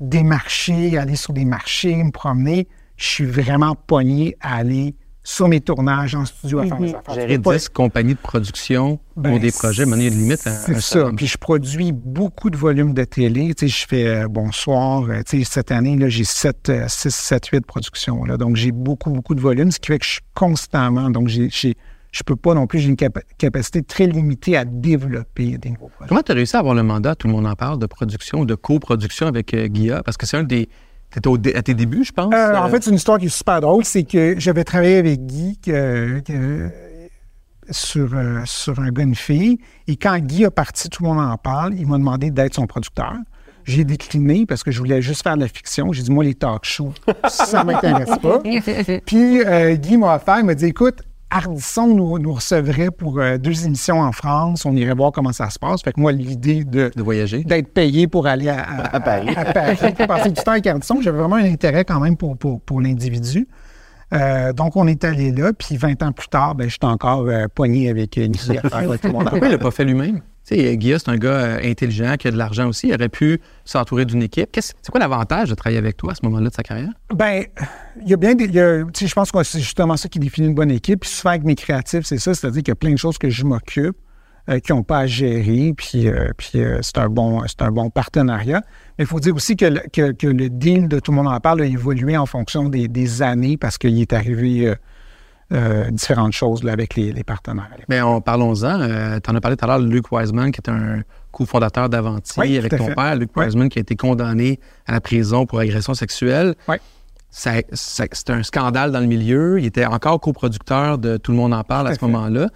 démarcher, 0.00 0.98
aller 0.98 1.16
sur 1.16 1.32
des 1.32 1.44
marchés, 1.44 1.96
me 1.96 2.10
promener. 2.10 2.68
Je 2.96 3.06
suis 3.06 3.24
vraiment 3.24 3.74
pogné 3.74 4.36
à 4.40 4.56
aller 4.56 4.94
sur 5.28 5.48
mes 5.48 5.60
tournages 5.60 6.14
en 6.14 6.24
studio 6.24 6.60
à 6.60 6.66
faire 6.66 6.78
mes 6.80 6.94
affaires. 6.94 7.14
Gérer 7.14 7.28
Je 7.32 7.36
peux 7.38 7.42
pas- 7.42 7.56
10 7.56 7.68
compagnies 7.70 8.14
de 8.14 8.18
production 8.20 9.00
ben, 9.16 9.30
pour 9.30 9.40
des 9.40 9.50
projets, 9.50 9.84
maintenant, 9.84 10.04
il 10.04 10.08
y 10.08 10.10
a 10.10 10.14
une 10.14 10.20
limite 10.20 10.46
à 10.46 10.50
C'est 10.52 10.74
ça. 10.74 10.80
certain 10.80 11.14
Puis 11.16 11.26
je 11.26 11.36
produis 11.36 11.90
beaucoup 11.90 12.48
de 12.48 12.56
volumes 12.56 12.94
de 12.94 13.02
télé. 13.02 13.52
Tu 13.54 13.68
sais, 13.68 13.80
je 13.82 13.86
fais 13.88 14.06
euh, 14.06 14.28
Bonsoir. 14.28 15.02
euh, 15.10 15.22
tu 15.28 15.38
sais, 15.42 15.44
cette 15.50 15.72
année, 15.72 15.96
là, 15.96 16.08
j'ai 16.08 16.22
7, 16.22 16.70
6, 16.86 17.12
7, 17.12 17.46
8 17.46 17.66
productions. 17.66 18.24
Là. 18.24 18.36
Donc, 18.36 18.54
j'ai 18.54 18.70
beaucoup, 18.70 19.10
beaucoup 19.10 19.34
de 19.34 19.40
volumes, 19.40 19.72
ce 19.72 19.80
qui 19.80 19.88
fait 19.88 19.98
que 19.98 20.04
je 20.06 20.10
suis 20.12 20.20
constamment. 20.34 21.10
Donc, 21.10 21.26
j'ai, 21.26 21.48
j'ai- 21.50 21.74
je 22.12 22.22
peux 22.22 22.36
pas 22.36 22.54
non 22.54 22.68
plus, 22.68 22.78
j'ai 22.78 22.88
une 22.88 22.96
capa- 22.96 23.22
capacité 23.36 23.82
très 23.82 24.06
limitée 24.06 24.56
à 24.56 24.64
développer 24.64 25.58
des 25.58 25.70
nouveaux 25.70 25.88
projets. 25.88 26.08
Comment 26.08 26.22
tu 26.22 26.32
as 26.32 26.34
réussi 26.36 26.54
à 26.56 26.60
avoir 26.60 26.74
le 26.74 26.82
mandat, 26.84 27.14
tout 27.16 27.26
le 27.26 27.32
monde 27.32 27.46
en 27.46 27.54
parle, 27.56 27.78
de 27.80 27.86
production 27.86 28.40
ou 28.40 28.44
de 28.46 28.54
coproduction 28.54 29.26
avec 29.26 29.52
euh, 29.54 29.66
Guilla? 29.66 30.02
Parce 30.04 30.16
que 30.16 30.24
c'est 30.24 30.36
un 30.36 30.44
des. 30.44 30.68
T'étais 31.16 31.28
au 31.28 31.38
dé- 31.38 31.54
à 31.54 31.62
tes 31.62 31.72
débuts, 31.72 32.04
je 32.04 32.12
pense. 32.12 32.34
Euh, 32.34 32.54
en 32.56 32.66
euh, 32.66 32.68
fait, 32.68 32.84
c'est 32.84 32.90
une 32.90 32.96
histoire 32.96 33.18
qui 33.18 33.24
est 33.24 33.28
super 33.30 33.62
drôle. 33.62 33.86
C'est 33.86 34.02
que 34.02 34.34
j'avais 34.38 34.64
travaillé 34.64 34.98
avec 34.98 35.24
Guy 35.24 35.58
que- 35.64 36.20
que- 36.20 36.70
sur, 37.70 38.10
euh, 38.12 38.42
sur 38.44 38.78
un 38.80 38.90
gars, 38.90 39.02
une 39.02 39.14
fille. 39.14 39.58
Et 39.88 39.96
quand 39.96 40.18
Guy 40.18 40.44
a 40.44 40.50
parti, 40.50 40.90
tout 40.90 41.02
le 41.04 41.08
monde 41.08 41.20
en 41.26 41.38
parle, 41.38 41.72
il 41.72 41.86
m'a 41.86 41.96
demandé 41.96 42.30
d'être 42.30 42.54
son 42.54 42.66
producteur. 42.66 43.14
J'ai 43.64 43.84
décliné 43.84 44.44
parce 44.44 44.62
que 44.62 44.70
je 44.70 44.78
voulais 44.78 45.00
juste 45.00 45.22
faire 45.22 45.36
de 45.36 45.40
la 45.40 45.48
fiction. 45.48 45.90
J'ai 45.90 46.02
dit, 46.02 46.12
moi, 46.12 46.22
les 46.22 46.34
talk 46.34 46.66
shows, 46.66 46.92
ça 47.28 47.64
ne 47.64 47.72
m'intéresse 47.72 48.18
pas. 48.20 48.40
Puis 49.06 49.42
euh, 49.42 49.74
Guy 49.76 49.96
m'a 49.96 50.16
offert, 50.16 50.40
il 50.40 50.44
m'a 50.44 50.54
dit, 50.54 50.66
écoute, 50.66 50.98
Ardisson 51.30 51.88
nous, 51.88 52.18
nous 52.18 52.32
recevrait 52.32 52.90
pour 52.90 53.18
euh, 53.18 53.36
deux 53.36 53.66
émissions 53.66 54.00
en 54.00 54.12
France. 54.12 54.64
On 54.64 54.74
irait 54.76 54.94
voir 54.94 55.10
comment 55.12 55.32
ça 55.32 55.50
se 55.50 55.58
passe. 55.58 55.82
Fait 55.82 55.92
que 55.92 56.00
moi, 56.00 56.12
l'idée 56.12 56.64
de 56.64 56.90
de 56.94 57.02
voyager. 57.02 57.42
d'être 57.44 57.72
payé 57.72 58.06
pour 58.06 58.26
aller 58.26 58.48
à, 58.48 58.60
à- 58.92 59.00
Paris. 59.00 59.30
à 59.36 59.44
Paris, 59.52 59.76
pour 59.96 60.06
passer 60.06 60.30
du 60.30 60.40
temps 60.42 60.52
avec 60.52 60.66
Ardisson. 60.66 61.00
J'avais 61.02 61.18
vraiment 61.18 61.36
un 61.36 61.44
intérêt 61.52 61.84
quand 61.84 61.98
même 62.00 62.16
pour, 62.16 62.36
pour, 62.38 62.60
pour 62.60 62.80
l'individu. 62.80 63.48
Euh, 64.14 64.52
donc, 64.52 64.76
on 64.76 64.86
est 64.86 65.02
allé 65.02 65.32
là, 65.32 65.52
puis 65.52 65.76
20 65.76 66.00
ans 66.04 66.12
plus 66.12 66.28
tard, 66.28 66.54
ben, 66.54 66.70
j'étais 66.70 66.86
encore 66.86 67.26
euh, 67.26 67.46
pogné 67.52 67.90
avec 67.90 68.16
une 68.16 68.34
idée 68.34 68.58
à 68.62 68.68
faire. 68.68 68.88
tout 69.00 69.06
le 69.08 69.12
monde 69.12 69.26
en 69.26 69.30
Pourquoi 69.30 69.48
il 69.48 69.50
l'a 69.52 69.58
pas 69.58 69.72
fait 69.72 69.84
lui-même? 69.84 70.20
Sais, 70.46 70.76
Guilla, 70.76 71.00
c'est 71.00 71.08
un 71.08 71.16
gars 71.16 71.30
euh, 71.30 71.60
intelligent 71.64 72.14
qui 72.16 72.28
a 72.28 72.30
de 72.30 72.36
l'argent 72.36 72.68
aussi. 72.68 72.86
Il 72.86 72.94
aurait 72.94 73.08
pu 73.08 73.40
s'entourer 73.64 74.04
d'une 74.04 74.22
équipe. 74.22 74.48
C'est 74.60 74.90
quoi 74.92 75.00
l'avantage 75.00 75.50
de 75.50 75.56
travailler 75.56 75.78
avec 75.78 75.96
toi 75.96 76.12
à 76.12 76.14
ce 76.14 76.20
moment-là 76.22 76.50
de 76.50 76.54
sa 76.54 76.62
carrière? 76.62 76.90
Ben, 77.12 77.46
il 78.00 78.08
y 78.08 78.14
a 78.14 78.16
bien 78.16 78.36
des. 78.36 78.46
je 78.46 79.12
pense 79.12 79.32
que 79.32 79.42
c'est 79.42 79.58
justement 79.58 79.96
ça 79.96 80.08
qui 80.08 80.20
définit 80.20 80.46
une 80.46 80.54
bonne 80.54 80.70
équipe. 80.70 81.00
Puis 81.00 81.10
souvent, 81.10 81.30
avec 81.30 81.42
mes 81.42 81.56
créatifs, 81.56 82.04
c'est 82.04 82.18
ça. 82.18 82.32
C'est-à-dire 82.32 82.62
qu'il 82.62 82.70
y 82.70 82.70
a 82.70 82.76
plein 82.76 82.92
de 82.92 82.96
choses 82.96 83.18
que 83.18 83.28
je 83.28 83.44
m'occupe 83.44 83.96
euh, 84.48 84.60
qui 84.60 84.72
n'ont 84.72 84.84
pas 84.84 84.98
à 84.98 85.06
gérer. 85.08 85.74
Puis, 85.76 86.06
euh, 86.06 86.30
c'est 86.40 86.98
un, 86.98 87.08
bon, 87.08 87.42
un 87.58 87.70
bon 87.72 87.90
partenariat. 87.90 88.62
Mais 88.98 89.04
il 89.04 89.08
faut 89.08 89.18
dire 89.18 89.34
aussi 89.34 89.56
que 89.56 89.64
le, 89.66 90.48
deal 90.48 90.86
de 90.86 91.00
Tout 91.00 91.10
le 91.10 91.16
monde 91.16 91.26
en 91.26 91.40
parle 91.40 91.62
a 91.62 91.66
évolué 91.66 92.16
en 92.16 92.26
fonction 92.26 92.68
des 92.68 93.22
années 93.22 93.56
parce 93.56 93.78
qu'il 93.78 94.00
est 94.00 94.12
arrivé 94.12 94.72
euh, 95.52 95.84
euh, 95.86 95.90
différentes 95.90 96.32
choses 96.32 96.62
là, 96.64 96.72
avec 96.72 96.94
les, 96.96 97.12
les 97.12 97.24
partenaires. 97.24 97.70
On, 98.04 98.20
parlons-en. 98.20 98.78
tu 99.20 99.30
en 99.30 99.34
as 99.34 99.40
parlé 99.40 99.56
tout 99.56 99.64
à 99.64 99.68
l'heure, 99.68 99.78
Luc 99.78 100.10
Wiseman, 100.10 100.50
qui 100.50 100.60
est 100.60 100.70
un 100.70 101.02
cofondateur 101.32 101.88
d'Avanti 101.88 102.40
Oui, 102.40 102.58
avec 102.58 102.76
ton 102.76 102.86
fait. 102.86 102.94
père. 102.94 103.14
Luc 103.16 103.30
Oui. 103.36 103.44
Wiseman, 103.44 103.68
qui 103.68 103.78
a 103.78 103.82
été 103.82 103.94
condamné 103.96 104.58
à 104.86 104.92
la 104.92 105.00
prison 105.00 105.46
pour 105.46 105.60
agression 105.60 105.94
sexuelle. 105.94 106.54
Oui. 106.68 106.76
C'était 107.30 108.32
un 108.32 108.42
scandale 108.42 108.92
dans 108.92 109.00
le 109.00 109.06
milieu. 109.06 109.58
Il 109.60 109.66
était 109.66 109.84
encore 109.84 110.20
coproducteur 110.20 110.98
de 110.98 111.16
Tout 111.18 111.32
le 111.32 111.36
monde 111.36 111.52
en 111.52 111.62
parle 111.64 111.88
à, 111.88 111.90
à 111.90 111.94
ce 111.94 112.04
moment-là. 112.04 112.48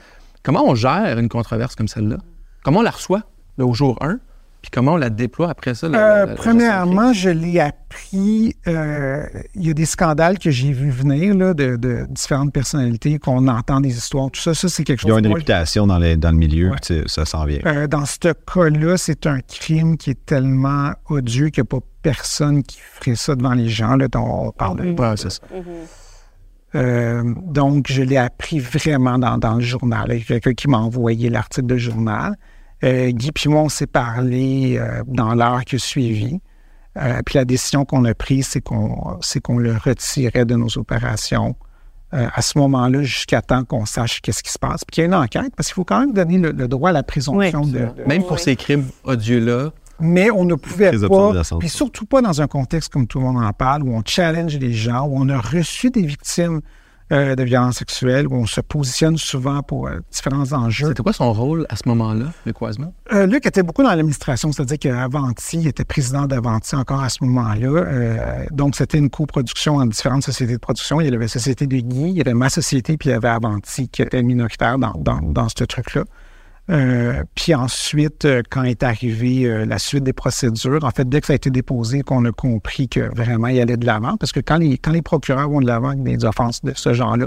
Comment 0.42 0.64
on 0.66 0.74
gère 0.74 1.18
une 1.18 1.28
controverse 1.28 1.74
comme 1.76 1.88
celle-là? 1.88 2.16
Comment 2.64 2.78
on 2.80 2.82
la 2.82 2.90
reçoit 2.90 3.22
là, 3.58 3.66
au 3.66 3.74
jour 3.74 3.98
1? 4.00 4.18
Puis 4.62 4.70
comment 4.70 4.92
on 4.92 4.96
la 4.96 5.08
déploie 5.10 5.48
après 5.50 5.74
ça? 5.74 5.88
la- 5.88 5.98
Euh, 5.98 6.18
la- 6.20 6.26
la 6.26 6.34
premièrement, 6.34 7.12
je 7.14 7.30
l'ai 7.30 7.60
appris. 7.60 8.54
euh, 8.68 9.24
il 9.54 9.66
y 9.66 9.70
a 9.70 9.72
des 9.74 9.86
scandales 9.86 10.38
que 10.38 10.50
j'ai 10.50 10.70
vu 10.72 10.90
venir 10.90 11.34
là, 11.34 11.54
de, 11.54 11.76
de 11.76 12.06
différentes 12.10 12.52
personnalités, 12.52 13.18
qu'on 13.18 13.48
entend 13.48 13.80
des 13.80 13.96
histoires, 13.96 14.30
tout 14.30 14.40
ça. 14.40 14.52
Ça, 14.54 14.68
c'est 14.68 14.84
quelque 14.84 15.00
chose 15.00 15.08
Ils 15.08 15.12
ont 15.14 15.18
une 15.18 15.24
que 15.24 15.28
moi, 15.28 15.36
réputation 15.38 15.86
dans, 15.86 15.98
les- 15.98 16.16
dans 16.16 16.30
le 16.30 16.36
milieu, 16.36 16.66
Ouais. 16.70 16.76
puis 16.82 16.94
tu 16.96 17.02
sais, 17.02 17.08
ça 17.08 17.24
s'en 17.24 17.44
vient. 17.46 17.58
euh, 17.66 17.86
dans 17.86 18.04
ce 18.04 18.18
cas-là, 18.32 18.96
c'est 18.96 19.26
un 19.26 19.40
crime 19.40 19.96
qui 19.96 20.10
est 20.10 20.26
tellement 20.26 20.92
odieux 21.08 21.48
qu'il 21.48 21.62
n'y 21.62 21.68
a 21.68 21.80
pas 21.80 21.84
personne 22.02 22.62
qui 22.62 22.78
ferait 22.80 23.16
ça 23.16 23.34
devant 23.34 23.54
les 23.54 23.68
gens. 23.68 23.96
Là, 23.96 24.08
dont 24.08 24.46
on 24.48 24.52
parle 24.52 25.16
c'est 25.16 25.30
ça. 25.30 25.40
Euh, 26.76 27.34
donc, 27.46 27.86
je 27.90 28.02
l'ai 28.02 28.16
appris 28.16 28.60
vraiment 28.60 29.18
dans, 29.18 29.38
dans 29.38 29.54
le 29.54 29.60
journal. 29.60 30.06
Il 30.10 30.18
y 30.18 30.22
a 30.22 30.24
quelqu'un 30.24 30.52
qui 30.52 30.68
m'a 30.68 30.78
envoyé 30.78 31.28
l'article 31.28 31.66
de 31.66 31.76
journal. 31.76 32.36
Euh, 32.84 33.10
Guy 33.10 33.30
puis 33.32 33.48
moi, 33.50 33.62
on 33.62 33.68
s'est 33.68 33.86
parlé 33.86 34.78
euh, 34.78 35.02
dans 35.06 35.34
l'heure 35.34 35.64
qui 35.64 35.76
a 35.76 35.78
suivi. 35.78 36.40
Euh, 36.96 37.20
puis 37.24 37.36
la 37.36 37.44
décision 37.44 37.84
qu'on 37.84 38.04
a 38.04 38.14
prise, 38.14 38.48
c'est 38.48 38.60
qu'on 38.60 39.18
c'est 39.20 39.40
qu'on 39.40 39.58
le 39.58 39.76
retirait 39.76 40.44
de 40.44 40.54
nos 40.56 40.76
opérations 40.78 41.54
euh, 42.14 42.26
à 42.34 42.42
ce 42.42 42.58
moment-là 42.58 43.02
jusqu'à 43.02 43.42
temps 43.42 43.62
qu'on 43.64 43.86
sache 43.86 44.20
qu'est-ce 44.20 44.42
qui 44.42 44.50
se 44.50 44.58
passe. 44.58 44.84
Puis 44.84 44.94
qu'il 44.94 45.02
y 45.02 45.04
a 45.04 45.06
une 45.06 45.14
enquête, 45.14 45.52
parce 45.56 45.68
qu'il 45.68 45.74
faut 45.74 45.84
quand 45.84 46.00
même 46.00 46.12
donner 46.12 46.38
le, 46.38 46.50
le 46.50 46.66
droit 46.68 46.90
à 46.90 46.92
la 46.92 47.02
présomption 47.04 47.62
Oui. 47.62 47.70
de, 47.70 47.78
de- 47.78 48.04
Même 48.08 48.24
pour 48.24 48.38
ces 48.40 48.56
crimes 48.56 48.86
odieux-là, 49.04 49.70
mais 50.00 50.30
on 50.30 50.44
ne 50.44 50.54
pouvait 50.54 50.90
pas, 50.90 51.32
puis 51.60 51.68
surtout 51.68 52.06
pas 52.06 52.22
dans 52.22 52.40
un 52.40 52.46
contexte 52.48 52.90
comme 52.92 53.06
tout 53.06 53.18
le 53.20 53.26
monde 53.26 53.44
en 53.44 53.52
parle, 53.52 53.82
où 53.84 53.94
on 53.94 54.02
challenge 54.04 54.56
les 54.58 54.72
gens, 54.72 55.06
où 55.06 55.12
on 55.16 55.28
a 55.28 55.38
reçu 55.38 55.90
des 55.90 56.02
victimes 56.02 56.60
euh, 57.12 57.34
de 57.34 57.42
violences 57.42 57.78
sexuelles, 57.78 58.26
où 58.28 58.34
on 58.34 58.46
se 58.46 58.60
positionne 58.60 59.16
souvent 59.16 59.62
pour 59.62 59.88
euh, 59.88 59.98
différents 60.10 60.52
enjeux. 60.52 60.88
c'était 60.88 61.02
quoi 61.02 61.12
son 61.12 61.32
rôle 61.32 61.66
à 61.68 61.76
ce 61.76 61.82
moment-là, 61.86 62.26
Luc 62.46 62.60
Wiseman? 62.60 62.92
Euh, 63.12 63.26
Luc 63.26 63.46
était 63.46 63.62
beaucoup 63.62 63.82
dans 63.82 63.90
l'administration, 63.90 64.52
c'est-à-dire 64.52 64.78
qu'Avanti 64.78 65.58
il 65.58 65.66
était 65.66 65.84
président 65.84 66.26
d'Avanti 66.26 66.76
encore 66.76 67.02
à 67.02 67.08
ce 67.08 67.24
moment-là. 67.24 67.68
Euh, 67.68 68.46
donc, 68.50 68.76
c'était 68.76 68.98
une 68.98 69.10
coproduction 69.10 69.76
en 69.76 69.86
différentes 69.86 70.22
sociétés 70.22 70.54
de 70.54 70.58
production. 70.58 71.00
Il 71.00 71.04
y 71.04 71.08
avait 71.08 71.18
la 71.18 71.28
société 71.28 71.66
de 71.66 71.76
Guy, 71.76 72.10
il 72.10 72.16
y 72.16 72.20
avait 72.20 72.34
ma 72.34 72.48
société, 72.48 72.96
puis 72.96 73.08
il 73.08 73.12
y 73.12 73.14
avait 73.14 73.28
Avanti 73.28 73.88
qui 73.88 74.02
était 74.02 74.22
minoritaire 74.22 74.78
dans, 74.78 74.92
dans, 74.92 75.20
dans 75.20 75.48
ce 75.48 75.64
truc-là. 75.64 76.04
Euh, 76.68 77.24
puis 77.34 77.54
ensuite, 77.54 78.24
euh, 78.24 78.42
quand 78.48 78.62
est 78.62 78.82
arrivée 78.82 79.44
euh, 79.44 79.66
la 79.66 79.78
suite 79.78 80.04
des 80.04 80.12
procédures, 80.12 80.84
en 80.84 80.90
fait, 80.90 81.08
dès 81.08 81.20
que 81.20 81.26
ça 81.26 81.32
a 81.32 81.36
été 81.36 81.50
déposé, 81.50 82.02
qu'on 82.02 82.24
a 82.24 82.32
compris 82.32 82.88
que 82.88 83.12
vraiment 83.14 83.48
il 83.48 83.60
allait 83.60 83.76
de 83.76 83.86
l'avant, 83.86 84.16
parce 84.16 84.30
que 84.30 84.40
quand 84.40 84.58
les, 84.58 84.78
quand 84.78 84.92
les 84.92 85.02
procureurs 85.02 85.48
vont 85.48 85.60
de 85.60 85.66
l'avant 85.66 85.88
avec 85.88 86.02
des 86.02 86.24
offenses 86.24 86.62
de 86.64 86.72
ce 86.74 86.92
genre-là, 86.92 87.26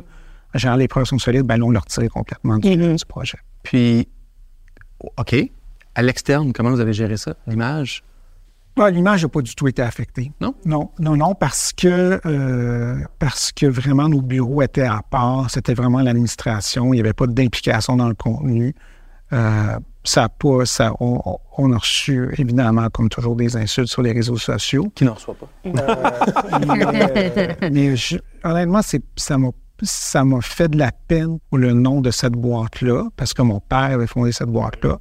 en 0.56 0.58
général, 0.58 0.80
les 0.80 0.88
preuves 0.88 1.06
sont 1.06 1.18
solides, 1.18 1.44
ben 1.44 1.58
là, 1.58 1.66
on 1.66 1.72
leur 1.72 1.86
tirait 1.86 2.10
complètement 2.10 2.58
du, 2.58 2.76
du 2.76 3.06
projet. 3.06 3.40
Puis, 3.64 4.08
OK. 5.18 5.36
À 5.96 6.02
l'externe, 6.02 6.54
comment 6.54 6.72
vous 6.72 6.80
avez 6.80 6.94
géré 6.94 7.18
ça? 7.18 7.36
L'image? 7.48 8.04
Ah, 8.80 8.90
L'image 8.90 9.22
n'a 9.22 9.30
pas 9.30 9.42
du 9.42 9.54
tout 9.54 9.68
été 9.68 9.84
affectée. 9.84 10.32
Non? 10.42 10.56
Non, 10.66 10.90
non, 11.00 11.16
non, 11.16 11.36
parce 11.36 11.74
que, 11.74 12.20
euh, 12.26 12.98
parce 13.20 13.52
que 13.52 13.68
vraiment 13.68 14.10
nos 14.10 14.22
bureaux 14.22 14.64
étaient 14.64 14.82
à 14.82 15.02
part. 15.08 15.52
C'était 15.52 15.76
vraiment 15.76 16.02
l'administration. 16.02 16.92
Il 16.94 16.98
n'y 16.98 17.00
avait 17.02 17.14
pas 17.14 17.28
d'implication 17.28 17.98
dans 17.98 18.08
le 18.08 18.16
contenu. 18.16 18.74
Euh, 19.34 19.78
ça 20.06 20.24
a 20.26 20.30
pas, 20.30 20.66
ça, 20.66 20.94
on, 21.00 21.20
on 21.58 21.72
a 21.74 21.78
reçu 21.78 22.30
évidemment, 22.38 22.88
comme 22.90 23.10
toujours, 23.10 23.36
des 23.36 23.56
insultes 23.58 23.88
sur 23.88 24.02
les 24.02 24.12
réseaux 24.12 24.38
sociaux. 24.38 24.92
Qui 24.96 25.06
n'en 25.06 25.14
reçoit 25.14 25.36
pas. 25.36 25.48
mais 25.64 25.74
euh, 25.82 27.54
mais 27.72 27.96
je- 27.96 28.18
honnêtement, 28.44 28.82
c'est, 28.82 29.02
ça 29.16 29.38
m'a 29.38 29.50
ça 29.82 30.24
m'a 30.24 30.40
fait 30.42 30.70
de 30.70 30.78
la 30.78 30.92
peine 31.08 31.40
pour 31.50 31.58
le 31.58 31.74
nom 31.74 32.00
de 32.00 32.12
cette 32.12 32.34
boîte-là, 32.34 33.06
parce 33.18 33.34
que 33.34 33.42
mon 33.42 33.60
père 33.60 33.80
avait 33.80 34.08
fondé 34.08 34.32
cette 34.32 34.48
boîte-là. 34.50 35.00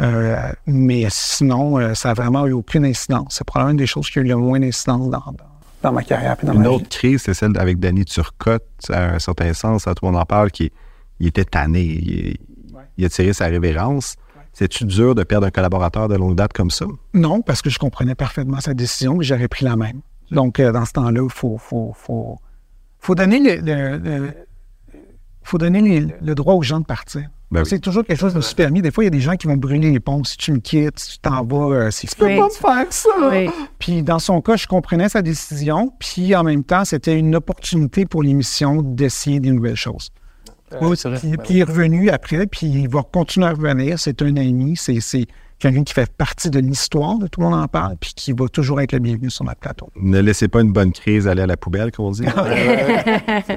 Euh, 0.00 0.52
mais 0.66 1.06
sinon, 1.10 1.78
euh, 1.78 1.94
ça 1.94 2.08
n'a 2.10 2.14
vraiment 2.14 2.46
eu 2.46 2.52
aucune 2.52 2.84
incidence. 2.84 3.34
C'est 3.36 3.44
probablement 3.44 3.72
une 3.72 3.76
des 3.78 3.86
choses 3.86 4.08
qui 4.08 4.18
a 4.20 4.22
eu 4.22 4.26
le 4.26 4.36
moins 4.36 4.60
d'incidence 4.60 5.10
dans, 5.10 5.18
dans, 5.18 5.34
dans 5.82 5.92
ma 5.92 6.04
carrière. 6.04 6.36
puis 6.36 6.46
dans 6.46 6.52
Une 6.54 6.62
ma 6.62 6.68
autre 6.68 6.84
vie. 6.84 6.88
crise, 6.90 7.22
c'est 7.22 7.34
celle 7.34 7.58
avec 7.58 7.80
Danny 7.80 8.04
Turcotte, 8.04 8.62
à 8.90 9.14
un 9.14 9.18
certain 9.18 9.52
sens, 9.52 9.86
à 9.88 9.94
tout 9.94 10.04
le 10.06 10.12
monde 10.12 10.20
en 10.20 10.24
parle, 10.26 10.50
qui 10.52 10.70
il 11.20 11.26
était 11.26 11.44
tanné. 11.44 11.82
Il, 11.82 12.36
il 12.98 13.04
a 13.04 13.08
tiré 13.08 13.32
sa 13.32 13.46
révérence. 13.46 14.16
C'est-tu 14.52 14.84
dur 14.84 15.14
de 15.14 15.22
perdre 15.22 15.46
un 15.46 15.50
collaborateur 15.50 16.08
de 16.08 16.16
longue 16.16 16.34
date 16.34 16.52
comme 16.52 16.70
ça? 16.70 16.84
Non, 17.14 17.40
parce 17.42 17.62
que 17.62 17.70
je 17.70 17.78
comprenais 17.78 18.14
parfaitement 18.16 18.60
sa 18.60 18.74
décision, 18.74 19.14
mais 19.16 19.24
j'aurais 19.24 19.48
pris 19.48 19.64
la 19.64 19.76
même. 19.76 20.00
Donc, 20.32 20.58
euh, 20.60 20.72
dans 20.72 20.84
ce 20.84 20.92
temps-là, 20.92 21.22
il 21.24 21.30
faut, 21.30 21.56
faut, 21.58 21.92
faut, 21.96 22.38
faut 22.98 23.14
donner, 23.14 23.38
le, 23.38 23.62
le- 23.64 23.96
le- 23.98 24.34
faut 25.42 25.58
donner 25.58 25.80
les- 25.80 26.06
le 26.20 26.34
droit 26.34 26.54
aux 26.54 26.62
gens 26.62 26.80
de 26.80 26.84
partir. 26.84 27.22
Ben 27.50 27.60
oui. 27.60 27.66
C'est 27.66 27.78
toujours 27.78 28.04
quelque 28.04 28.18
chose 28.18 28.34
de 28.34 28.42
super 28.42 28.66
permis. 28.66 28.82
Des 28.82 28.90
fois, 28.90 29.04
il 29.04 29.06
y 29.06 29.08
a 29.08 29.10
des 29.10 29.20
gens 29.22 29.36
qui 29.36 29.46
vont 29.46 29.56
brûler 29.56 29.90
les 29.90 30.00
ponts. 30.00 30.22
Si 30.22 30.36
tu 30.36 30.52
me 30.52 30.58
quittes, 30.58 30.98
si 30.98 31.12
tu 31.12 31.18
t'en 31.20 31.42
vas, 31.44 31.74
euh, 31.74 31.90
c'est 31.90 32.06
tu 32.08 32.16
peux 32.16 32.26
pas 32.26 32.44
me 32.44 32.50
faire 32.50 32.86
ça. 32.92 33.08
Oui. 33.30 33.48
Puis 33.78 34.02
dans 34.02 34.18
son 34.18 34.42
cas, 34.42 34.56
je 34.56 34.66
comprenais 34.66 35.08
sa 35.08 35.22
décision. 35.22 35.90
Puis 35.98 36.34
en 36.36 36.42
même 36.42 36.62
temps, 36.62 36.84
c'était 36.84 37.18
une 37.18 37.34
opportunité 37.34 38.04
pour 38.04 38.22
l'émission 38.22 38.82
d'essayer 38.82 39.40
des 39.40 39.50
nouvelles 39.50 39.76
choses. 39.76 40.10
Oui, 40.80 40.88
oui, 40.90 40.96
c'est 40.96 41.08
vrai. 41.08 41.18
Puis, 41.18 41.36
puis 41.38 41.54
il 41.54 41.58
est 41.60 41.64
revenu 41.64 42.10
après, 42.10 42.46
puis 42.46 42.66
il 42.66 42.88
va 42.88 43.02
continuer 43.02 43.46
à 43.46 43.50
revenir. 43.52 43.98
C'est 43.98 44.20
un 44.22 44.36
ami, 44.36 44.74
c'est 44.76 45.00
c'est 45.00 45.26
quelqu'un 45.58 45.82
qui 45.82 45.92
fait 45.92 46.08
partie 46.12 46.50
de 46.50 46.60
l'histoire, 46.60 47.18
de 47.18 47.26
tout 47.26 47.40
le 47.40 47.46
monde 47.46 47.60
en 47.60 47.66
parle, 47.66 47.96
puis 48.00 48.12
qui 48.14 48.32
va 48.32 48.46
toujours 48.48 48.80
être 48.80 48.92
le 48.92 49.00
bienvenu 49.00 49.28
sur 49.28 49.44
notre 49.44 49.58
plateau. 49.58 49.90
Ne 50.00 50.20
laissez 50.20 50.46
pas 50.46 50.60
une 50.60 50.72
bonne 50.72 50.92
crise 50.92 51.26
aller 51.26 51.42
à 51.42 51.46
la 51.46 51.56
poubelle, 51.56 51.90
comme 51.90 52.06
on 52.06 52.10
dit. 52.12 52.22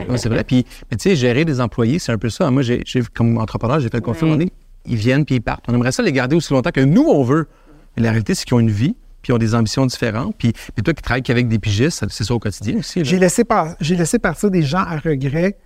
Ouais, 0.09 0.17
c'est 0.17 0.29
vrai. 0.29 0.43
Puis, 0.43 0.65
mais 0.89 0.97
tu 0.97 1.09
sais, 1.09 1.15
gérer 1.15 1.45
des 1.45 1.61
employés, 1.61 1.99
c'est 1.99 2.11
un 2.11 2.17
peu 2.17 2.29
ça. 2.29 2.49
Moi, 2.51 2.61
j'ai, 2.63 2.81
j'ai- 2.85 3.03
comme 3.03 3.37
entrepreneur, 3.37 3.79
j'ai 3.79 3.89
fait 3.89 3.97
le 4.05 4.13
moment 4.13 4.31
donné, 4.33 4.51
ils 4.85 4.95
viennent 4.95 5.25
puis 5.25 5.35
ils 5.35 5.41
partent. 5.41 5.63
On 5.67 5.73
aimerait 5.73 5.91
ça 5.91 6.01
les 6.03 6.11
garder 6.11 6.35
aussi 6.35 6.51
longtemps 6.53 6.71
que 6.71 6.81
nous, 6.81 7.03
on 7.07 7.23
veut. 7.23 7.47
Mais 7.95 8.03
la 8.03 8.09
réalité, 8.09 8.33
c'est 8.35 8.45
qu'ils 8.45 8.55
ont 8.55 8.59
une 8.59 8.71
vie, 8.71 8.95
puis 9.21 9.31
ils 9.31 9.33
ont 9.33 9.37
des 9.37 9.53
ambitions 9.53 9.85
différentes. 9.85 10.35
Puis, 10.37 10.53
puis 10.53 10.83
toi 10.83 10.93
qui 10.93 11.01
travailles 11.03 11.21
qu'avec 11.23 11.47
des 11.47 11.59
pigistes, 11.59 12.03
c'est 12.09 12.23
ça 12.23 12.33
au 12.33 12.39
quotidien 12.39 12.77
aussi. 12.79 13.03
J'ai 13.05 13.19
laissé, 13.19 13.43
par- 13.43 13.75
j'ai 13.79 13.95
laissé 13.95 14.17
partir 14.17 14.49
des 14.49 14.63
gens 14.63 14.79
à 14.79 14.97
regret 14.97 15.57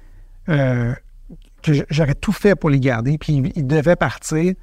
euh, 0.49 0.93
que 1.71 1.85
j'aurais 1.89 2.15
tout 2.15 2.31
fait 2.31 2.55
pour 2.55 2.69
les 2.69 2.79
garder, 2.79 3.17
puis 3.17 3.33
ils, 3.33 3.51
ils 3.55 3.67
devaient 3.67 3.95
partir. 3.95 4.53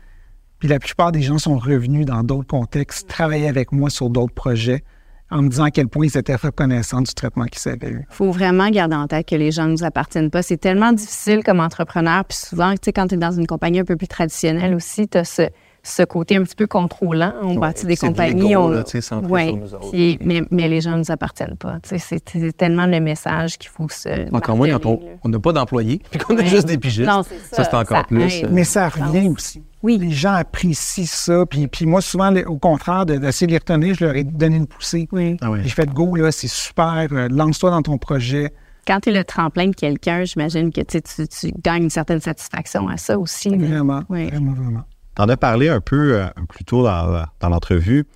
Puis 0.59 0.69
la 0.69 0.79
plupart 0.79 1.11
des 1.11 1.23
gens 1.23 1.38
sont 1.38 1.59
revenus 1.59 2.07
dans 2.07 2.23
d'autres 2.23 2.47
contextes, 2.47 3.09
travailler 3.09 3.49
avec 3.49 3.73
moi 3.73 3.91
sur 3.91 4.11
d'autres 4.11 4.35
projets, 4.35 4.85
en 5.31 5.43
me 5.43 5.49
disant 5.49 5.65
à 5.65 5.71
quel 5.71 5.88
point 5.88 6.07
ils 6.07 6.17
étaient 6.17 6.37
reconnaissants 6.37 7.01
du 7.01 7.12
traitement 7.15 7.47
qu'ils 7.47 7.73
avaient 7.73 7.91
eu. 7.91 8.07
Il 8.09 8.15
faut 8.15 8.31
vraiment 8.31 8.69
garder 8.69 8.95
en 8.95 9.07
tête 9.09 9.27
que 9.27 9.35
les 9.35 9.51
gens 9.51 9.67
ne 9.67 9.73
nous 9.73 9.85
appartiennent 9.85 10.31
pas. 10.31 10.43
C'est 10.43 10.59
tellement 10.59 10.93
difficile 10.93 11.43
comme 11.43 11.59
entrepreneur. 11.59 12.25
Puis 12.25 12.38
souvent, 12.38 12.73
tu 12.75 12.79
sais, 12.85 12.93
quand 12.93 13.09
tu 13.09 13.15
es 13.15 13.19
dans 13.19 13.33
une 13.33 13.47
compagnie 13.47 13.81
un 13.81 13.85
peu 13.85 13.97
plus 13.97 14.09
traditionnelle 14.09 14.75
aussi, 14.75 15.09
tu 15.09 15.19
as 15.19 15.25
ce, 15.25 15.43
ce 15.85 16.03
côté 16.05 16.37
un 16.37 16.42
petit 16.45 16.55
peu 16.55 16.66
contrôlant. 16.66 17.33
On 17.42 17.55
bâtit 17.57 17.87
des 17.87 17.97
compagnies. 17.97 18.57
on, 18.57 18.68
là, 18.68 18.85
tu 18.85 18.92
sais, 18.92 19.01
centré 19.01 19.31
Ouais. 19.31 19.47
sur 19.49 19.57
nous 19.57 19.75
autres. 19.75 19.90
Puis- 19.90 20.18
mais, 20.23 20.42
mais 20.51 20.68
les 20.68 20.81
gens 20.81 20.92
ne 20.92 20.99
nous 20.99 21.11
appartiennent 21.11 21.57
pas. 21.57 21.79
C'est 21.83 22.57
tellement 22.57 22.87
le 22.87 23.01
message 23.01 23.59
qu'il 23.59 23.71
faut 23.71 23.88
se. 23.88 24.33
Encore 24.35 24.57
moins 24.57 24.71
quand 24.79 24.99
on 25.25 25.29
n'a 25.29 25.38
pas 25.40 25.53
d'employés, 25.53 26.01
puis 26.11 26.21
qu'on 26.21 26.37
a 26.37 26.40
Ouais. 26.42 26.47
juste 26.47 26.66
des 26.66 26.79
pigistes. 26.79 27.09
Non, 27.09 27.23
ça. 27.25 27.64
c'est 27.64 27.75
encore 27.75 27.99
Ça 27.99 28.05
plus. 28.05 28.23
aide. 28.23 28.45
euh, 28.45 28.49
Mais 28.53 28.64
ça 28.64 28.88
revient 28.88 29.29
aussi. 29.29 29.62
Oui. 29.83 29.99
Les 29.99 30.12
gens 30.12 30.35
apprécient 30.35 31.05
ça. 31.07 31.45
Puis, 31.47 31.66
puis 31.66 31.87
moi, 31.87 32.01
souvent, 32.01 32.33
au 32.47 32.59
contraire, 32.59 33.05
de- 33.05 33.16
d'essayer 33.16 33.49
de 33.49 33.53
les 33.53 33.59
retenir, 33.59 33.95
je 33.97 34.05
leur 34.05 34.14
ai 34.14 34.23
donné 34.23 34.57
une 34.57 34.68
poussée. 34.68 35.09
Oui. 35.11 35.37
Ah 35.40 35.51
ouais. 35.51 35.61
J'ai 35.64 35.71
fait 35.71 35.88
go, 35.92 36.14
là, 36.14 36.31
c'est 36.31 36.47
super. 36.49 37.09
euh, 37.11 37.27
Lance-toi 37.29 37.71
dans 37.71 37.83
ton 37.83 37.99
projet. 37.99 38.53
Quand 38.87 39.01
tu 39.01 39.11
es 39.11 39.12
le 39.12 39.25
tremplin 39.25 39.68
de 39.68 39.75
quelqu'un, 39.75 40.25
j'imagine 40.25 40.73
que 40.73 40.81
tu, 40.81 41.53
gagnes 41.62 41.85
une 41.85 41.90
certaine 41.90 42.21
satisfaction 42.21 42.87
à 42.88 42.97
ça 42.97 43.18
aussi. 43.18 43.49
Vraiment, 43.57 44.03
Oui. 44.09 44.29
vraiment, 44.29 44.53
vraiment. 44.53 44.83
T'en 45.14 45.29
as 45.29 45.37
parlé 45.37 45.68
un 45.68 45.81
peu 45.81 46.14
euh, 46.20 46.27
plus 46.48 46.64
tôt 46.64 46.83
dans, 46.85 47.25
dans 47.40 47.48
l'entrevue. 47.48 48.07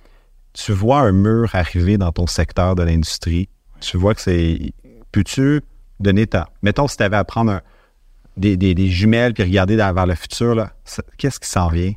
Tu 0.53 0.71
vois 0.71 0.99
un 1.01 1.11
mur 1.11 1.49
arriver 1.53 1.97
dans 1.97 2.11
ton 2.11 2.25
secteur 2.27 2.75
de 2.75 2.83
l'industrie. 2.83 3.49
Tu 3.79 3.97
vois 3.97 4.15
que 4.15 4.21
c'est. 4.21 4.73
Peux-tu 5.11 5.61
donner 5.99 6.25
ta. 6.27 6.49
Mettons, 6.63 6.87
si 6.87 6.97
tu 6.97 7.03
avais 7.03 7.17
à 7.17 7.23
prendre 7.23 7.61
des, 8.35 8.57
des- 8.57 8.73
jumelles 8.89 9.33
puis 9.33 9.43
regarder 9.43 9.75
vers 9.93 10.05
le 10.05 10.15
futur, 10.15 10.67
qu'est-ce 11.17 11.39
qui 11.39 11.47
s'en 11.49 11.69
vient? 11.69 11.93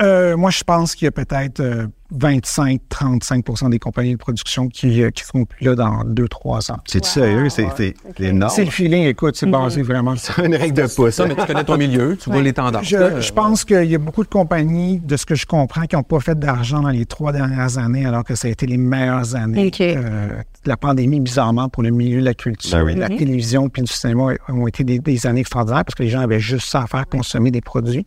Euh, 0.00 0.36
moi, 0.36 0.50
je 0.50 0.64
pense 0.64 0.94
qu'il 0.96 1.04
y 1.04 1.08
a 1.08 1.12
peut-être 1.12 1.60
euh, 1.60 1.86
25-35% 2.12 3.70
des 3.70 3.78
compagnies 3.78 4.12
de 4.12 4.18
production 4.18 4.68
qui, 4.68 5.02
euh, 5.02 5.10
qui 5.10 5.24
seront 5.24 5.44
plus 5.44 5.64
là 5.66 5.74
dans 5.74 6.04
2-3 6.04 6.72
ans. 6.72 6.78
C'est 6.86 7.04
sérieux? 7.04 7.48
C'est 7.48 7.94
énorme. 8.18 8.52
C'est 8.54 8.64
le 8.64 8.70
feeling, 8.70 9.04
écoute, 9.04 9.36
c'est 9.36 9.46
basé 9.46 9.82
vraiment 9.82 10.16
sur 10.16 10.34
C'est 10.34 10.46
une 10.46 10.54
règle 10.54 10.82
de 10.82 10.94
pouce. 10.94 11.14
Ça, 11.14 11.26
mais 11.26 11.34
tu 11.34 11.46
connais 11.46 11.64
ton 11.64 11.76
milieu, 11.76 12.16
tu 12.16 12.30
vois 12.30 12.42
les 12.42 12.52
tendances. 12.52 12.84
Je, 12.86 13.32
pense 13.32 13.64
qu'il 13.64 13.90
y 13.90 13.94
a 13.94 13.98
beaucoup 13.98 14.24
de 14.24 14.28
compagnies, 14.28 15.00
de 15.00 15.16
ce 15.16 15.26
que 15.26 15.34
je 15.34 15.46
comprends, 15.46 15.82
qui 15.82 15.96
n'ont 15.96 16.02
pas 16.02 16.20
fait 16.20 16.38
d'argent 16.38 16.82
dans 16.82 16.90
les 16.90 17.06
trois 17.06 17.32
dernières 17.32 17.78
années, 17.78 18.04
alors 18.04 18.24
que 18.24 18.34
ça 18.34 18.48
a 18.48 18.50
été 18.50 18.66
les 18.66 18.76
meilleures 18.76 19.34
années. 19.34 19.70
Euh, 19.80 20.28
la 20.64 20.76
pandémie, 20.76 21.20
bizarrement, 21.20 21.68
pour 21.68 21.82
le 21.82 21.90
milieu 21.90 22.20
de 22.20 22.24
la 22.24 22.34
culture, 22.34 22.78
Ben 22.78 22.84
oui. 22.84 22.94
la 22.94 23.08
télévision 23.08 23.68
puis 23.68 23.82
du 23.82 23.92
cinéma 23.92 24.34
ont 24.48 24.66
été 24.66 24.84
des, 24.84 24.98
des 24.98 25.26
années 25.26 25.40
extraordinaires 25.40 25.84
parce 25.84 25.94
que 25.94 26.02
les 26.02 26.08
gens 26.08 26.20
avaient 26.20 26.40
juste 26.40 26.68
ça 26.68 26.82
à 26.82 26.86
faire, 26.86 27.08
consommer 27.08 27.50
des 27.50 27.60
produits 27.60 28.06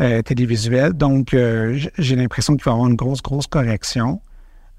euh, 0.00 0.22
télévisuels. 0.22 0.94
Donc, 0.94 1.34
euh, 1.34 1.78
j'ai 1.98 2.16
l'impression 2.16 2.56
qu'il 2.56 2.64
va 2.64 2.70
y 2.70 2.74
avoir 2.74 2.88
une 2.88 2.96
grosse, 2.96 3.22
grosse 3.22 3.46
correction. 3.46 4.20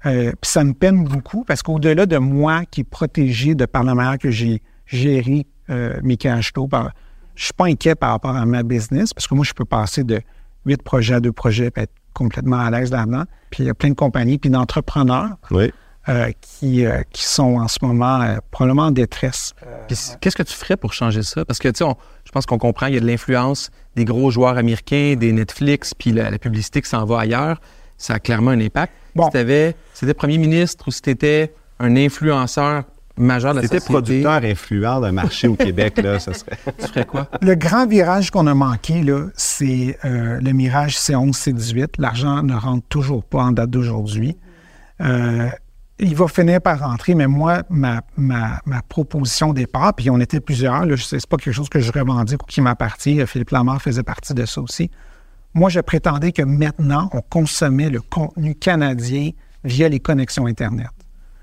Euh, 0.06 0.32
puis 0.40 0.50
ça 0.50 0.64
me 0.64 0.72
peine 0.72 1.04
beaucoup 1.04 1.44
parce 1.44 1.62
qu'au-delà 1.62 2.06
de 2.06 2.18
moi 2.18 2.64
qui 2.70 2.82
est 2.82 2.84
protégé 2.84 3.54
de 3.54 3.64
par 3.64 3.84
la 3.84 3.94
manière 3.94 4.18
que 4.18 4.30
j'ai 4.30 4.60
géré 4.86 5.46
mes 6.02 6.18
cash 6.18 6.52
flows, 6.52 6.68
par, 6.68 6.90
je 7.34 7.44
suis 7.44 7.54
pas 7.54 7.66
inquiet 7.66 7.94
par 7.94 8.10
rapport 8.10 8.36
à 8.36 8.44
ma 8.44 8.62
business 8.62 9.14
parce 9.14 9.26
que 9.26 9.34
moi, 9.34 9.44
je 9.44 9.54
peux 9.54 9.64
passer 9.64 10.04
de 10.04 10.20
huit 10.66 10.82
projets 10.82 11.14
à 11.14 11.20
deux 11.20 11.32
projets 11.32 11.70
et 11.74 11.80
être 11.80 11.92
complètement 12.12 12.58
à 12.58 12.70
l'aise 12.70 12.90
là-dedans. 12.90 13.24
Puis 13.50 13.62
il 13.62 13.66
y 13.66 13.70
a 13.70 13.74
plein 13.74 13.88
de 13.90 13.94
compagnies 13.94 14.36
puis 14.38 14.50
d'entrepreneurs 14.50 15.36
Oui. 15.50 15.72
Euh, 16.08 16.30
qui, 16.40 16.84
euh, 16.84 17.02
qui 17.12 17.24
sont 17.24 17.56
en 17.56 17.68
ce 17.68 17.78
moment 17.82 18.20
euh, 18.20 18.36
probablement 18.50 18.84
en 18.84 18.90
détresse. 18.90 19.54
Qu'est-ce 20.20 20.36
que 20.36 20.42
tu 20.42 20.54
ferais 20.54 20.76
pour 20.76 20.92
changer 20.92 21.22
ça? 21.22 21.44
Parce 21.44 21.58
que, 21.58 21.68
tu 21.68 21.84
sais, 21.84 21.90
je 22.24 22.30
pense 22.32 22.44
qu'on 22.46 22.58
comprend, 22.58 22.86
il 22.86 22.94
y 22.94 22.96
a 22.96 23.00
de 23.00 23.06
l'influence 23.06 23.70
des 23.96 24.04
gros 24.04 24.30
joueurs 24.30 24.58
américains, 24.58 25.14
des 25.18 25.32
Netflix, 25.32 25.94
puis 25.94 26.12
la, 26.12 26.30
la 26.30 26.38
publicité 26.38 26.82
qui 26.82 26.88
s'en 26.88 27.04
va 27.04 27.20
ailleurs. 27.20 27.60
Ça 27.96 28.14
a 28.14 28.18
clairement 28.18 28.50
un 28.50 28.60
impact. 28.60 28.92
Bon. 29.14 29.24
Si 29.26 29.30
t'avais- 29.30 29.76
si 29.94 30.00
t'étais 30.00 30.14
premier 30.14 30.38
ministre 30.38 30.88
ou 30.88 30.90
si 30.90 31.00
tu 31.00 31.10
étais 31.10 31.54
un 31.78 31.96
influenceur 31.96 32.82
majeur 33.16 33.52
de 33.54 33.60
la 33.60 33.62
C'était 33.62 33.78
société, 33.78 33.92
producteur 34.22 34.42
influent 34.50 35.00
d'un 35.00 35.12
marché 35.12 35.46
au 35.46 35.54
Québec, 35.54 35.98
là, 36.02 36.18
ça 36.18 36.34
serait. 36.34 36.58
tu 36.80 36.86
ferais 36.88 37.04
quoi? 37.06 37.28
Le 37.40 37.54
grand 37.54 37.86
virage 37.86 38.30
qu'on 38.32 38.48
a 38.48 38.54
manqué, 38.54 39.02
là, 39.02 39.26
c'est 39.36 39.96
euh, 40.04 40.40
le 40.40 40.52
mirage 40.52 40.96
C11, 40.98 41.32
C18. 41.32 41.86
L'argent 41.98 42.42
ne 42.42 42.54
rentre 42.54 42.84
toujours 42.88 43.22
pas 43.24 43.42
en 43.44 43.52
date 43.52 43.70
d'aujourd'hui. 43.70 44.36
Euh, 45.00 45.48
il 46.00 46.14
va 46.16 46.26
finir 46.28 46.60
par 46.60 46.80
rentrer, 46.80 47.14
mais 47.14 47.26
moi, 47.28 47.62
ma, 47.70 48.02
ma, 48.16 48.60
ma 48.66 48.82
proposition 48.82 49.52
départ, 49.52 49.94
puis 49.94 50.10
on 50.10 50.18
était 50.20 50.40
plusieurs, 50.40 50.84
sais- 50.98 51.20
c'est 51.20 51.26
pas 51.28 51.36
quelque 51.36 51.54
chose 51.54 51.68
que 51.68 51.78
je 51.80 51.92
revendique 51.92 52.42
ou 52.42 52.46
qui 52.46 52.60
m'appartient. 52.60 53.20
euh, 53.20 53.26
Philippe 53.26 53.50
Lamar 53.50 53.80
faisait 53.80 54.02
partie 54.02 54.34
de 54.34 54.44
ça 54.44 54.60
aussi. 54.60 54.90
Moi, 55.54 55.70
je 55.70 55.78
prétendais 55.80 56.32
que 56.32 56.42
maintenant, 56.42 57.08
on 57.12 57.20
consommait 57.20 57.90
le 57.90 58.00
contenu 58.00 58.56
canadien 58.56 59.30
via 59.62 59.88
les 59.88 60.00
connexions 60.00 60.46
Internet. 60.46 60.88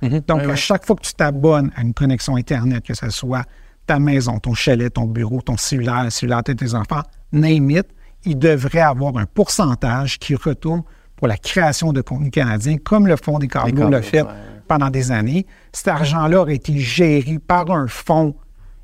Donc, 0.01 0.39
Ouais, 0.41 0.45
ouais. 0.47 0.51
à 0.51 0.55
chaque 0.55 0.85
fois 0.85 0.95
que 0.97 1.03
tu 1.03 1.13
t'abonnes 1.13 1.71
à 1.75 1.81
une 1.81 1.93
connexion 1.93 2.35
Internet, 2.35 2.83
que 2.85 2.93
ce 2.93 3.09
soit 3.09 3.45
ta 3.87 3.99
maison, 3.99 4.37
ton 4.39 4.53
chalet, 4.53 4.91
ton 4.93 5.05
bureau, 5.05 5.41
ton 5.41 5.55
cellulaire, 5.57 6.03
le 6.03 6.09
cellulaire 6.09 6.43
de 6.43 6.53
tes 6.53 6.73
enfants, 6.75 7.03
name 7.31 7.71
it, 7.71 7.85
il 8.25 8.37
devrait 8.37 8.79
avoir 8.81 9.15
un 9.17 9.25
pourcentage 9.25 10.19
qui 10.19 10.35
retourne 10.35 10.83
pour 11.21 11.27
la 11.27 11.38
création 11.38 11.93
de 11.93 12.01
contenu 12.01 12.31
canadien, 12.31 12.77
comme 12.84 13.05
le 13.05 13.15
Fonds 13.15 13.38
des 13.38 13.47
câbles, 13.47 13.88
l'a 13.91 14.01
fait 14.01 14.23
ouais, 14.23 14.29
pendant 14.67 14.89
des 14.89 15.12
années. 15.12 15.45
Cet 15.71 15.89
argent-là 15.89 16.41
aurait 16.41 16.55
été 16.55 16.79
géré 16.79 17.38
par 17.38 17.69
un 17.69 17.88
fonds 17.88 18.34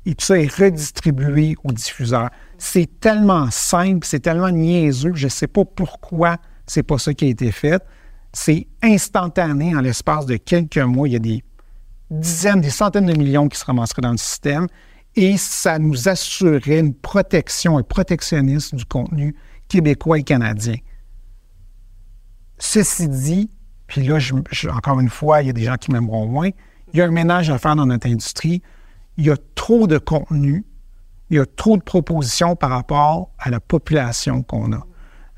et 0.06 0.14
tout 0.14 0.24
ça 0.24 0.38
est 0.38 0.54
redistribué 0.54 1.56
aux 1.64 1.72
diffuseurs. 1.72 2.30
C'est 2.56 3.00
tellement 3.00 3.50
simple, 3.50 4.06
c'est 4.06 4.20
tellement 4.20 4.50
niaiseux, 4.50 5.14
je 5.16 5.24
ne 5.24 5.30
sais 5.30 5.48
pas 5.48 5.64
pourquoi 5.64 6.36
c'est 6.64 6.84
pas 6.84 6.96
ça 6.96 7.12
qui 7.12 7.24
a 7.24 7.28
été 7.28 7.50
fait. 7.50 7.82
C'est 8.32 8.68
instantané 8.84 9.74
en 9.74 9.80
l'espace 9.80 10.24
de 10.24 10.36
quelques 10.36 10.78
mois. 10.78 11.08
Il 11.08 11.14
y 11.14 11.16
a 11.16 11.18
des 11.18 11.42
dizaines, 12.08 12.60
des 12.60 12.70
centaines 12.70 13.06
de 13.06 13.18
millions 13.18 13.48
qui 13.48 13.58
se 13.58 13.64
ramasseraient 13.64 14.02
dans 14.02 14.12
le 14.12 14.16
système 14.16 14.68
et 15.16 15.36
ça 15.36 15.80
nous 15.80 16.08
assurerait 16.08 16.78
une 16.78 16.94
protection, 16.94 17.78
un 17.78 17.82
protectionnisme 17.82 18.76
du 18.76 18.84
contenu 18.84 19.34
québécois 19.66 20.20
et 20.20 20.22
canadien. 20.22 20.76
Ceci 22.58 23.08
dit, 23.08 23.50
puis 23.86 24.04
là, 24.06 24.18
je- 24.18 24.34
je- 24.50 24.68
encore 24.68 25.00
une 25.00 25.08
fois, 25.08 25.42
il 25.42 25.46
y 25.46 25.50
a 25.50 25.52
des 25.52 25.62
gens 25.64 25.76
qui 25.76 25.90
m'aimeront 25.92 26.26
moins, 26.26 26.50
il 26.92 26.98
y 26.98 27.02
a 27.02 27.06
un 27.06 27.10
ménage 27.10 27.50
à 27.50 27.58
faire 27.58 27.76
dans 27.76 27.86
notre 27.86 28.06
industrie. 28.08 28.62
Il 29.16 29.26
y 29.26 29.30
a 29.30 29.36
trop 29.54 29.86
de 29.86 29.98
contenu, 29.98 30.64
il 31.30 31.36
y 31.36 31.40
a 31.40 31.46
trop 31.46 31.76
de 31.76 31.82
propositions 31.82 32.56
par 32.56 32.70
rapport 32.70 33.30
à 33.38 33.50
la 33.50 33.60
population 33.60 34.42
qu'on 34.42 34.72
a. 34.72 34.80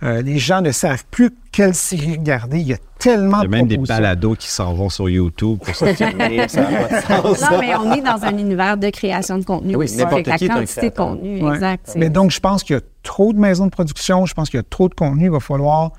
Euh, 0.03 0.23
les 0.23 0.39
gens 0.39 0.63
ne 0.63 0.71
savent 0.73 1.05
plus 1.11 1.31
quelle 1.53 1.75
série 1.75 2.13
regarder. 2.17 2.59
Il 2.59 2.67
y 2.69 2.73
a 2.73 2.79
tellement 2.99 3.41
Il 3.41 3.43
y 3.43 3.45
a 3.45 3.49
de 3.49 3.51
même 3.51 3.67
des 3.67 3.77
balados 3.77 4.35
qui 4.35 4.49
s'en 4.49 4.73
vont 4.73 4.89
sur 4.89 5.11
YouTube 5.11 5.59
pour 5.63 5.75
ça 5.77 5.93
de. 5.93 7.51
Non, 7.53 7.59
mais 7.61 7.77
on 7.77 7.93
est 7.93 8.01
dans 8.01 8.25
un 8.25 8.39
univers 8.39 8.79
de 8.79 8.89
création 8.89 9.37
de 9.37 9.45
contenu. 9.45 9.77
Oui, 9.77 9.85
aussi. 9.85 9.97
n'importe 9.97 10.27
la 10.27 10.39
qui 10.39 10.47
est 10.47 10.51
un 10.51 10.61
quantité 10.61 10.89
de 10.91 10.95
contenu, 10.95 11.43
Ouais. 11.43 11.55
exact. 11.55 11.93
Mais 11.97 12.09
donc, 12.09 12.31
je 12.31 12.41
pense 12.41 12.63
qu'il 12.63 12.77
y 12.77 12.79
a 12.79 12.83
trop 13.03 13.35
de 13.35 13.39
maisons 13.39 13.67
de 13.67 13.71
production, 13.71 14.25
je 14.25 14.33
pense 14.33 14.49
qu'il 14.49 14.57
y 14.59 14.61
a 14.61 14.67
trop 14.69 14.89
de 14.89 14.95
contenu. 14.95 15.25
Il 15.25 15.31
va 15.31 15.41
falloir 15.41 15.93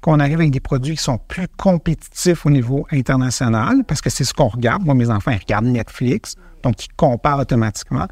qu'on 0.00 0.20
arrive 0.20 0.38
avec 0.38 0.50
des 0.50 0.60
produits 0.60 0.96
qui 0.96 1.02
sont 1.02 1.18
plus 1.18 1.48
compétitifs 1.56 2.46
au 2.46 2.50
niveau 2.50 2.86
international, 2.92 3.84
parce 3.84 4.00
que 4.00 4.10
c'est 4.10 4.24
ce 4.24 4.32
qu'on 4.32 4.48
regarde. 4.48 4.84
Moi, 4.84 4.94
mes 4.94 5.10
enfants, 5.10 5.32
ils 5.32 5.38
regardent 5.38 5.66
Netflix, 5.66 6.36
donc 6.62 6.84
ils 6.84 6.92
comparent 6.94 7.40
automatiquement. 7.40 8.06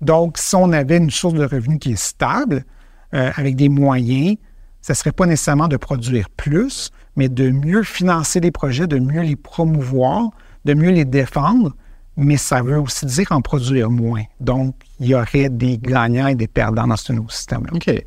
Donc, 0.00 0.38
si 0.38 0.54
on 0.54 0.72
avait 0.72 0.96
une 0.96 1.10
source 1.10 1.34
de 1.34 1.44
revenus 1.44 1.78
qui 1.80 1.92
est 1.92 1.96
stable, 1.96 2.64
euh, 3.14 3.30
avec 3.36 3.56
des 3.56 3.68
moyens, 3.68 4.36
ce 4.82 4.92
ne 4.92 4.96
serait 4.96 5.12
pas 5.12 5.26
nécessairement 5.26 5.68
de 5.68 5.76
produire 5.76 6.28
plus, 6.30 6.90
mais 7.16 7.28
de 7.28 7.50
mieux 7.50 7.82
financer 7.82 8.40
les 8.40 8.50
projets, 8.50 8.86
de 8.86 8.98
mieux 8.98 9.22
les 9.22 9.36
promouvoir, 9.36 10.30
de 10.64 10.74
mieux 10.74 10.90
les 10.90 11.04
défendre, 11.04 11.74
mais 12.16 12.36
ça 12.36 12.62
veut 12.62 12.78
aussi 12.78 13.06
dire 13.06 13.28
en 13.30 13.40
produire 13.40 13.90
moins. 13.90 14.24
Donc, 14.40 14.74
il 15.00 15.06
y 15.06 15.14
aurait 15.14 15.48
des 15.48 15.78
gagnants 15.78 16.26
et 16.26 16.34
des 16.34 16.48
perdants 16.48 16.86
dans 16.86 16.96
ce 16.96 17.12
nouveau 17.12 17.30
système-là. 17.30 17.70
OK. 17.74 18.04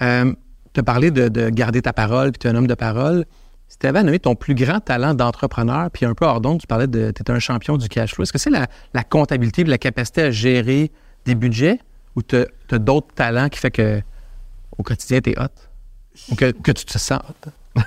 Euh, 0.00 0.32
tu 0.72 0.80
as 0.80 0.82
parlé 0.82 1.10
de, 1.10 1.28
de 1.28 1.48
garder 1.50 1.82
ta 1.82 1.92
parole, 1.92 2.32
puis 2.32 2.38
tu 2.38 2.46
es 2.46 2.50
un 2.50 2.54
homme 2.54 2.66
de 2.66 2.74
parole. 2.74 3.24
Si 3.68 3.78
tu 3.78 3.86
avais 3.86 3.98
à 3.98 4.02
nommer 4.02 4.18
ton 4.18 4.34
plus 4.34 4.54
grand 4.54 4.80
talent 4.80 5.12
d'entrepreneur, 5.14 5.90
puis 5.90 6.06
un 6.06 6.14
peu 6.14 6.24
hors 6.24 6.40
d'onde, 6.40 6.60
tu 6.60 6.66
parlais 6.66 6.86
de 6.86 7.10
tu 7.10 7.22
es 7.22 7.30
un 7.30 7.38
champion 7.38 7.76
du 7.76 7.88
cash 7.88 8.14
flow. 8.14 8.22
Est-ce 8.22 8.32
que 8.32 8.38
c'est 8.38 8.50
la, 8.50 8.66
la 8.94 9.04
comptabilité, 9.04 9.62
la 9.64 9.78
capacité 9.78 10.22
à 10.22 10.30
gérer 10.30 10.90
des 11.26 11.34
budgets 11.34 11.78
ou 12.16 12.22
tu 12.22 12.36
as, 12.36 12.78
d'autres 12.78 13.14
talents 13.14 13.48
qui 13.48 13.58
fait 13.58 13.70
que 13.70 14.00
au 14.76 14.82
quotidien, 14.82 15.20
tu 15.20 15.30
es 15.30 15.38
hot? 15.38 15.48
Ou 16.30 16.34
que, 16.34 16.50
que 16.50 16.72
tu 16.72 16.84
te 16.84 16.98
sens 16.98 17.20
hot? 17.28 17.50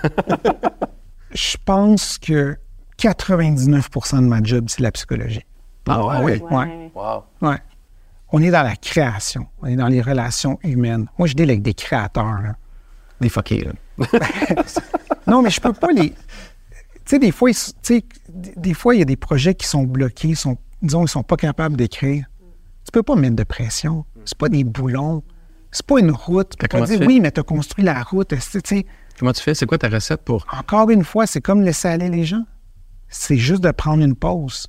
Je 1.33 1.57
pense 1.65 2.17
que 2.17 2.57
99% 2.99 4.17
de 4.17 4.21
ma 4.21 4.43
job, 4.43 4.65
c'est 4.67 4.81
la 4.81 4.91
psychologie. 4.91 5.45
Ah 5.87 6.05
ouais? 6.21 6.39
Oui. 6.41 6.41
Ouais. 6.51 6.91
Ouais. 7.41 7.57
On 8.31 8.41
est 8.41 8.51
dans 8.51 8.63
la 8.63 8.75
création. 8.75 9.47
On 9.61 9.67
est 9.67 9.75
dans 9.75 9.87
les 9.87 10.01
relations 10.01 10.59
humaines. 10.63 11.07
Moi, 11.17 11.27
je 11.27 11.33
dis 11.33 11.43
avec 11.43 11.61
des 11.61 11.73
créateurs. 11.73 12.41
là. 12.41 12.55
Des 13.21 13.29
fuckés, 13.29 13.63
là. 13.63 13.71
Non, 15.27 15.41
mais 15.41 15.49
je 15.49 15.61
peux 15.61 15.71
pas 15.71 15.91
les. 15.91 16.09
Tu 16.09 16.17
sais, 17.05 17.19
des 17.19 17.31
fois, 17.31 17.51
tu 17.51 17.61
sais, 17.81 18.03
des 18.27 18.73
fois, 18.73 18.95
il 18.95 18.99
y 18.99 19.01
a 19.01 19.05
des 19.05 19.15
projets 19.15 19.55
qui 19.55 19.67
sont 19.67 19.83
bloqués, 19.83 20.35
sont, 20.35 20.57
disons, 20.81 21.05
ils 21.05 21.09
sont 21.09 21.23
pas 21.23 21.37
capables 21.37 21.77
d'écrire. 21.77 22.25
Tu 22.85 22.91
peux 22.91 23.03
pas 23.03 23.15
mettre 23.15 23.35
de 23.35 23.43
pression. 23.43 24.05
C'est 24.25 24.37
pas 24.37 24.49
des 24.49 24.63
boulons. 24.63 25.23
C'est 25.71 25.85
pas 25.85 25.99
une 25.99 26.11
route. 26.11 26.49
Tu 26.49 26.57
peux 26.57 26.67
pas 26.67 26.81
tu 26.81 26.87
dire, 26.87 26.99
fais? 26.99 27.05
oui, 27.05 27.19
mais 27.21 27.31
tu 27.31 27.39
as 27.39 27.43
construit 27.43 27.85
la 27.85 28.03
route. 28.03 28.33
Tu 28.65 28.85
Comment 29.17 29.31
tu 29.31 29.41
fais? 29.41 29.53
C'est 29.53 29.65
quoi 29.65 29.77
ta 29.77 29.87
recette 29.87 30.23
pour? 30.23 30.45
encore 30.51 30.89
une 30.89 31.03
fois, 31.03 31.27
c'est 31.27 31.41
comme 31.41 31.61
laisser 31.61 31.87
aller 31.87 32.09
les 32.09 32.25
gens. 32.25 32.43
C'est 33.07 33.37
juste 33.37 33.63
de 33.63 33.71
prendre 33.71 34.03
une 34.03 34.15
pause. 34.15 34.67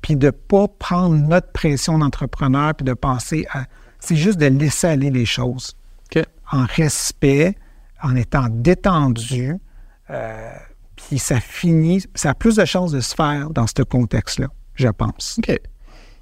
Puis 0.00 0.16
de 0.16 0.30
pas 0.30 0.68
prendre 0.68 1.14
notre 1.14 1.52
pression 1.52 1.98
d'entrepreneur, 1.98 2.74
puis 2.74 2.84
de 2.84 2.94
penser 2.94 3.46
à. 3.52 3.66
C'est 4.00 4.16
juste 4.16 4.38
de 4.38 4.46
laisser 4.46 4.86
aller 4.86 5.10
les 5.10 5.24
choses 5.24 5.76
OK. 6.14 6.22
en 6.52 6.66
respect, 6.66 7.56
en 8.04 8.14
étant 8.16 8.46
détendu. 8.50 9.56
euh, 10.10 10.50
puis 10.96 11.18
ça 11.18 11.40
finit, 11.40 12.04
ça 12.14 12.30
a 12.30 12.34
plus 12.34 12.54
de 12.56 12.64
chances 12.64 12.92
de 12.92 13.00
se 13.00 13.14
faire 13.14 13.50
dans 13.50 13.66
ce 13.66 13.82
contexte-là, 13.82 14.46
je 14.76 14.88
pense. 14.88 15.36
OK. 15.38 15.50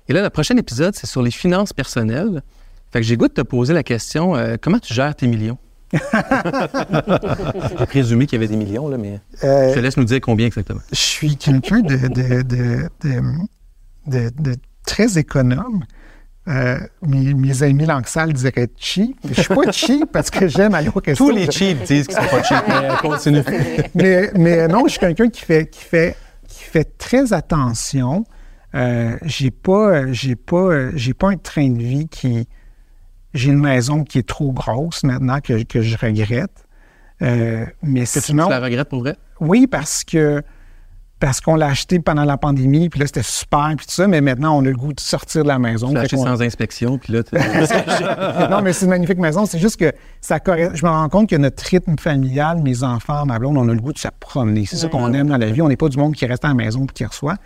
Et 0.09 0.13
là, 0.13 0.23
le 0.23 0.31
prochain 0.31 0.57
épisode, 0.57 0.95
c'est 0.95 1.07
sur 1.07 1.23
les 1.23 1.31
finances 1.31 1.73
personnelles. 1.75 2.43
Fait 2.91 3.01
que 3.01 3.07
j'ai 3.07 3.17
goût 3.17 3.29
de 3.29 3.33
te 3.35 3.43
poser 3.43 3.75
la 3.75 3.83
question 3.83 4.35
euh, 4.35 4.57
comment 4.61 4.79
tu 4.79 4.95
gères 4.95 5.15
tes 5.15 5.27
millions? 5.27 5.59
j'ai 5.93 7.87
présumé 7.87 8.27
qu'il 8.27 8.41
y 8.41 8.43
avait 8.43 8.49
des 8.49 8.57
millions, 8.57 8.89
là, 8.89 8.97
mais 8.99 9.21
Euh, 9.45 9.69
je 9.71 9.75
te 9.75 9.79
laisse 9.81 9.97
nous 9.97 10.05
dire 10.05 10.21
combien 10.21 10.47
exactement. 10.47 10.81
je 10.91 10.97
suis 10.97 11.37
quelqu'un 11.37 11.81
de, 11.81 11.97
de, 11.97 12.43
de, 12.43 12.89
de- 13.03 13.23
de- 14.07 14.31
de 14.43 14.57
très 14.87 15.19
économe. 15.19 15.85
Euh, 16.49 16.79
mes, 17.03 17.35
mes 17.35 17.63
amis 17.63 17.87
Lanxal 17.87 18.33
diraient 18.33 18.69
cheap. 18.77 19.17
Mais 19.25 19.35
je 19.35 19.43
suis 19.43 19.55
pas 19.55 19.71
cheap 19.71 20.11
parce 20.13 20.29
que 20.31 20.49
j'aime 20.49 20.75
aller 20.75 20.89
au 20.89 21.01
resto. 21.05 21.25
Tous 21.25 21.31
les 21.31 21.51
cheap 21.51 21.83
disent 21.85 22.09
qu'ils 22.09 22.17
sont 22.17 22.29
pas 22.29 22.43
cheap. 22.43 22.63
Mais 22.67 22.91
euh, 22.91 22.97
continue. 22.97 23.43
mais, 23.95 24.31
mais 24.35 24.67
non, 24.69 24.83
je 24.87 24.91
suis 24.91 24.99
quelqu'un 25.01 25.29
qui 25.29 25.41
fait, 25.43 25.67
qui 25.67 25.85
fait, 25.85 26.17
qui 26.49 26.65
fait 26.65 26.99
très 26.99 27.33
attention. 27.33 28.25
Euh, 28.75 29.17
j'ai 29.23 29.51
pas, 29.53 30.11
j'ai 30.13 30.35
pas, 30.35 30.91
j'ai 30.97 31.15
pas 31.15 31.29
un 31.31 31.37
train 31.37 31.69
de 31.69 31.83
vie 31.83 32.09
qui. 32.09 32.49
J'ai 33.35 33.51
une 33.51 33.61
maison 33.61 34.05
qui 34.05 34.19
est 34.19 34.29
trop 34.29 34.53
grosse 34.53 35.05
maintenant 35.05 35.41
que, 35.41 35.63
que 35.63 35.81
je 35.81 35.97
regrette. 35.97 36.67
Euh, 37.23 37.65
mais 37.83 38.01
Que 38.03 38.21
sinon, 38.21 38.47
tu 38.47 38.51
la 38.51 38.61
regrettes 38.61 38.89
pour 38.89 39.01
vrai? 39.01 39.17
oui, 39.41 39.67
parce 39.67 40.03
que 40.05 40.43
parce 41.23 41.41
qu'on 41.41 41.55
l'a 41.55 41.69
acheté 41.69 42.01
pendant 42.01 42.25
la 42.25 42.37
pandémie, 42.37 42.89
puis 42.89 42.99
là 42.99 43.07
c'était 43.07 43.23
super, 43.23 43.69
puis 43.77 43.87
tout 43.87 43.93
ça, 43.93 44.09
mais 44.09 44.21
maintenant 44.21 44.59
on 44.59 44.63
a 44.63 44.69
le 44.69 44.75
goût 44.75 44.93
de 44.93 44.99
sortir 44.99 45.45
de 45.45 45.49
la 45.49 45.61
maison. 45.61 45.87
Tu 45.87 45.95
l'as 45.95 46.01
acheté 46.01 46.17
sans 46.17 46.43
inspection, 46.43 46.99
puis 46.99 47.13
là, 47.13 47.23
tu- 47.23 47.37
non, 48.51 48.61
mais 48.61 48.73
c'est 48.73 48.87
une 48.87 48.91
magnifique 48.91 49.19
maison. 49.19 49.47
C'est 49.47 49.61
juste 49.61 49.77
que 49.77 49.93
ça 50.21 50.41
correspond. 50.41 50.75
Je 50.75 50.85
me 50.85 50.91
rends 50.91 51.09
compte 51.09 51.31
que 51.31 51.37
notre 51.37 51.63
rythme 51.65 51.97
familial, 51.97 52.61
mes 52.61 52.83
enfants, 52.83 53.25
ma 53.25 53.39
blonde, 53.39 53.57
on 53.57 53.69
a 53.69 53.73
le 53.73 53.81
goût 53.81 53.93
de 53.93 53.99
se 53.99 54.09
promener. 54.19 54.67
C'est 54.67 54.77
ça 54.77 54.89
qu'on 54.89 55.13
aime 55.15 55.29
dans 55.29 55.37
la 55.37 55.47
vie. 55.51 55.63
On 55.63 55.69
n'est 55.69 55.77
pas 55.77 55.89
du 55.89 55.97
monde 55.97 56.15
qui 56.17 56.27
reste 56.27 56.45
à 56.45 56.49
la 56.49 56.55
maison 56.55 56.85
et 56.87 56.93
qui 56.93 57.05
reçoit. 57.05 57.37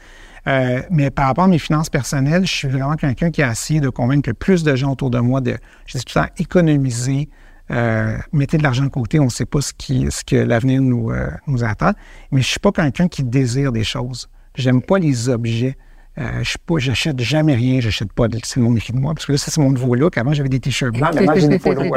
Euh, 0.46 0.80
mais 0.90 1.10
par 1.10 1.26
rapport 1.26 1.44
à 1.44 1.48
mes 1.48 1.58
finances 1.58 1.90
personnelles, 1.90 2.46
je 2.46 2.52
suis 2.54 2.68
vraiment 2.68 2.94
quelqu'un 2.94 3.30
qui 3.30 3.42
a 3.42 3.50
essayé 3.50 3.80
de 3.80 3.90
convaincre 3.90 4.30
le 4.30 4.34
plus 4.34 4.62
de 4.64 4.74
gens 4.74 4.92
autour 4.92 5.10
de 5.10 5.18
moi 5.18 5.42
de, 5.42 5.58
je 5.86 5.98
dis 5.98 6.04
tout 6.04 6.18
le 6.18 6.24
temps, 6.24 6.30
économiser, 6.38 7.28
euh, 7.70 8.16
mettez 8.32 8.58
de 8.58 8.62
l'argent 8.62 8.84
de 8.84 8.88
côté. 8.88 9.18
On 9.20 9.24
ne 9.24 9.30
sait 9.30 9.46
pas 9.46 9.60
ce, 9.60 9.72
qui, 9.72 10.06
ce 10.10 10.24
que 10.24 10.36
l'avenir 10.36 10.80
nous, 10.82 11.10
euh, 11.10 11.28
nous 11.46 11.64
attend. 11.64 11.92
Mais 12.30 12.42
je 12.42 12.46
suis 12.46 12.60
pas 12.60 12.72
quelqu'un 12.72 13.08
qui 13.08 13.24
désire 13.24 13.72
des 13.72 13.84
choses. 13.84 14.28
J'aime 14.54 14.82
pas 14.82 14.98
les 14.98 15.28
objets. 15.28 15.76
Euh, 16.18 16.42
je 16.42 16.56
j'achète 16.78 17.20
jamais 17.20 17.54
rien, 17.54 17.78
j'achète 17.80 18.10
pas, 18.10 18.26
de- 18.26 18.38
c'est 18.42 18.58
le 18.58 18.64
monde 18.64 18.78
écrit 18.78 18.94
de 18.94 18.98
moi, 18.98 19.12
parce 19.12 19.26
que 19.26 19.32
là, 19.32 19.38
ça, 19.38 19.50
c'est 19.50 19.60
mon 19.60 19.70
nouveau 19.70 19.94
look. 19.94 20.16
Avant, 20.16 20.32
j'avais 20.32 20.48
des 20.48 20.60
t-shirts 20.60 20.94
blancs, 20.94 21.14
maintenant, 21.14 21.34
j'ai 21.36 21.48
des 21.48 21.58
polos, 21.58 21.92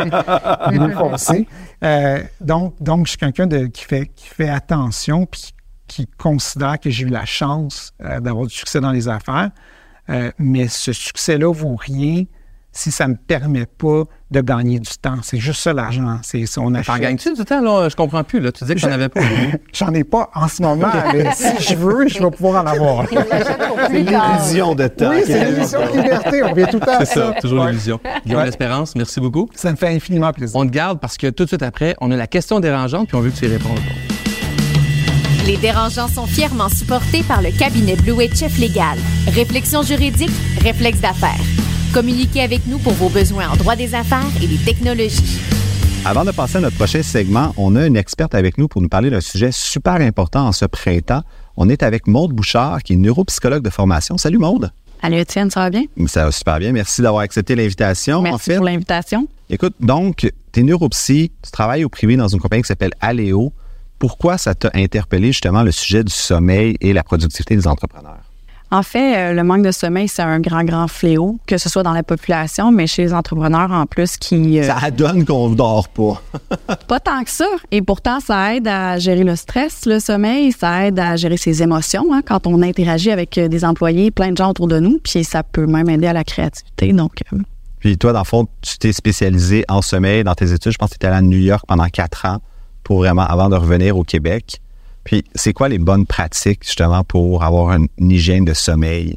foncés. 0.94 1.48
Donc, 2.42 2.76
donc, 2.82 3.06
je 3.06 3.12
suis 3.12 3.18
quelqu'un 3.18 3.48
de, 3.48 3.68
qui, 3.68 3.86
fait, 3.86 4.08
qui 4.14 4.28
fait 4.28 4.50
attention, 4.50 5.26
puis 5.26 5.54
qui 5.88 6.06
considère 6.18 6.80
que 6.80 6.90
j'ai 6.90 7.06
eu 7.06 7.10
la 7.10 7.26
chance 7.26 7.94
euh, 8.02 8.20
d'avoir 8.20 8.46
du 8.46 8.54
succès 8.54 8.80
dans 8.80 8.92
les 8.92 9.08
affaires. 9.08 9.50
Euh, 10.10 10.32
mais 10.38 10.68
ce 10.68 10.94
succès-là 10.94 11.52
vaut 11.52 11.76
rien 11.76 12.24
si 12.72 12.92
ça 12.92 13.08
ne 13.08 13.14
me 13.14 13.18
permet 13.18 13.66
pas 13.66 14.04
de 14.32 14.42
gagner 14.42 14.80
du 14.80 14.92
temps. 15.02 15.16
C'est 15.24 15.40
juste 15.40 15.60
ça, 15.62 15.74
l'argent. 15.74 16.20
C'est, 16.22 16.46
on 16.60 16.72
T'en 16.72 16.98
gagnes-tu 16.98 17.34
du 17.34 17.44
temps, 17.44 17.62
là? 17.62 17.90
Je 17.90 17.96
comprends 17.96 18.24
plus, 18.24 18.40
là. 18.40 18.52
Tu 18.52 18.64
disais 18.64 18.76
que 18.76 18.82
t'en 18.82 18.92
avais 18.92 19.10
pas. 19.10 19.22
J'en 19.74 19.92
ai 19.94 20.04
pas 20.04 20.30
en 20.36 20.48
ce 20.48 20.62
moment, 20.62 20.88
mais 21.14 21.32
si 21.34 21.70
je 21.72 21.76
veux, 21.76 22.08
je 22.08 22.20
vais 22.20 22.30
pouvoir 22.32 22.64
en 22.64 22.68
avoir. 22.68 23.06
C'est 23.88 24.04
l'illusion 24.04 24.76
de 24.76 24.88
temps. 24.88 25.10
Oui, 25.12 25.24
c'est 25.26 25.46
l'illusion 25.52 25.80
de 25.82 25.98
liberté. 26.02 26.44
On 26.44 26.54
vient 26.54 26.66
tout 26.68 26.80
le 26.80 26.86
temps 26.86 27.00
à 27.00 27.06
C'est 27.06 27.14
ça, 27.20 27.34
toujours 27.42 27.64
Ouais. 27.64 27.72
l'illusion. 27.72 28.00
Guillaume 28.26 28.40
Ouais. 28.42 28.46
L'Espérance, 28.46 28.96
merci 28.96 29.20
beaucoup. 29.20 29.50
Ça 29.56 29.72
me 29.72 29.76
fait 29.78 29.88
infiniment 29.96 30.32
plaisir. 30.32 30.56
On 30.56 30.66
te 30.66 30.72
garde 30.72 31.00
parce 31.00 31.18
que 31.18 31.28
tout 31.32 31.44
de 31.46 31.50
suite 31.50 31.64
après, 31.64 31.96
on 32.02 32.12
a 32.12 32.16
la 32.16 32.28
question 32.28 32.60
dérangeante, 32.60 33.08
puis 33.08 33.18
on 33.18 33.22
veut 33.22 33.32
que 33.32 33.38
tu 33.38 33.46
y 33.46 33.48
répondes. 33.48 33.80
Les 35.48 35.58
dérangeants 35.58 36.08
sont 36.08 36.28
fièrement 36.28 36.70
supportés 36.70 37.24
par 37.24 37.42
le 37.42 37.50
cabinet 37.58 37.96
Blue 37.96 38.12
Wave 38.12 38.36
Chef 38.36 38.58
Légal. 38.60 38.98
Réflexion 39.28 39.82
juridique, 39.82 40.30
réflexe 40.62 41.00
d'affaires. 41.00 41.40
Communiquez 41.94 42.42
avec 42.42 42.68
nous 42.68 42.78
pour 42.78 42.94
vos 42.94 43.10
besoins 43.10 43.50
en 43.50 43.56
droit 43.56 43.76
des 43.76 43.96
affaires 43.96 44.30
et 44.44 44.46
des 44.46 44.58
technologies. 44.58 45.40
Avant 46.06 46.24
de 46.24 46.30
passer 46.30 46.58
à 46.58 46.62
notre 46.62 46.76
prochain 46.76 47.02
segment, 47.02 47.52
on 47.58 47.76
a 47.76 47.88
une 47.88 47.98
experte 47.98 48.36
avec 48.36 48.60
nous 48.60 48.68
pour 48.68 48.82
nous 48.84 48.90
parler 48.90 49.10
d'un 49.10 49.22
sujet 49.22 49.50
super 49.52 49.96
important 49.96 50.46
en 50.46 50.52
ce 50.52 50.66
printemps. 50.66 51.24
On 51.58 51.68
est 51.68 51.82
avec 51.82 52.06
Maude 52.06 52.32
Bouchard, 52.32 52.84
qui 52.84 52.94
est 52.94 52.96
neuropsychologue 52.96 53.64
de 53.64 53.72
formation. 53.72 54.18
Salut 54.20 54.38
Maude. 54.38 54.72
Allô, 55.02 55.18
Étienne, 55.18 55.50
ça 55.50 55.62
va 55.62 55.70
bien? 55.72 55.84
Ça 56.06 56.26
va 56.26 56.32
super 56.32 56.60
bien. 56.60 56.72
Merci 56.74 57.02
d'avoir 57.02 57.24
accepté 57.24 57.56
l'invitation. 57.56 58.22
Merci 58.22 58.36
en 58.36 58.38
fait, 58.38 58.56
pour 58.58 58.66
l'invitation. 58.66 59.28
écoute, 59.50 59.74
donc, 59.80 60.32
tu 60.52 60.60
es 60.60 60.64
neuropsy, 60.64 61.32
tu 61.42 61.52
travailles 61.52 61.86
au 61.86 61.90
privé 61.90 62.18
dans 62.18 62.28
une 62.28 62.40
compagnie 62.40 62.62
qui 62.62 62.68
s'appelle 62.68 62.94
Aléo. 63.02 63.52
Pourquoi 63.98 64.38
ça 64.38 64.54
t'a 64.54 64.70
interpellé 64.76 65.28
justement 65.28 65.64
le 65.64 65.72
sujet 65.72 66.04
du 66.04 66.14
sommeil 66.14 66.78
et 66.82 66.94
la 66.94 67.04
productivité 67.04 67.56
des 67.56 67.68
entrepreneurs? 67.68 68.29
En 68.72 68.84
fait, 68.84 69.18
euh, 69.18 69.34
le 69.34 69.44
manque 69.44 69.64
de 69.64 69.72
sommeil, 69.72 70.08
c'est 70.08 70.22
un 70.22 70.40
grand, 70.40 70.64
grand 70.64 70.88
fléau, 70.88 71.40
que 71.48 71.58
ce 71.58 71.70
soit 71.70 71.82
dans 71.82 71.92
la 71.94 72.04
population, 72.04 72.72
mais 72.72 72.86
chez 72.86 73.02
les 73.02 73.14
entrepreneurs 73.16 73.72
en 73.72 73.88
plus 73.88 74.16
qui... 74.18 74.60
euh, 74.60 74.64
Ça 74.64 74.92
donne 74.92 75.26
qu'on 75.26 75.50
ne 75.50 75.56
dort 75.56 75.90
pas. 75.90 76.22
Pas 76.88 77.00
tant 77.00 77.24
que 77.24 77.32
ça. 77.32 77.48
Et 77.72 77.82
pourtant, 77.82 78.20
ça 78.20 78.56
aide 78.56 78.68
à 78.68 79.00
gérer 79.00 79.24
le 79.24 79.36
stress, 79.36 79.86
le 79.88 80.00
sommeil, 80.00 80.52
ça 80.52 80.86
aide 80.86 81.00
à 81.00 81.16
gérer 81.16 81.38
ses 81.38 81.64
émotions 81.64 82.14
hein, 82.14 82.22
quand 82.24 82.46
on 82.46 82.62
interagit 82.62 83.10
avec 83.10 83.38
euh, 83.40 83.48
des 83.48 83.66
employés, 83.66 84.12
plein 84.12 84.32
de 84.32 84.38
gens 84.38 84.52
autour 84.52 84.68
de 84.68 84.80
nous, 84.80 85.00
puis 85.04 85.24
ça 85.24 85.42
peut 85.42 85.66
même 85.66 85.90
aider 85.90 86.06
à 86.08 86.14
la 86.14 86.24
créativité. 86.24 86.94
Donc, 86.94 87.24
euh, 87.34 87.38
Puis 87.80 87.98
toi, 87.98 88.14
dans 88.14 88.20
le 88.20 88.26
fond, 88.26 88.48
tu 88.62 88.78
t'es 88.78 88.94
spécialisé 88.94 89.66
en 89.68 89.82
sommeil 89.82 90.24
dans 90.24 90.36
tes 90.36 90.52
études. 90.54 90.74
Je 90.74 90.78
pense 90.78 90.90
que 90.90 90.94
tu 90.94 90.98
étais 90.98 91.08
allé 91.08 91.18
à 91.18 91.22
New 91.22 91.40
York 91.40 91.64
pendant 91.68 91.88
quatre 91.88 92.26
ans 92.26 92.38
pour 92.84 93.00
vraiment, 93.00 93.24
avant 93.26 93.50
de 93.50 93.56
revenir 93.56 93.98
au 93.98 94.04
Québec. 94.04 94.62
Puis 95.04 95.24
c'est 95.36 95.54
quoi 95.54 95.70
les 95.70 95.80
bonnes 95.80 96.06
pratiques 96.06 96.64
justement 96.64 97.04
pour 97.04 97.44
avoir 97.44 97.72
une, 97.76 97.88
une 97.98 98.12
hygiène 98.12 98.46
de 98.46 98.54
sommeil? 98.54 99.16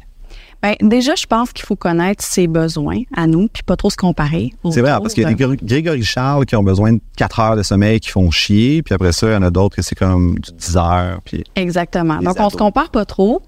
ben, 0.61 0.75
déjà, 0.79 1.13
je 1.15 1.25
pense 1.25 1.51
qu'il 1.51 1.65
faut 1.65 1.75
connaître 1.75 2.23
ses 2.23 2.47
besoins 2.47 3.01
à 3.13 3.27
nous, 3.27 3.49
puis 3.51 3.63
pas 3.63 3.75
trop 3.75 3.89
se 3.89 3.97
comparer. 3.97 4.51
C'est 4.71 4.79
vrai, 4.79 4.91
parce 5.01 5.13
qu'il 5.13 5.23
y 5.23 5.25
a 5.25 5.29
des 5.33 5.35
Gré- 5.35 5.57
Grégory 5.61 6.03
Charles 6.03 6.45
qui 6.45 6.55
ont 6.55 6.63
besoin 6.63 6.93
de 6.93 7.01
4 7.17 7.39
heures 7.41 7.55
de 7.57 7.63
sommeil 7.63 7.99
qui 7.99 8.09
font 8.09 8.31
chier, 8.31 8.81
puis 8.81 8.95
après 8.95 9.11
ça, 9.11 9.27
il 9.27 9.33
y 9.33 9.35
en 9.35 9.41
a 9.41 9.51
d'autres 9.51 9.75
que 9.75 9.81
c'est 9.81 9.95
comme 9.95 10.39
du 10.39 10.51
10 10.53 10.77
heures. 10.77 11.19
Puis 11.25 11.43
Exactement. 11.57 12.19
Donc, 12.19 12.37
on 12.39 12.49
se 12.49 12.55
compare 12.55 12.91
pas 12.91 13.03
trop. 13.03 13.41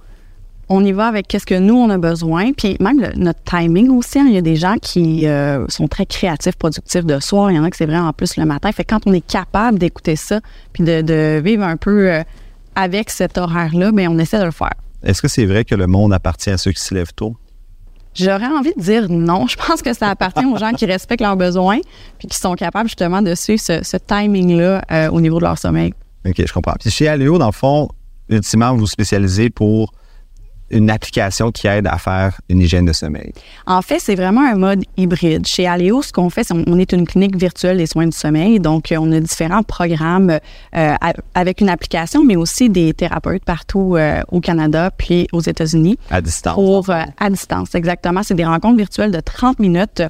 On 0.68 0.84
y 0.84 0.91
va 0.93 1.05
avec 1.07 1.28
qu'est-ce 1.28 1.45
que 1.45 1.57
nous, 1.59 1.76
on 1.76 1.89
a 1.91 1.97
besoin. 1.97 2.51
Puis 2.53 2.76
même 2.80 2.99
le- 2.99 3.13
notre 3.18 3.41
timing 3.43 3.89
aussi, 3.91 4.20
hein, 4.20 4.26
il 4.28 4.34
y 4.34 4.38
a 4.38 4.41
des 4.41 4.55
gens 4.55 4.78
qui 4.82 5.28
euh, 5.28 5.66
sont 5.68 5.88
très 5.88 6.05
créatifs, 6.07 6.55
productifs 6.55 7.05
de 7.05 7.20
soir. 7.20 7.51
Il 7.51 7.55
y 7.57 7.59
en 7.59 7.63
a 7.63 7.70
que 7.70 7.78
c'est 7.78 7.86
vrai 7.86 7.97
en 7.99 8.11
plus 8.13 8.36
le 8.38 8.45
matin. 8.45 8.72
Fait 8.72 8.84
que 8.84 8.89
quand 8.95 9.05
on 9.05 9.13
est 9.13 9.26
capable 9.26 9.78
d'écouter 9.78 10.16
ça, 10.16 10.39
puis 10.74 10.84
de, 10.84 11.01
de 11.01 11.39
vivre 11.43 11.63
un 11.63 11.78
peu 11.78 12.09
euh, 12.11 12.24
avec 12.76 13.09
cet 13.11 13.38
horaire-là, 13.38 13.91
bien, 13.91 14.09
on 14.09 14.18
essaie 14.18 14.39
de 14.39 14.45
le 14.45 14.51
faire. 14.51 14.74
est-ce 15.03 15.22
que 15.22 15.28
c'est 15.28 15.45
vrai 15.45 15.66
que 15.66 15.76
le 15.76 15.86
monde 15.88 16.11
appartient 16.13 16.49
à 16.49 16.57
ceux 16.57 16.72
qui 16.72 16.82
se 16.82 16.95
lèvent 16.95 17.13
tôt? 17.16 17.36
J'aurais 18.16 18.47
envie 18.47 18.74
de 18.76 18.82
dire 18.82 19.07
non. 19.09 19.45
Je 19.49 19.57
pense 19.57 19.82
que 19.84 19.93
ça 19.93 20.09
appartient 20.09 20.45
aux 20.45 20.57
gens 20.57 20.72
qui 20.72 20.86
respectent 20.86 21.22
leurs 21.22 21.38
besoins 21.38 21.80
puis 22.18 22.28
qui 22.28 22.38
sont 22.38 22.55
capables 22.55 22.88
justement 22.89 23.22
de 23.22 23.36
suivre 23.36 23.61
ce, 23.61 23.84
ce 23.84 23.97
timing-là 23.97 24.82
euh, 24.91 25.09
au 25.11 25.22
niveau 25.22 25.38
de 25.38 25.43
leur 25.43 25.57
sommeil. 25.59 25.93
OK, 26.28 26.36
je 26.43 26.51
comprends. 26.53 26.74
Puis 26.80 26.89
chez 26.89 27.07
Aléo, 27.07 27.38
dans 27.38 27.45
le 27.47 27.51
fond, 27.51 27.89
ultimement, 28.30 28.72
vous 28.74 28.80
vous 28.80 28.88
spécialisez 28.88 29.49
pour 29.51 29.93
une 30.72 30.89
application 30.89 31.51
qui 31.51 31.68
aide 31.68 31.88
à 31.88 31.97
faire 31.97 32.39
une 32.49 32.59
hygiène 32.59 32.86
de 32.86 32.93
sommeil? 32.93 33.34
En 33.66 33.82
fait, 33.82 33.99
c'est 33.99 34.16
vraiment 34.16 34.41
un 34.41 34.55
mode 34.55 34.84
hybride. 34.97 35.45
Chez 35.45 35.68
Aléo, 35.68 36.01
ce 36.01 36.11
qu'on 36.11 36.30
fait, 36.30 36.43
c'est 36.43 36.53
on 36.53 36.78
est 36.80 36.91
une 36.91 37.05
clinique 37.05 37.36
virtuelle 37.36 37.78
des 37.78 37.86
soins 37.86 38.07
du 38.07 38.18
sommeil. 38.18 38.59
Donc, 38.59 38.91
euh, 38.91 38.97
on 38.99 39.11
a 39.11 39.20
différents 39.20 39.63
programmes 39.63 40.39
euh, 40.76 40.95
avec 41.34 41.61
une 41.61 41.70
application, 41.70 42.24
mais 42.24 42.36
aussi 42.36 42.70
des 42.70 42.93
thérapeutes 42.93 43.45
partout 43.45 43.95
euh, 43.95 44.22
au 44.32 44.39
Canada 44.39 44.91
puis 44.95 45.28
aux 45.32 45.41
États-Unis. 45.41 45.97
À 46.09 46.22
distance. 46.22 46.55
Pour, 46.55 46.89
à 46.89 47.30
distance, 47.30 47.76
exactement. 47.76 48.24
C'est 48.24 48.36
des 48.36 48.45
rencontres 48.45 48.78
virtuelles 48.78 49.11
de 49.11 49.20
30 49.20 49.59
minutes 49.59 50.03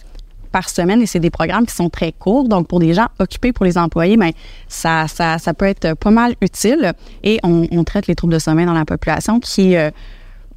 par 0.51 0.69
semaine 0.69 1.01
et 1.01 1.05
c'est 1.05 1.19
des 1.19 1.31
programmes 1.31 1.65
qui 1.65 1.75
sont 1.75 1.89
très 1.89 2.13
courts. 2.13 2.47
Donc, 2.47 2.67
pour 2.67 2.79
des 2.79 2.93
gens 2.93 3.07
occupés, 3.19 3.51
pour 3.51 3.65
les 3.65 3.77
employés, 3.77 4.15
ben, 4.15 4.31
ça, 4.69 5.07
ça, 5.09 5.37
ça 5.37 5.53
peut 5.53 5.65
être 5.65 5.95
pas 5.95 6.11
mal 6.11 6.35
utile. 6.39 6.93
Et 7.23 7.39
on, 7.43 7.67
on 7.71 7.83
traite 7.83 8.07
les 8.07 8.15
troubles 8.15 8.33
de 8.33 8.39
sommeil 8.39 8.65
dans 8.65 8.73
la 8.73 8.85
population 8.85 9.41
qui 9.41 9.75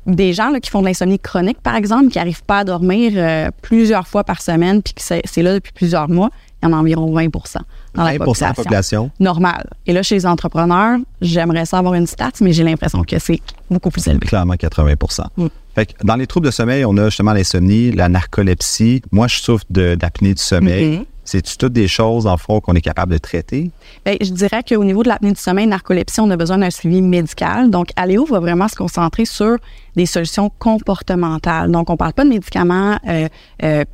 des 0.07 0.33
gens 0.33 0.53
qui 0.61 0.71
font 0.71 0.81
de 0.81 0.87
l'insomnie 0.87 1.19
chronique, 1.19 1.61
par 1.61 1.75
exemple, 1.75 2.09
qui 2.09 2.19
n'arrivent 2.19 2.45
pas 2.45 2.59
à 2.59 2.65
dormir 2.65 3.13
euh, 3.15 3.51
plusieurs 3.63 4.07
fois 4.07 4.25
par 4.25 4.41
semaine, 4.41 4.83
puis 4.83 4.95
que 4.95 5.03
c'est 5.03 5.43
là 5.43 5.55
depuis 5.55 5.73
plusieurs 5.73 6.09
mois, 6.09 6.31
il 6.63 6.69
y 6.69 6.73
en 6.73 6.77
a 6.77 6.81
environ 6.81 7.15
20% 7.15 7.59
dans 7.95 8.05
la 8.05 8.19
population. 8.19 8.55
population. 8.55 9.11
Normal. 9.21 9.69
Et 9.87 9.93
là, 9.93 10.03
chez 10.03 10.17
les 10.17 10.27
entrepreneurs, 10.27 10.99
j'aimerais 11.21 11.67
savoir 11.67 11.95
une 11.95 12.07
stat, 12.07 12.33
mais 12.41 12.53
j'ai 12.53 12.65
l'impression 12.65 13.03
que 13.05 13.19
c'est 13.19 13.41
beaucoup 13.71 13.91
plus 13.91 14.07
élevé. 14.09 14.27
Clairement 14.27 14.55
80 14.55 14.95
mm. 15.37 15.47
fait 15.75 15.95
dans 16.03 16.17
les 16.17 16.27
troubles 16.27 16.47
de 16.47 16.51
sommeil, 16.51 16.85
on 16.85 16.97
a 16.97 17.05
justement 17.05 17.33
l'insomnie, 17.33 17.93
la 17.93 18.09
narcolepsie. 18.09 19.03
Moi, 19.13 19.29
je 19.29 19.39
souffre 19.39 19.65
d'apnée 19.71 20.35
du 20.35 20.43
sommeil. 20.43 20.99
Mm-hmm. 20.99 21.05
C'est 21.31 21.43
toutes 21.59 21.75
des 21.75 21.89
choses, 21.89 22.27
en 22.27 22.39
fond, 22.39 22.59
qu'on 22.61 22.73
est 22.73 22.81
capable 22.81 23.13
de 23.13 23.19
traiter? 23.19 23.71
Bien, 24.07 24.17
je 24.19 24.31
dirais 24.31 24.63
qu'au 24.67 24.83
niveau 24.83 25.03
de 25.03 25.09
l'apnée 25.09 25.31
du 25.31 25.39
sommeil, 25.39 25.67
narcolepsie, 25.67 26.21
on 26.21 26.31
a 26.31 26.39
besoin 26.39 26.57
d'un 26.57 26.71
suivi 26.71 27.03
médical. 27.03 27.69
Donc, 27.69 27.91
Aléo 27.97 28.25
va 28.25 28.41
vraiment 28.41 28.67
se 28.67 28.75
concentrer 28.75 29.27
sur 29.27 29.59
des 29.95 30.07
solutions 30.07 30.51
comportementales. 30.59 31.71
Donc, 31.71 31.91
on 31.91 31.93
ne 31.93 31.99
parle 31.99 32.15
pas 32.15 32.25
de 32.25 32.31
médicaments, 32.31 32.99
euh, 33.07 33.29
euh, 33.63 33.85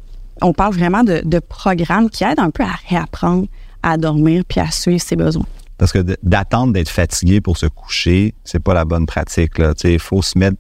on 0.43 0.53
parle 0.53 0.75
vraiment 0.75 1.03
de, 1.03 1.41
programmes 1.41 2.09
qui 2.09 2.23
aident 2.23 2.39
un 2.39 2.51
peu 2.51 2.63
à 2.63 2.77
réapprendre 2.89 3.49
à 3.83 3.97
dormir 3.97 4.45
puis 4.49 4.61
à 4.61 4.71
suivre 4.71 5.03
ses 5.03 5.17
besoins. 5.17 5.47
Parce 5.77 5.91
que 5.91 6.17
d'attendre 6.23 6.73
d'être 6.73 6.89
fatigué 6.89 7.41
pour 7.41 7.57
se 7.57 7.67
coucher, 7.67 8.35
c'est 8.45 8.63
pas 8.63 8.75
la 8.75 8.85
bonne 8.85 9.07
pratique. 9.07 9.55
Il 9.83 9.99
faut 9.99 10.23
se 10.23 10.39
mettre 10.39 10.57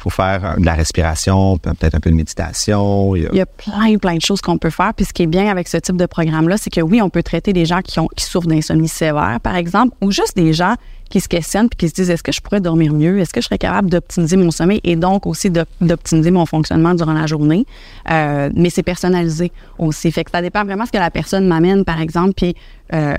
faut 0.00 0.10
faire 0.10 0.56
de 0.58 0.64
la 0.64 0.74
respiration, 0.74 1.58
peut-être 1.58 1.94
un 1.94 2.00
peu 2.00 2.10
de 2.10 2.14
méditation. 2.14 3.14
Il 3.16 3.28
y 3.32 3.40
a, 3.40 3.46
plein, 3.46 3.98
plein 3.98 4.16
de 4.16 4.22
choses 4.22 4.40
qu'on 4.40 4.58
peut 4.58 4.70
faire. 4.70 4.94
Puis 4.94 5.04
ce 5.04 5.12
qui 5.12 5.22
est 5.22 5.26
bien 5.26 5.48
avec 5.48 5.68
ce 5.68 5.76
type 5.76 5.96
de 5.96 6.06
programme-là, 6.06 6.56
c'est 6.56 6.70
que 6.70 6.80
oui, 6.80 7.02
on 7.02 7.10
peut 7.10 7.22
traiter 7.22 7.52
des 7.52 7.66
gens 7.66 7.82
qui, 7.82 8.00
ont, 8.00 8.08
qui 8.16 8.24
souffrent 8.24 8.48
d'insomnie 8.48 8.88
sévère, 8.88 9.38
par 9.42 9.56
exemple, 9.56 9.94
ou 10.00 10.10
juste 10.10 10.36
des 10.36 10.52
gens 10.52 10.74
qui 11.10 11.20
se 11.20 11.28
questionnent 11.28 11.68
puis 11.68 11.76
qui 11.76 11.88
se 11.88 11.94
disent 11.94 12.08
est-ce 12.08 12.22
que 12.22 12.32
je 12.32 12.40
pourrais 12.40 12.60
dormir 12.60 12.92
mieux? 12.94 13.18
Est-ce 13.18 13.32
que 13.32 13.40
je 13.40 13.46
serais 13.46 13.58
capable 13.58 13.90
d'optimiser 13.90 14.36
mon 14.36 14.50
sommeil 14.50 14.80
et 14.84 14.96
donc 14.96 15.26
aussi 15.26 15.50
d'optimiser 15.50 16.30
mon 16.30 16.46
fonctionnement 16.46 16.94
durant 16.94 17.12
la 17.12 17.26
journée? 17.26 17.66
Euh, 18.10 18.48
mais 18.54 18.70
c'est 18.70 18.84
personnalisé 18.84 19.52
aussi. 19.76 20.10
Fait 20.12 20.24
que 20.24 20.30
ça 20.30 20.40
dépend 20.40 20.64
vraiment 20.64 20.86
ce 20.86 20.92
que 20.92 20.98
la 20.98 21.10
personne 21.10 21.46
m'amène, 21.46 21.84
par 21.84 22.00
exemple, 22.00 22.34
puis 22.36 22.54
euh, 22.94 23.16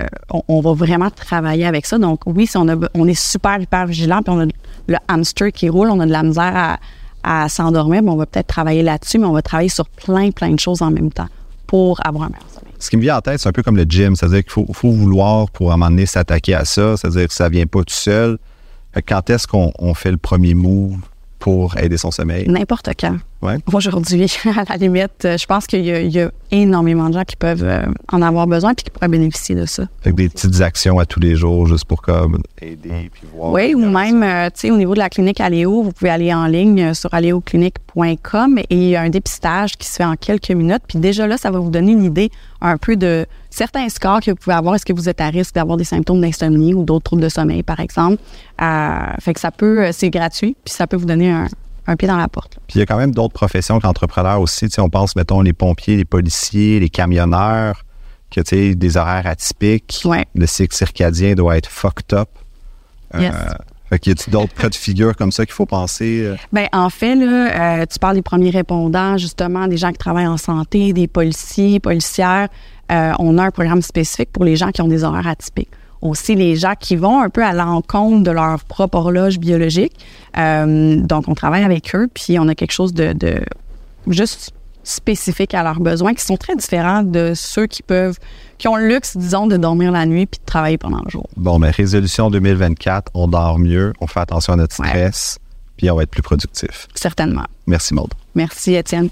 on, 0.48 0.60
va 0.60 0.72
vraiment 0.72 1.10
travailler 1.10 1.66
avec 1.66 1.86
ça. 1.86 1.98
Donc 1.98 2.22
oui, 2.26 2.46
si 2.46 2.56
on, 2.56 2.68
a, 2.68 2.74
est 2.74 3.14
super, 3.14 3.60
hyper 3.60 3.86
vigilant, 3.86 4.22
puis 4.22 4.34
on 4.34 4.40
a 4.40 4.46
le 4.86 4.96
hamster 5.08 5.52
qui 5.52 5.68
roule, 5.68 5.90
on 5.90 6.00
a 6.00 6.06
de 6.06 6.12
la 6.12 6.22
misère 6.22 6.52
à, 6.54 6.78
à 7.22 7.48
s'endormir, 7.48 8.02
mais 8.02 8.10
on 8.10 8.16
va 8.16 8.26
peut-être 8.26 8.46
travailler 8.46 8.82
là-dessus, 8.82 9.18
mais 9.18 9.26
on 9.26 9.32
va 9.32 9.42
travailler 9.42 9.68
sur 9.68 9.88
plein, 9.88 10.30
plein 10.30 10.50
de 10.50 10.60
choses 10.60 10.82
en 10.82 10.90
même 10.90 11.12
temps 11.12 11.28
pour 11.66 12.04
avoir 12.06 12.24
un 12.24 12.28
meilleur 12.28 12.48
sommeil. 12.52 12.72
Ce 12.78 12.90
qui 12.90 12.96
me 12.96 13.02
vient 13.02 13.16
en 13.16 13.20
tête, 13.20 13.40
c'est 13.40 13.48
un 13.48 13.52
peu 13.52 13.62
comme 13.62 13.76
le 13.76 13.84
gym, 13.84 14.14
c'est-à-dire 14.16 14.44
qu'il 14.44 14.52
faut, 14.52 14.90
vouloir 14.90 15.50
pour 15.50 15.70
à 15.70 15.74
un 15.74 15.76
moment 15.76 15.90
donné 15.90 16.04
s'attaquer 16.04 16.54
à 16.54 16.64
ça, 16.64 16.96
c'est-à-dire 16.96 17.28
que 17.28 17.34
ça 17.34 17.48
vient 17.48 17.66
pas 17.66 17.80
tout 17.80 17.94
seul. 17.94 18.38
Quand 19.06 19.30
est-ce 19.30 19.46
qu'on 19.46 19.94
fait 19.94 20.10
le 20.10 20.18
premier 20.18 20.52
move 20.52 20.96
pour 21.38 21.76
aider 21.78 21.96
son 21.96 22.10
sommeil? 22.10 22.46
N'importe 22.48 22.90
quand. 22.98 23.16
Aujourd'hui, 23.72 24.32
à 24.56 24.64
la 24.68 24.76
limite, 24.76 25.24
euh, 25.24 25.36
je 25.36 25.46
pense 25.46 25.66
qu'il 25.66 25.84
y, 25.84 26.20
a 26.20 26.30
énormément 26.52 27.08
de 27.08 27.14
gens 27.14 27.24
qui 27.24 27.34
peuvent 27.34 27.64
euh, 27.64 27.82
en 28.12 28.22
avoir 28.22 28.46
besoin 28.46 28.72
et 28.72 28.74
qui 28.74 28.90
pourraient 28.90 29.08
bénéficier 29.08 29.54
de 29.54 29.66
ça. 29.66 29.84
Fait 30.00 30.12
des 30.12 30.28
petites 30.28 30.60
actions 30.60 30.98
à 30.98 31.06
tous 31.06 31.18
les 31.18 31.34
jours 31.34 31.66
juste 31.66 31.84
pour 31.86 32.02
comme 32.02 32.40
aider 32.60 33.10
puis 33.12 33.22
voir. 33.34 33.52
Oui, 33.52 33.74
ou 33.74 33.90
même, 33.90 34.22
euh, 34.22 34.46
tu 34.50 34.60
sais, 34.60 34.70
au 34.70 34.76
niveau 34.76 34.94
de 34.94 35.00
la 35.00 35.08
clinique 35.08 35.40
Aléo, 35.40 35.82
vous 35.82 35.92
pouvez 35.92 36.10
aller 36.10 36.32
en 36.32 36.46
ligne 36.46 36.94
sur 36.94 37.12
aléoclinique.com 37.12 38.58
et 38.58 38.66
il 38.70 38.88
y 38.90 38.96
a 38.96 39.02
un 39.02 39.10
dépistage 39.10 39.76
qui 39.76 39.88
se 39.88 39.96
fait 39.96 40.04
en 40.04 40.14
quelques 40.14 40.50
minutes. 40.50 40.82
Puis 40.86 40.98
déjà 40.98 41.26
là, 41.26 41.36
ça 41.36 41.50
va 41.50 41.58
vous 41.58 41.70
donner 41.70 41.92
une 41.92 42.04
idée 42.04 42.30
un 42.60 42.76
peu 42.76 42.94
de 42.94 43.26
certains 43.50 43.88
scores 43.88 44.20
que 44.20 44.30
vous 44.30 44.36
pouvez 44.36 44.54
avoir. 44.54 44.76
Est-ce 44.76 44.86
que 44.86 44.92
vous 44.92 45.08
êtes 45.08 45.20
à 45.20 45.28
risque 45.28 45.56
d'avoir 45.56 45.76
des 45.76 45.84
symptômes 45.84 46.20
d'insomnie 46.20 46.74
ou 46.74 46.84
d'autres 46.84 47.04
troubles 47.04 47.22
de 47.22 47.28
sommeil, 47.28 47.64
par 47.64 47.80
exemple? 47.80 48.18
fait 49.20 49.34
que 49.34 49.40
ça 49.40 49.50
peut, 49.50 49.90
c'est 49.90 50.10
gratuit, 50.10 50.54
puis 50.64 50.72
ça 50.72 50.86
peut 50.86 50.96
vous 50.96 51.06
donner 51.06 51.32
un, 51.32 51.48
un 51.86 51.96
pied 51.96 52.08
dans 52.08 52.16
la 52.16 52.28
porte. 52.28 52.58
Puis 52.66 52.76
il 52.76 52.78
y 52.78 52.82
a 52.82 52.86
quand 52.86 52.96
même 52.96 53.12
d'autres 53.12 53.34
professions 53.34 53.80
qu'entrepreneurs 53.80 54.40
aussi. 54.40 54.68
on 54.78 54.88
pense, 54.88 55.16
mettons, 55.16 55.40
les 55.40 55.52
pompiers, 55.52 55.96
les 55.96 56.04
policiers, 56.04 56.80
les 56.80 56.88
camionneurs, 56.88 57.84
que 58.30 58.40
tu 58.40 58.56
sais, 58.56 58.74
des 58.74 58.96
horaires 58.96 59.26
atypiques. 59.26 60.06
Le 60.34 60.46
cycle 60.46 60.74
circadien 60.74 61.34
doit 61.34 61.56
être 61.56 61.68
fucked 61.68 62.12
up. 62.12 62.28
Euh, 63.14 63.20
yes. 63.20 63.34
fait 63.90 63.98
qu'il 63.98 64.12
y 64.12 64.20
a 64.20 64.30
d'autres 64.30 64.54
cas 64.54 64.70
de 64.70 64.74
figure 64.74 65.14
comme 65.14 65.32
ça 65.32 65.44
qu'il 65.44 65.54
faut 65.54 65.66
penser? 65.66 66.22
Euh? 66.24 66.36
Bien, 66.50 66.66
en 66.72 66.88
fait, 66.88 67.14
là, 67.14 67.80
euh, 67.80 67.86
tu 67.90 67.98
parles 67.98 68.14
des 68.14 68.22
premiers 68.22 68.50
répondants, 68.50 69.18
justement, 69.18 69.66
des 69.66 69.76
gens 69.76 69.90
qui 69.90 69.98
travaillent 69.98 70.26
en 70.26 70.38
santé, 70.38 70.92
des 70.92 71.08
policiers, 71.08 71.78
policières. 71.78 72.48
on 72.88 73.38
a 73.38 73.44
un 73.44 73.50
programme 73.50 73.82
spécifique 73.82 74.30
pour 74.32 74.44
les 74.44 74.56
gens 74.56 74.70
qui 74.70 74.80
ont 74.80 74.88
des 74.88 75.04
horaires 75.04 75.26
atypiques 75.26 75.68
aussi 76.02 76.34
les 76.34 76.56
gens 76.56 76.74
qui 76.78 76.96
vont 76.96 77.22
un 77.22 77.30
peu 77.30 77.42
à 77.42 77.52
l'encontre 77.52 78.22
de 78.24 78.30
leur 78.30 78.62
propre 78.64 78.98
horloge 78.98 79.38
biologique. 79.38 79.92
Euh, 80.36 80.96
donc, 80.96 81.28
on 81.28 81.34
travaille 81.34 81.64
avec 81.64 81.94
eux, 81.94 82.08
puis 82.12 82.38
on 82.38 82.48
a 82.48 82.54
quelque 82.54 82.72
chose 82.72 82.92
de, 82.92 83.14
juste 84.08 84.52
spécifique 84.84 85.54
à 85.54 85.62
leurs 85.62 85.78
besoins 85.78 86.12
qui 86.12 86.24
sont 86.24 86.36
très 86.36 86.56
différents 86.56 87.04
de 87.04 87.32
ceux 87.36 87.66
qui 87.66 87.84
peuvent, 87.84 88.18
qui 88.58 88.66
ont 88.66 88.74
le 88.74 88.88
luxe, 88.88 89.16
disons, 89.16 89.46
de 89.46 89.56
dormir 89.56 89.92
la 89.92 90.04
nuit 90.06 90.26
puis 90.26 90.40
de 90.40 90.44
travailler 90.44 90.76
pendant 90.76 91.00
le 91.04 91.10
jour. 91.10 91.28
Bon, 91.36 91.60
mais 91.60 91.70
résolution 91.70 92.30
2024, 92.30 93.12
on 93.14 93.28
dort 93.28 93.60
mieux, 93.60 93.92
on 94.00 94.08
fait 94.08 94.20
attention 94.20 94.54
à 94.54 94.56
notre 94.56 94.74
stress, 94.74 95.38
puis 95.76 95.88
on 95.88 95.94
va 95.94 96.02
être 96.02 96.10
plus 96.10 96.22
productif. 96.22 96.88
Certainement. 96.94 97.46
Merci, 97.68 97.94
Maude. 97.94 98.12
Merci, 98.34 98.74
Étienne. 98.74 99.08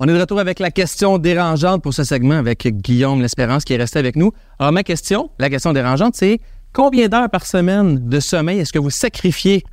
On 0.00 0.06
est 0.06 0.14
de 0.14 0.20
retour 0.20 0.38
avec 0.38 0.60
la 0.60 0.70
question 0.70 1.18
dérangeante 1.18 1.82
pour 1.82 1.92
ce 1.92 2.04
segment 2.04 2.36
avec 2.36 2.68
Guillaume 2.68 3.20
L'Espérance 3.20 3.64
qui 3.64 3.72
est 3.72 3.78
resté 3.78 3.98
avec 3.98 4.14
nous. 4.14 4.30
Alors, 4.60 4.72
ma 4.72 4.84
question, 4.84 5.30
la 5.40 5.50
question 5.50 5.72
dérangeante, 5.72 6.14
c'est 6.14 6.38
combien 6.72 7.08
d'heures 7.08 7.28
par 7.28 7.44
semaine 7.44 8.08
de 8.08 8.20
sommeil 8.20 8.60
est-ce 8.60 8.72
que 8.72 8.78
vous 8.78 8.90
sacrifiez 8.90 9.64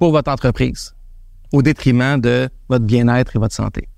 pour 0.00 0.10
votre 0.10 0.32
entreprise 0.32 0.96
au 1.52 1.62
détriment 1.62 2.20
de 2.20 2.48
votre 2.68 2.84
bien-être 2.86 3.36
et 3.36 3.38
votre 3.38 3.54
santé? 3.54 3.88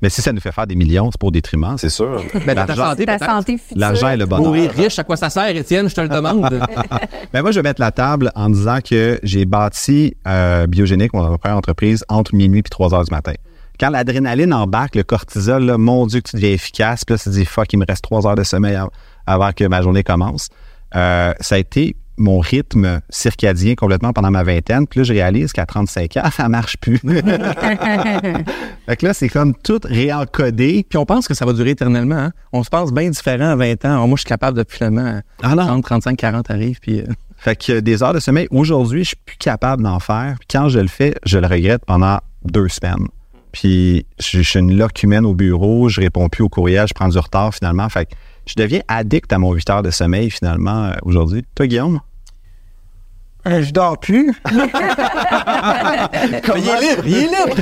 Mais 0.00 0.08
si 0.08 0.22
ça 0.22 0.32
nous 0.32 0.40
fait 0.40 0.52
faire 0.52 0.66
des 0.66 0.76
millions, 0.76 1.10
c'est 1.10 1.20
pour 1.20 1.32
détriment, 1.32 1.76
c'est 1.76 1.90
sûr. 1.90 2.24
Ben, 2.46 2.54
ta 2.54 2.74
santé, 2.74 3.04
ta 3.04 3.18
santé 3.18 3.58
L'argent 3.76 4.08
et 4.08 4.16
le 4.16 4.24
bonheur. 4.24 4.46
Mourir 4.46 4.70
riche, 4.70 4.98
à 4.98 5.04
quoi 5.04 5.18
ça 5.18 5.28
sert, 5.28 5.54
Étienne? 5.54 5.90
Je 5.90 5.94
te 5.94 6.00
le 6.00 6.08
demande. 6.08 6.48
ben 7.34 7.42
moi, 7.42 7.50
je 7.50 7.56
vais 7.56 7.62
mettre 7.62 7.82
la 7.82 7.92
table 7.92 8.32
en 8.34 8.48
disant 8.48 8.78
que 8.82 9.20
j'ai 9.22 9.44
bâti 9.44 10.16
euh, 10.26 10.66
Biogénique, 10.66 11.12
mon 11.12 11.36
première 11.36 11.58
entreprise, 11.58 12.06
entre 12.08 12.34
minuit 12.34 12.60
et 12.60 12.62
3 12.62 12.94
heures 12.94 13.04
du 13.04 13.10
matin 13.10 13.34
quand 13.78 13.90
l'adrénaline 13.90 14.52
embarque, 14.52 14.94
le 14.94 15.02
cortisol, 15.02 15.64
là, 15.64 15.78
mon 15.78 16.06
Dieu, 16.06 16.20
que 16.20 16.30
tu 16.30 16.36
deviens 16.36 16.52
efficace. 16.52 17.04
Puis 17.04 17.14
là, 17.14 17.18
tu 17.18 17.24
te 17.24 17.30
dis, 17.30 17.44
fuck, 17.44 17.72
il 17.72 17.78
me 17.78 17.84
reste 17.86 18.02
trois 18.02 18.26
heures 18.26 18.34
de 18.34 18.44
sommeil 18.44 18.78
avant 19.26 19.52
que 19.52 19.64
ma 19.64 19.82
journée 19.82 20.02
commence. 20.02 20.48
Euh, 20.94 21.32
ça 21.40 21.56
a 21.56 21.58
été 21.58 21.96
mon 22.18 22.40
rythme 22.40 23.00
circadien 23.08 23.74
complètement 23.74 24.12
pendant 24.12 24.30
ma 24.30 24.42
vingtaine. 24.42 24.86
Puis 24.86 25.00
là, 25.00 25.04
je 25.04 25.12
réalise 25.12 25.52
qu'à 25.52 25.66
35 25.66 26.16
ans, 26.16 26.30
ça 26.32 26.48
marche 26.48 26.76
plus. 26.78 26.98
fait 26.98 27.16
que 28.96 29.06
là, 29.06 29.14
c'est 29.14 29.28
comme 29.28 29.54
tout 29.54 29.80
réencodé. 29.84 30.84
Puis 30.88 30.98
on 30.98 31.06
pense 31.06 31.28
que 31.28 31.34
ça 31.34 31.46
va 31.46 31.52
durer 31.52 31.70
éternellement. 31.70 32.16
Hein. 32.16 32.32
On 32.52 32.64
se 32.64 32.70
pense 32.70 32.92
bien 32.92 33.08
différent 33.08 33.50
à 33.50 33.56
20 33.56 33.84
ans. 33.84 34.06
moi, 34.08 34.16
je 34.16 34.22
suis 34.22 34.28
capable 34.28 34.58
depuis 34.58 34.78
finalement 34.78 35.20
ah 35.42 35.54
30, 35.54 35.84
35, 35.84 36.16
40 36.16 36.50
arrive. 36.50 36.80
Puis... 36.80 37.00
Euh. 37.00 37.06
Fait 37.40 37.54
que 37.54 37.78
des 37.78 38.02
heures 38.02 38.14
de 38.14 38.18
sommeil, 38.18 38.48
aujourd'hui, 38.50 39.04
je 39.04 39.10
suis 39.10 39.16
plus 39.24 39.36
capable 39.36 39.84
d'en 39.84 40.00
faire. 40.00 40.34
Puis 40.40 40.48
quand 40.50 40.68
je 40.68 40.80
le 40.80 40.88
fais, 40.88 41.14
je 41.24 41.38
le 41.38 41.46
regrette 41.46 41.84
pendant 41.86 42.18
deux 42.44 42.68
semaines. 42.68 43.06
Puis 43.52 44.06
je, 44.18 44.40
suis 44.40 44.58
une 44.58 44.76
locumène 44.76 45.24
au 45.24 45.34
bureau, 45.34 45.88
je 45.88 46.00
réponds 46.00 46.28
plus 46.28 46.42
au 46.42 46.48
courriel, 46.48 46.86
je 46.88 46.94
prends 46.94 47.08
du 47.08 47.18
retard 47.18 47.54
finalement. 47.54 47.88
Fait 47.88 48.06
que 48.06 48.14
je 48.46 48.54
deviens 48.56 48.80
addict 48.88 49.32
à 49.32 49.38
mon 49.38 49.52
8 49.52 49.70
heures 49.70 49.82
de 49.82 49.90
sommeil 49.90 50.30
finalement 50.30 50.84
euh, 50.84 50.92
aujourd'hui. 51.02 51.44
Toi, 51.54 51.66
Guillaume? 51.66 52.00
Euh, 53.46 53.62
je 53.62 53.72
dors 53.72 53.98
plus. 53.98 54.34
il 54.50 54.58
est 56.68 56.80
libre, 56.80 57.06
il 57.06 57.14
est 57.14 57.26
libre. 57.26 57.56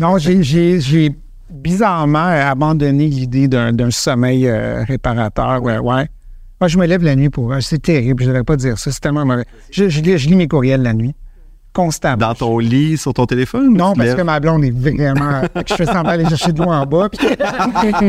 non, 0.00 0.18
j'ai 0.18 1.14
bizarrement 1.50 2.26
abandonné 2.26 3.06
l'idée 3.08 3.48
d'un 3.48 3.90
sommeil 3.90 4.46
euh, 4.48 4.82
réparateur. 4.84 5.62
Ouais, 5.62 5.78
ouais. 5.78 6.08
Moi, 6.60 6.68
je 6.68 6.78
me 6.78 6.86
lève 6.86 7.02
la 7.02 7.16
nuit 7.16 7.30
pour. 7.30 7.54
C'est 7.60 7.82
terrible, 7.82 8.22
je 8.22 8.28
ne 8.28 8.32
devrais 8.32 8.44
pas 8.44 8.56
dire 8.56 8.78
ça. 8.78 8.90
C'est 8.90 9.00
tellement 9.00 9.24
mauvais. 9.24 9.44
Je, 9.70 9.88
je, 9.88 10.00
lis 10.00 10.36
mes 10.36 10.48
courriels 10.48 10.82
la 10.82 10.94
nuit 10.94 11.14
constamment. 11.74 12.16
Dans 12.16 12.34
ton 12.34 12.58
lit, 12.58 12.96
sur 12.96 13.12
ton 13.12 13.26
téléphone? 13.26 13.76
Non, 13.76 13.92
parce 13.94 14.14
que 14.14 14.22
ma 14.22 14.40
blonde 14.40 14.64
est 14.64 14.70
vraiment. 14.70 15.42
je 15.68 15.74
fais 15.74 15.84
semblant 15.84 16.12
aller 16.12 16.24
chercher 16.26 16.52
de 16.52 16.62
l'eau 16.62 16.70
en 16.70 16.86
bas. 16.86 17.08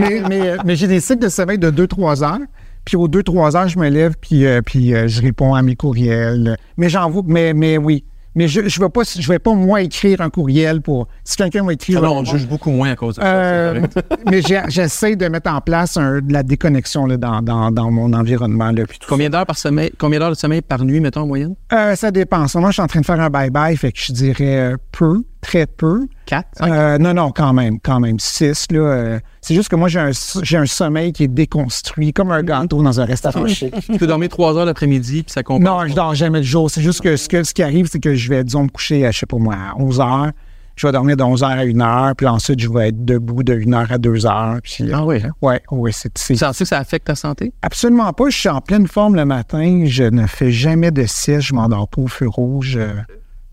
mais, 0.63 0.75
j'ai 0.75 0.87
des 0.87 1.01
cycles 1.01 1.23
de 1.23 1.29
sommeil 1.29 1.57
de 1.57 1.69
2-3 1.69 2.23
heures. 2.23 2.39
Puis 2.85 2.95
aux 2.95 3.09
2-3 3.09 3.57
heures, 3.57 3.67
je 3.67 3.79
me 3.79 3.89
lève 3.89 4.13
puis, 4.21 4.45
euh, 4.45 4.61
puis 4.61 4.93
euh, 4.93 5.07
je 5.07 5.21
réponds 5.21 5.55
à 5.55 5.63
mes 5.63 5.75
courriels. 5.75 6.55
Mais 6.77 6.87
j'en 6.87 7.11
mais, 7.25 7.53
mais 7.53 7.77
oui. 7.77 8.05
Mais 8.35 8.49
je 8.49 8.61
ne 8.61 8.67
vais, 8.67 8.89
pas, 8.89 9.01
je 9.03 9.27
vais 9.27 9.39
pas, 9.39 9.53
moi, 9.53 9.81
écrire 9.81 10.19
un 10.19 10.29
courriel 10.29 10.81
pour. 10.81 11.07
Si 11.23 11.37
quelqu'un 11.37 11.63
va 11.63 11.73
écrire. 11.73 12.01
Non, 12.01 12.17
on 12.17 12.25
juge 12.25 12.45
beaucoup 12.47 12.69
moins 12.69 12.91
à 12.91 12.95
cause 12.95 13.15
de 13.15 13.21
ça. 13.21 13.27
Euh, 13.27 13.81
mais 14.29 14.41
j'essaie 14.41 15.15
de 15.15 15.27
mettre 15.27 15.49
en 15.49 15.61
place 15.61 15.95
un, 15.95 16.19
de 16.19 16.33
la 16.33 16.43
déconnexion 16.43 17.05
là, 17.05 17.15
dans, 17.15 17.41
dans, 17.41 17.71
dans, 17.71 17.89
mon 17.91 18.11
environnement. 18.13 18.71
Là, 18.71 18.83
puis 18.85 18.99
tout 18.99 19.07
combien 19.07 19.29
d'heures 19.29 19.45
par 19.45 19.57
sommeil, 19.57 19.91
combien 19.97 20.19
d'heures 20.19 20.31
de 20.31 20.35
sommeil 20.35 20.61
par 20.61 20.83
nuit, 20.83 20.99
mettons, 20.99 21.21
en 21.21 21.27
moyenne? 21.27 21.55
Euh, 21.71 21.95
ça 21.95 22.11
dépend. 22.11 22.45
Moi, 22.55 22.69
je 22.69 22.73
suis 22.73 22.81
en 22.81 22.87
train 22.87 23.01
de 23.01 23.05
faire 23.05 23.19
un 23.21 23.29
bye-bye, 23.29 23.77
fait 23.77 23.93
que 23.93 23.99
je 23.99 24.11
dirais 24.11 24.57
euh, 24.57 24.77
peu, 24.91 25.23
très 25.45 25.67
peu. 25.67 26.07
Quatre? 26.25 26.47
Euh, 26.61 26.97
non, 26.97 27.13
non, 27.13 27.31
quand 27.31 27.53
même, 27.53 27.79
quand 27.79 27.99
même. 27.99 28.19
Six, 28.19 28.65
là. 28.71 28.79
Euh, 28.79 29.19
c'est 29.41 29.53
juste 29.53 29.69
que 29.69 29.75
moi, 29.75 29.87
j'ai 29.87 29.99
un, 29.99 30.09
j'ai 30.41 30.57
un 30.57 30.65
sommeil 30.65 31.13
qui 31.13 31.23
est 31.23 31.27
déconstruit, 31.27 32.13
comme 32.13 32.31
un 32.31 32.41
gâteau 32.41 32.81
dans 32.81 32.99
un 32.99 33.05
restaurant 33.05 33.47
chic. 33.47 33.73
tu 33.85 33.97
peux 33.99 34.07
dormir 34.07 34.29
trois 34.29 34.57
heures 34.57 34.65
l'après-midi, 34.65 35.21
puis 35.23 35.31
ça 35.31 35.43
compte. 35.43 35.61
Non, 35.61 35.85
je 35.85 35.93
dors 35.93 36.15
jamais 36.15 36.39
le 36.39 36.45
jour. 36.45 36.69
C'est 36.71 36.81
juste 36.81 37.01
que 37.01 37.15
ce, 37.15 37.29
que 37.29 37.43
ce 37.43 37.53
qui 37.53 37.61
arrive, 37.61 37.87
c'est 37.91 37.99
que 37.99 38.15
je 38.15 38.29
vais, 38.29 38.43
disons, 38.43 38.63
me 38.63 38.69
coucher, 38.69 39.05
à, 39.05 39.11
je 39.11 39.19
sais 39.19 39.25
pas 39.27 39.37
moi, 39.37 39.53
à 39.53 39.79
11 39.79 39.99
heures. 39.99 40.31
Je 40.75 40.87
vais 40.87 40.91
dormir 40.91 41.15
de 41.15 41.23
11 41.23 41.43
heures 41.43 41.51
à 41.51 41.61
1 41.61 41.79
heure, 41.79 42.15
puis 42.17 42.27
ensuite, 42.27 42.59
je 42.59 42.69
vais 42.69 42.89
être 42.89 43.05
debout 43.05 43.43
de 43.43 43.53
1 43.53 43.73
heure 43.73 43.91
à 43.91 43.97
2 43.99 44.25
heures. 44.25 44.57
Puis, 44.63 44.91
ah 44.91 45.05
oui? 45.05 45.21
Hein? 45.23 45.29
Ouais, 45.43 45.61
ouais, 45.69 45.91
c'est. 45.93 46.11
Tu 46.11 46.35
sens 46.35 46.57
que 46.57 46.65
ça 46.65 46.79
affecte 46.79 47.05
ta 47.05 47.15
santé? 47.15 47.53
Absolument 47.61 48.11
pas. 48.13 48.29
Je 48.29 48.37
suis 48.37 48.49
en 48.49 48.61
pleine 48.61 48.87
forme 48.87 49.15
le 49.15 49.25
matin. 49.25 49.83
Je 49.85 50.03
ne 50.03 50.25
fais 50.25 50.51
jamais 50.51 50.89
de 50.89 51.05
sieste. 51.05 51.47
Je 51.47 51.53
m'endors 51.53 51.87
pas 51.87 52.01
au 52.01 52.07
feu 52.07 52.27
rouge. 52.27 52.79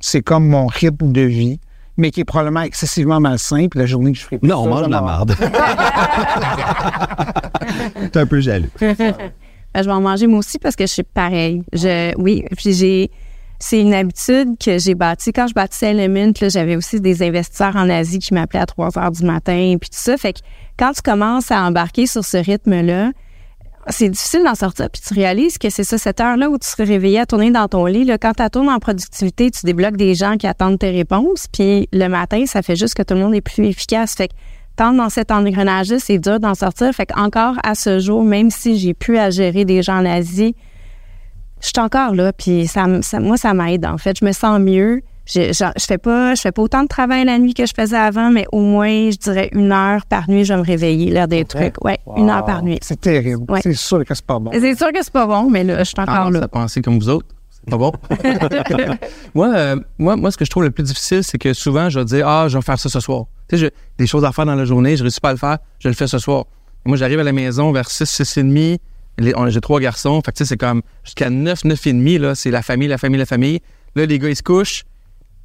C'est 0.00 0.22
comme 0.22 0.48
mon 0.48 0.66
rythme 0.66 1.12
de 1.12 1.20
vie 1.20 1.60
mais 1.96 2.10
qui 2.10 2.20
est 2.20 2.24
probablement 2.24 2.62
excessivement 2.62 3.20
malsain. 3.20 3.68
Puis 3.68 3.78
la 3.78 3.86
journée 3.86 4.12
que 4.12 4.18
je 4.18 4.24
ferai 4.24 4.38
plus 4.38 4.48
Non, 4.48 4.64
on 4.64 4.68
mange 4.68 4.86
de 4.86 4.92
la 4.92 5.02
marde. 5.02 5.36
T'es 8.12 8.18
un 8.18 8.26
peu 8.26 8.40
jaloux. 8.40 8.70
Ben, 9.74 9.80
je 9.80 9.86
vais 9.86 9.94
en 9.94 10.02
manger 10.02 10.26
moi 10.26 10.40
aussi 10.40 10.58
parce 10.58 10.76
que 10.76 10.84
je 10.84 10.92
suis 10.92 11.02
pareil. 11.02 11.62
Je, 11.72 12.12
oui, 12.18 12.44
puis 12.58 12.74
j'ai 12.74 13.10
c'est 13.58 13.80
une 13.80 13.94
habitude 13.94 14.58
que 14.58 14.76
j'ai 14.76 14.94
bâtie. 14.94 15.32
Quand 15.32 15.46
je 15.46 15.54
bâtissais 15.54 15.92
Element, 15.92 16.32
j'avais 16.42 16.74
aussi 16.74 17.00
des 17.00 17.22
investisseurs 17.22 17.76
en 17.76 17.88
Asie 17.88 18.18
qui 18.18 18.34
m'appelaient 18.34 18.60
à 18.60 18.66
3 18.66 18.98
heures 18.98 19.12
du 19.12 19.24
matin, 19.24 19.76
puis 19.80 19.88
tout 19.88 19.98
ça. 19.98 20.16
Fait 20.16 20.32
que 20.32 20.40
quand 20.76 20.92
tu 20.92 21.00
commences 21.00 21.52
à 21.52 21.62
embarquer 21.62 22.06
sur 22.06 22.24
ce 22.24 22.38
rythme-là, 22.38 23.12
c'est 23.88 24.08
difficile 24.08 24.42
d'en 24.44 24.54
sortir. 24.54 24.88
Puis 24.90 25.02
tu 25.06 25.14
réalises 25.14 25.58
que 25.58 25.68
c'est 25.70 25.84
ça, 25.84 25.98
cette 25.98 26.20
heure-là 26.20 26.48
où 26.50 26.58
tu 26.58 26.68
serais 26.68 26.84
réveillé 26.84 27.18
à 27.20 27.26
tourner 27.26 27.50
dans 27.50 27.66
ton 27.68 27.86
lit. 27.86 28.10
Quand 28.20 28.32
tu 28.34 28.50
tournes 28.50 28.68
en 28.68 28.78
productivité, 28.78 29.50
tu 29.50 29.66
débloques 29.66 29.96
des 29.96 30.14
gens 30.14 30.36
qui 30.36 30.46
attendent 30.46 30.78
tes 30.78 30.90
réponses. 30.90 31.46
Puis 31.52 31.88
le 31.92 32.08
matin, 32.08 32.44
ça 32.46 32.62
fait 32.62 32.76
juste 32.76 32.94
que 32.94 33.02
tout 33.02 33.14
le 33.14 33.20
monde 33.20 33.34
est 33.34 33.40
plus 33.40 33.66
efficace. 33.66 34.14
Fait 34.14 34.28
que 34.28 34.34
tant 34.76 34.92
dans 34.92 35.10
cet 35.10 35.30
engrenage 35.30 35.96
c'est 35.98 36.18
dur 36.18 36.38
d'en 36.38 36.54
sortir. 36.54 36.92
Fait 36.92 37.10
encore 37.16 37.56
à 37.64 37.74
ce 37.74 37.98
jour, 37.98 38.22
même 38.22 38.50
si 38.50 38.78
j'ai 38.78 38.94
pu 38.94 39.18
à 39.18 39.30
gérer 39.30 39.64
des 39.64 39.82
gens 39.82 39.98
en 39.98 40.06
Asie, 40.06 40.54
je 41.60 41.66
suis 41.66 41.80
encore 41.80 42.14
là. 42.14 42.32
Puis 42.32 42.68
ça 42.68 42.86
moi, 42.86 43.36
ça 43.36 43.54
m'aide. 43.54 43.84
En 43.84 43.98
fait, 43.98 44.18
je 44.18 44.24
me 44.24 44.32
sens 44.32 44.60
mieux. 44.60 45.02
Je, 45.32 45.52
je, 45.52 45.84
fais 45.86 45.98
pas 45.98 46.34
je 46.34 46.40
fais 46.42 46.52
pas 46.52 46.62
autant 46.62 46.82
de 46.82 46.88
travail 46.88 47.24
la 47.24 47.38
nuit 47.38 47.54
que 47.54 47.64
je 47.64 47.72
faisais 47.74 47.96
avant, 47.96 48.30
mais 48.30 48.44
au 48.52 48.60
moins, 48.60 49.10
je 49.10 49.16
dirais 49.16 49.48
une 49.52 49.72
heure 49.72 50.04
par 50.04 50.28
nuit, 50.28 50.44
je 50.44 50.52
vais 50.52 50.60
me 50.60 50.64
réveiller, 50.64 51.10
l'air 51.10 51.28
des 51.28 51.44
trucs. 51.44 51.82
Ouais, 51.82 51.98
une 52.16 52.28
heure 52.28 52.44
par 52.44 52.62
nuit. 52.62 52.78
C'est 52.82 53.00
terrible. 53.00 53.44
C'est 53.62 53.74
sûr 53.74 54.04
que 54.04 54.14
c'est 54.14 54.24
pas 54.24 54.38
bon. 54.38 54.50
C'est 54.52 54.76
sûr 54.76 54.92
que 54.92 55.02
c'est 55.02 55.12
pas 55.12 55.26
bon, 55.26 55.48
mais 55.48 55.64
là, 55.64 55.78
je 55.78 55.84
suis 55.84 55.94
encore 55.98 56.26
ah, 56.26 56.30
là. 56.30 56.40
Ça 56.40 56.48
penser 56.48 56.82
comme 56.82 56.98
vous 56.98 57.08
autres. 57.08 57.26
C'est 57.50 57.70
pas 57.70 57.78
bon. 57.78 57.92
moi, 59.34 59.54
euh, 59.54 59.76
moi, 59.98 60.16
moi, 60.16 60.30
ce 60.30 60.36
que 60.36 60.44
je 60.44 60.50
trouve 60.50 60.64
le 60.64 60.70
plus 60.70 60.82
difficile, 60.82 61.24
c'est 61.24 61.38
que 61.38 61.54
souvent, 61.54 61.88
je 61.88 62.00
vais 62.00 62.04
dire 62.04 62.28
Ah, 62.28 62.48
je 62.48 62.58
vais 62.58 62.62
faire 62.62 62.78
ça 62.78 62.88
ce 62.88 63.00
soir. 63.00 63.24
Tu 63.48 63.56
sais, 63.56 63.64
j'ai 63.64 63.70
des 63.98 64.06
choses 64.06 64.24
à 64.24 64.32
faire 64.32 64.44
dans 64.44 64.54
la 64.54 64.64
journée, 64.64 64.96
je 64.96 65.02
réussis 65.02 65.20
pas 65.20 65.30
à 65.30 65.32
le 65.32 65.38
faire, 65.38 65.58
je 65.78 65.88
le 65.88 65.94
fais 65.94 66.08
ce 66.08 66.18
soir. 66.18 66.44
moi, 66.84 66.96
j'arrive 66.96 67.20
à 67.20 67.24
la 67.24 67.32
maison 67.32 67.72
vers 67.72 67.88
6, 67.88 68.04
6 68.04 68.36
et 68.36 68.42
demi. 68.42 68.80
J'ai 69.18 69.60
trois 69.60 69.80
garçons. 69.80 70.20
Fait 70.24 70.32
que, 70.32 70.38
tu 70.38 70.44
sais, 70.44 70.48
c'est 70.48 70.56
comme 70.56 70.82
jusqu'à 71.04 71.30
9, 71.30 71.64
9 71.64 71.86
et 71.86 71.92
demi, 71.92 72.18
là, 72.18 72.34
c'est 72.34 72.50
la 72.50 72.62
famille, 72.62 72.88
la 72.88 72.98
famille, 72.98 73.18
la 73.18 73.26
famille. 73.26 73.60
Là, 73.94 74.06
les 74.06 74.18
gars, 74.18 74.28
ils 74.28 74.36
se 74.36 74.42
couchent 74.42 74.84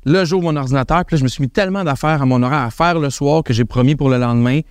Là, 0.07 0.23
j'ouvre 0.23 0.43
mon 0.43 0.55
ordinateur, 0.55 1.03
puis 1.03 1.15
là, 1.15 1.19
je 1.19 1.23
me 1.25 1.27
suis 1.27 1.41
mis 1.41 1.49
tellement 1.49 1.83
d'affaires 1.83 2.21
à 2.21 2.25
mon 2.25 2.41
horaire 2.41 2.61
à 2.61 2.71
faire 2.71 2.97
le 2.97 3.09
soir 3.09 3.43
que 3.43 3.51
j'ai 3.51 3.65
promis 3.65 3.97
pour 3.97 4.09
le 4.09 4.17
lendemain 4.17 4.61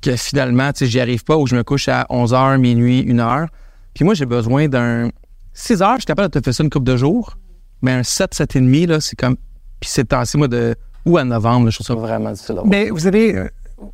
que 0.00 0.16
finalement, 0.16 0.72
tu 0.72 0.78
sais, 0.78 0.86
j'y 0.86 0.98
arrive 0.98 1.24
pas 1.24 1.36
ou 1.36 1.46
je 1.46 1.54
me 1.54 1.62
couche 1.62 1.88
à 1.88 2.06
11h, 2.08 2.56
minuit, 2.56 3.04
1h. 3.04 3.48
Puis 3.92 4.06
moi, 4.06 4.14
j'ai 4.14 4.24
besoin 4.24 4.66
d'un 4.66 5.10
6 5.52 5.82
heures, 5.82 5.96
je 5.96 6.00
suis 6.00 6.06
capable 6.06 6.32
de 6.32 6.38
te 6.38 6.42
faire 6.42 6.54
ça 6.54 6.64
une 6.64 6.70
couple 6.70 6.86
de 6.86 6.96
jours, 6.96 7.36
mais 7.82 7.92
un 7.92 8.02
7, 8.02 8.34
7,5, 8.34 8.86
là, 8.86 9.00
c'est 9.00 9.16
comme. 9.16 9.36
Puis 9.78 9.90
c'est 9.90 10.04
passé, 10.04 10.38
moi, 10.38 10.48
de 10.48 10.74
ou 11.04 11.18
à 11.18 11.24
novembre, 11.24 11.68
je 11.68 11.76
trouve 11.76 11.86
ça 11.86 11.94
vraiment 11.94 12.32
difficile. 12.32 12.56
Mais 12.64 12.88
vous 12.88 13.06
avez. 13.06 13.36
Euh, 13.36 13.48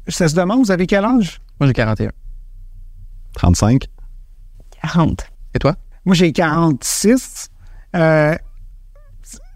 ça 0.06 0.28
se 0.28 0.36
demande, 0.36 0.64
vous 0.64 0.70
avez 0.70 0.86
quel 0.86 1.04
âge? 1.04 1.40
Moi, 1.58 1.66
j'ai 1.66 1.72
41. 1.72 2.10
35. 3.34 3.88
40. 4.80 5.26
Et 5.54 5.58
toi? 5.58 5.74
Moi, 6.04 6.14
j'ai 6.14 6.32
46. 6.32 7.48
Euh, 7.96 8.36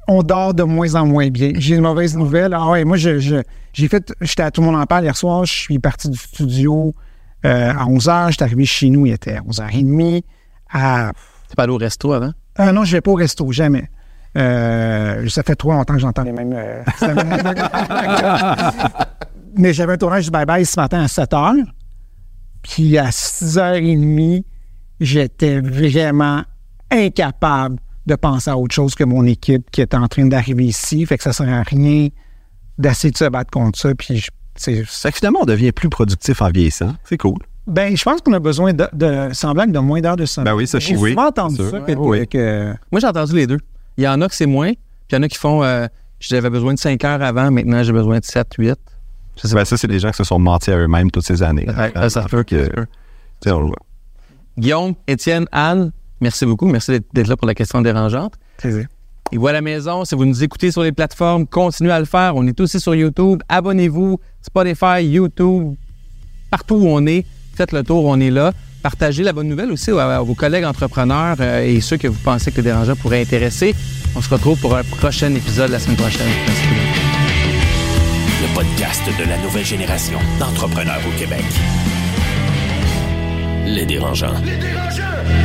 on 0.08 0.22
dort 0.22 0.54
de 0.54 0.62
moins 0.62 0.94
en 0.94 1.06
moins 1.06 1.28
bien. 1.28 1.52
J'ai 1.56 1.76
une 1.76 1.82
mauvaise 1.82 2.16
nouvelle. 2.16 2.54
Ah 2.54 2.70
ouais, 2.70 2.84
moi, 2.84 2.96
je, 2.96 3.18
j'ai 3.72 3.88
fait, 3.88 4.12
j'étais 4.22 4.42
à 4.42 4.50
Tout 4.50 4.62
le 4.62 4.68
monde 4.68 4.80
en 4.80 4.86
parle 4.86 5.04
hier 5.04 5.16
soir, 5.16 5.44
je 5.44 5.52
suis 5.52 5.78
parti 5.78 6.08
du 6.08 6.18
studio 6.18 6.94
euh, 7.44 7.70
à 7.70 7.84
11h, 7.84 8.30
j'étais 8.30 8.44
arrivé 8.44 8.64
chez 8.64 8.88
nous, 8.90 9.06
il 9.06 9.12
était 9.12 9.38
11h30. 9.38 10.22
À... 10.72 11.12
T'es 11.48 11.54
pas 11.54 11.64
allé 11.64 11.72
au 11.72 11.76
resto 11.76 12.12
avant? 12.12 12.32
Euh, 12.58 12.72
non, 12.72 12.84
je 12.84 12.92
vais 12.92 13.00
pas 13.00 13.10
au 13.10 13.14
resto, 13.14 13.52
jamais. 13.52 13.88
Euh, 14.36 15.28
ça 15.28 15.42
fait 15.42 15.54
trop 15.54 15.72
longtemps 15.72 15.94
que 15.94 16.00
j'entends 16.00 16.22
les 16.22 16.32
mêmes. 16.32 16.54
Mais 19.56 19.72
j'avais 19.72 19.94
un 19.94 19.96
tournage 19.96 20.24
du 20.24 20.30
Bye 20.30 20.46
Bye 20.46 20.66
ce 20.66 20.80
matin 20.80 21.02
à 21.02 21.08
7 21.08 21.30
h. 21.30 21.64
Puis 22.62 22.98
à 22.98 23.10
6h30, 23.10 24.44
j'étais 25.00 25.60
vraiment 25.60 26.42
incapable 26.90 27.78
de 28.08 28.16
penser 28.16 28.50
à 28.50 28.58
autre 28.58 28.74
chose 28.74 28.94
que 28.94 29.04
mon 29.04 29.24
équipe 29.24 29.70
qui 29.70 29.80
est 29.80 29.94
en 29.94 30.08
train 30.08 30.26
d'arriver 30.26 30.64
ici. 30.64 31.06
Fait 31.06 31.16
que 31.16 31.22
ça 31.22 31.32
sert 31.32 31.48
à 31.48 31.62
rien 31.62 32.08
d'essayer 32.78 33.12
de 33.12 33.16
se 33.16 33.28
battre 33.28 33.50
contre 33.50 33.78
ça. 33.78 33.94
Puis 33.94 34.26
c'est. 34.56 34.84
finalement, 35.12 35.40
on 35.42 35.46
devient 35.46 35.72
plus 35.72 35.88
productif 35.88 36.42
en 36.42 36.50
vieillissant. 36.50 36.94
C'est 37.04 37.18
cool. 37.18 37.38
Ben, 37.68 37.96
je 37.96 38.02
pense 38.02 38.22
qu'on 38.22 38.32
a 38.32 38.40
besoin 38.40 38.72
de, 38.72 38.88
de 38.94 39.28
semblant 39.32 39.66
de 39.66 39.78
moins 39.78 40.00
d'heures 40.00 40.16
de 40.16 40.24
sommeil. 40.24 40.52
Ben 40.52 40.56
oui, 40.56 40.66
ça, 40.66 40.78
J'ai 40.78 40.96
oui. 40.96 41.10
souvent 41.10 41.26
entendu 41.28 41.56
ça. 41.56 41.80
Que, 41.80 42.74
Moi, 42.90 43.00
j'ai 43.00 43.06
entendu 43.06 43.34
les 43.34 43.46
deux. 43.46 43.58
Il 43.98 44.04
y 44.04 44.08
en 44.08 44.20
a 44.22 44.28
que 44.28 44.34
c'est 44.34 44.46
moins, 44.46 44.72
puis 44.72 44.78
il 45.12 45.14
y 45.16 45.18
en 45.18 45.22
a 45.22 45.28
qui 45.28 45.36
font 45.36 45.62
euh, 45.62 45.86
j'avais 46.18 46.50
besoin 46.50 46.74
de 46.74 46.78
5 46.78 47.04
heures 47.04 47.22
avant, 47.22 47.50
maintenant 47.50 47.82
j'ai 47.82 47.92
besoin 47.92 48.18
de 48.20 48.24
7, 48.24 48.54
8. 48.58 48.78
Ben, 49.52 49.64
ça, 49.64 49.76
c'est 49.76 49.86
des 49.86 50.00
gens 50.00 50.10
qui 50.10 50.16
se 50.16 50.24
sont 50.24 50.38
mentis 50.38 50.70
à 50.70 50.78
eux-mêmes 50.78 51.10
toutes 51.10 51.26
ces 51.26 51.42
années. 51.42 51.66
ça, 51.94 52.10
ça 52.10 52.22
peut 52.22 52.42
que. 52.42 52.70
On 53.46 53.60
le 53.60 53.66
voit. 53.66 53.76
Guillaume, 54.58 54.94
Étienne, 55.06 55.46
Anne, 55.52 55.92
Merci 56.20 56.46
beaucoup. 56.46 56.66
Merci 56.66 57.00
d'être 57.12 57.28
là 57.28 57.36
pour 57.36 57.46
la 57.46 57.54
question 57.54 57.80
dérangeante. 57.80 58.34
Plaisir. 58.56 58.86
Et 59.30 59.36
voilà 59.36 59.58
la 59.58 59.62
maison. 59.62 60.04
Si 60.04 60.14
vous 60.14 60.24
nous 60.24 60.42
écoutez 60.42 60.70
sur 60.70 60.82
les 60.82 60.92
plateformes, 60.92 61.46
continuez 61.46 61.92
à 61.92 61.98
le 61.98 62.06
faire. 62.06 62.34
On 62.34 62.46
est 62.46 62.58
aussi 62.60 62.80
sur 62.80 62.94
YouTube. 62.94 63.42
Abonnez-vous. 63.48 64.18
Spotify, 64.40 65.02
YouTube, 65.02 65.74
partout 66.50 66.76
où 66.76 66.86
on 66.88 67.06
est. 67.06 67.26
Faites 67.54 67.72
le 67.72 67.82
tour, 67.82 68.04
on 68.04 68.18
est 68.20 68.30
là. 68.30 68.52
Partagez 68.82 69.24
la 69.24 69.32
bonne 69.32 69.48
nouvelle 69.48 69.72
aussi 69.72 69.90
à, 69.90 70.20
vos 70.20 70.34
collègues 70.34 70.64
entrepreneurs 70.64 71.36
euh, 71.40 71.64
et 71.64 71.80
ceux 71.80 71.96
que 71.96 72.06
vous 72.06 72.18
pensez 72.22 72.52
que 72.52 72.58
le 72.58 72.62
dérangeant 72.62 72.94
pourrait 72.94 73.20
intéresser. 73.20 73.74
On 74.14 74.22
se 74.22 74.30
retrouve 74.30 74.58
pour 74.60 74.76
un 74.76 74.84
prochain 74.84 75.34
épisode 75.34 75.70
la 75.70 75.80
semaine 75.80 75.96
prochaine. 75.96 76.28
Merci. 76.46 76.62
Le 78.40 78.54
podcast 78.54 79.02
de 79.18 79.28
la 79.28 79.36
nouvelle 79.38 79.66
génération 79.66 80.18
d'entrepreneurs 80.38 81.00
au 81.06 81.18
Québec. 81.18 81.44
Les 83.66 83.84
dérangeants. 83.84 84.40
Les 84.44 84.56
dérangeants! 84.56 85.37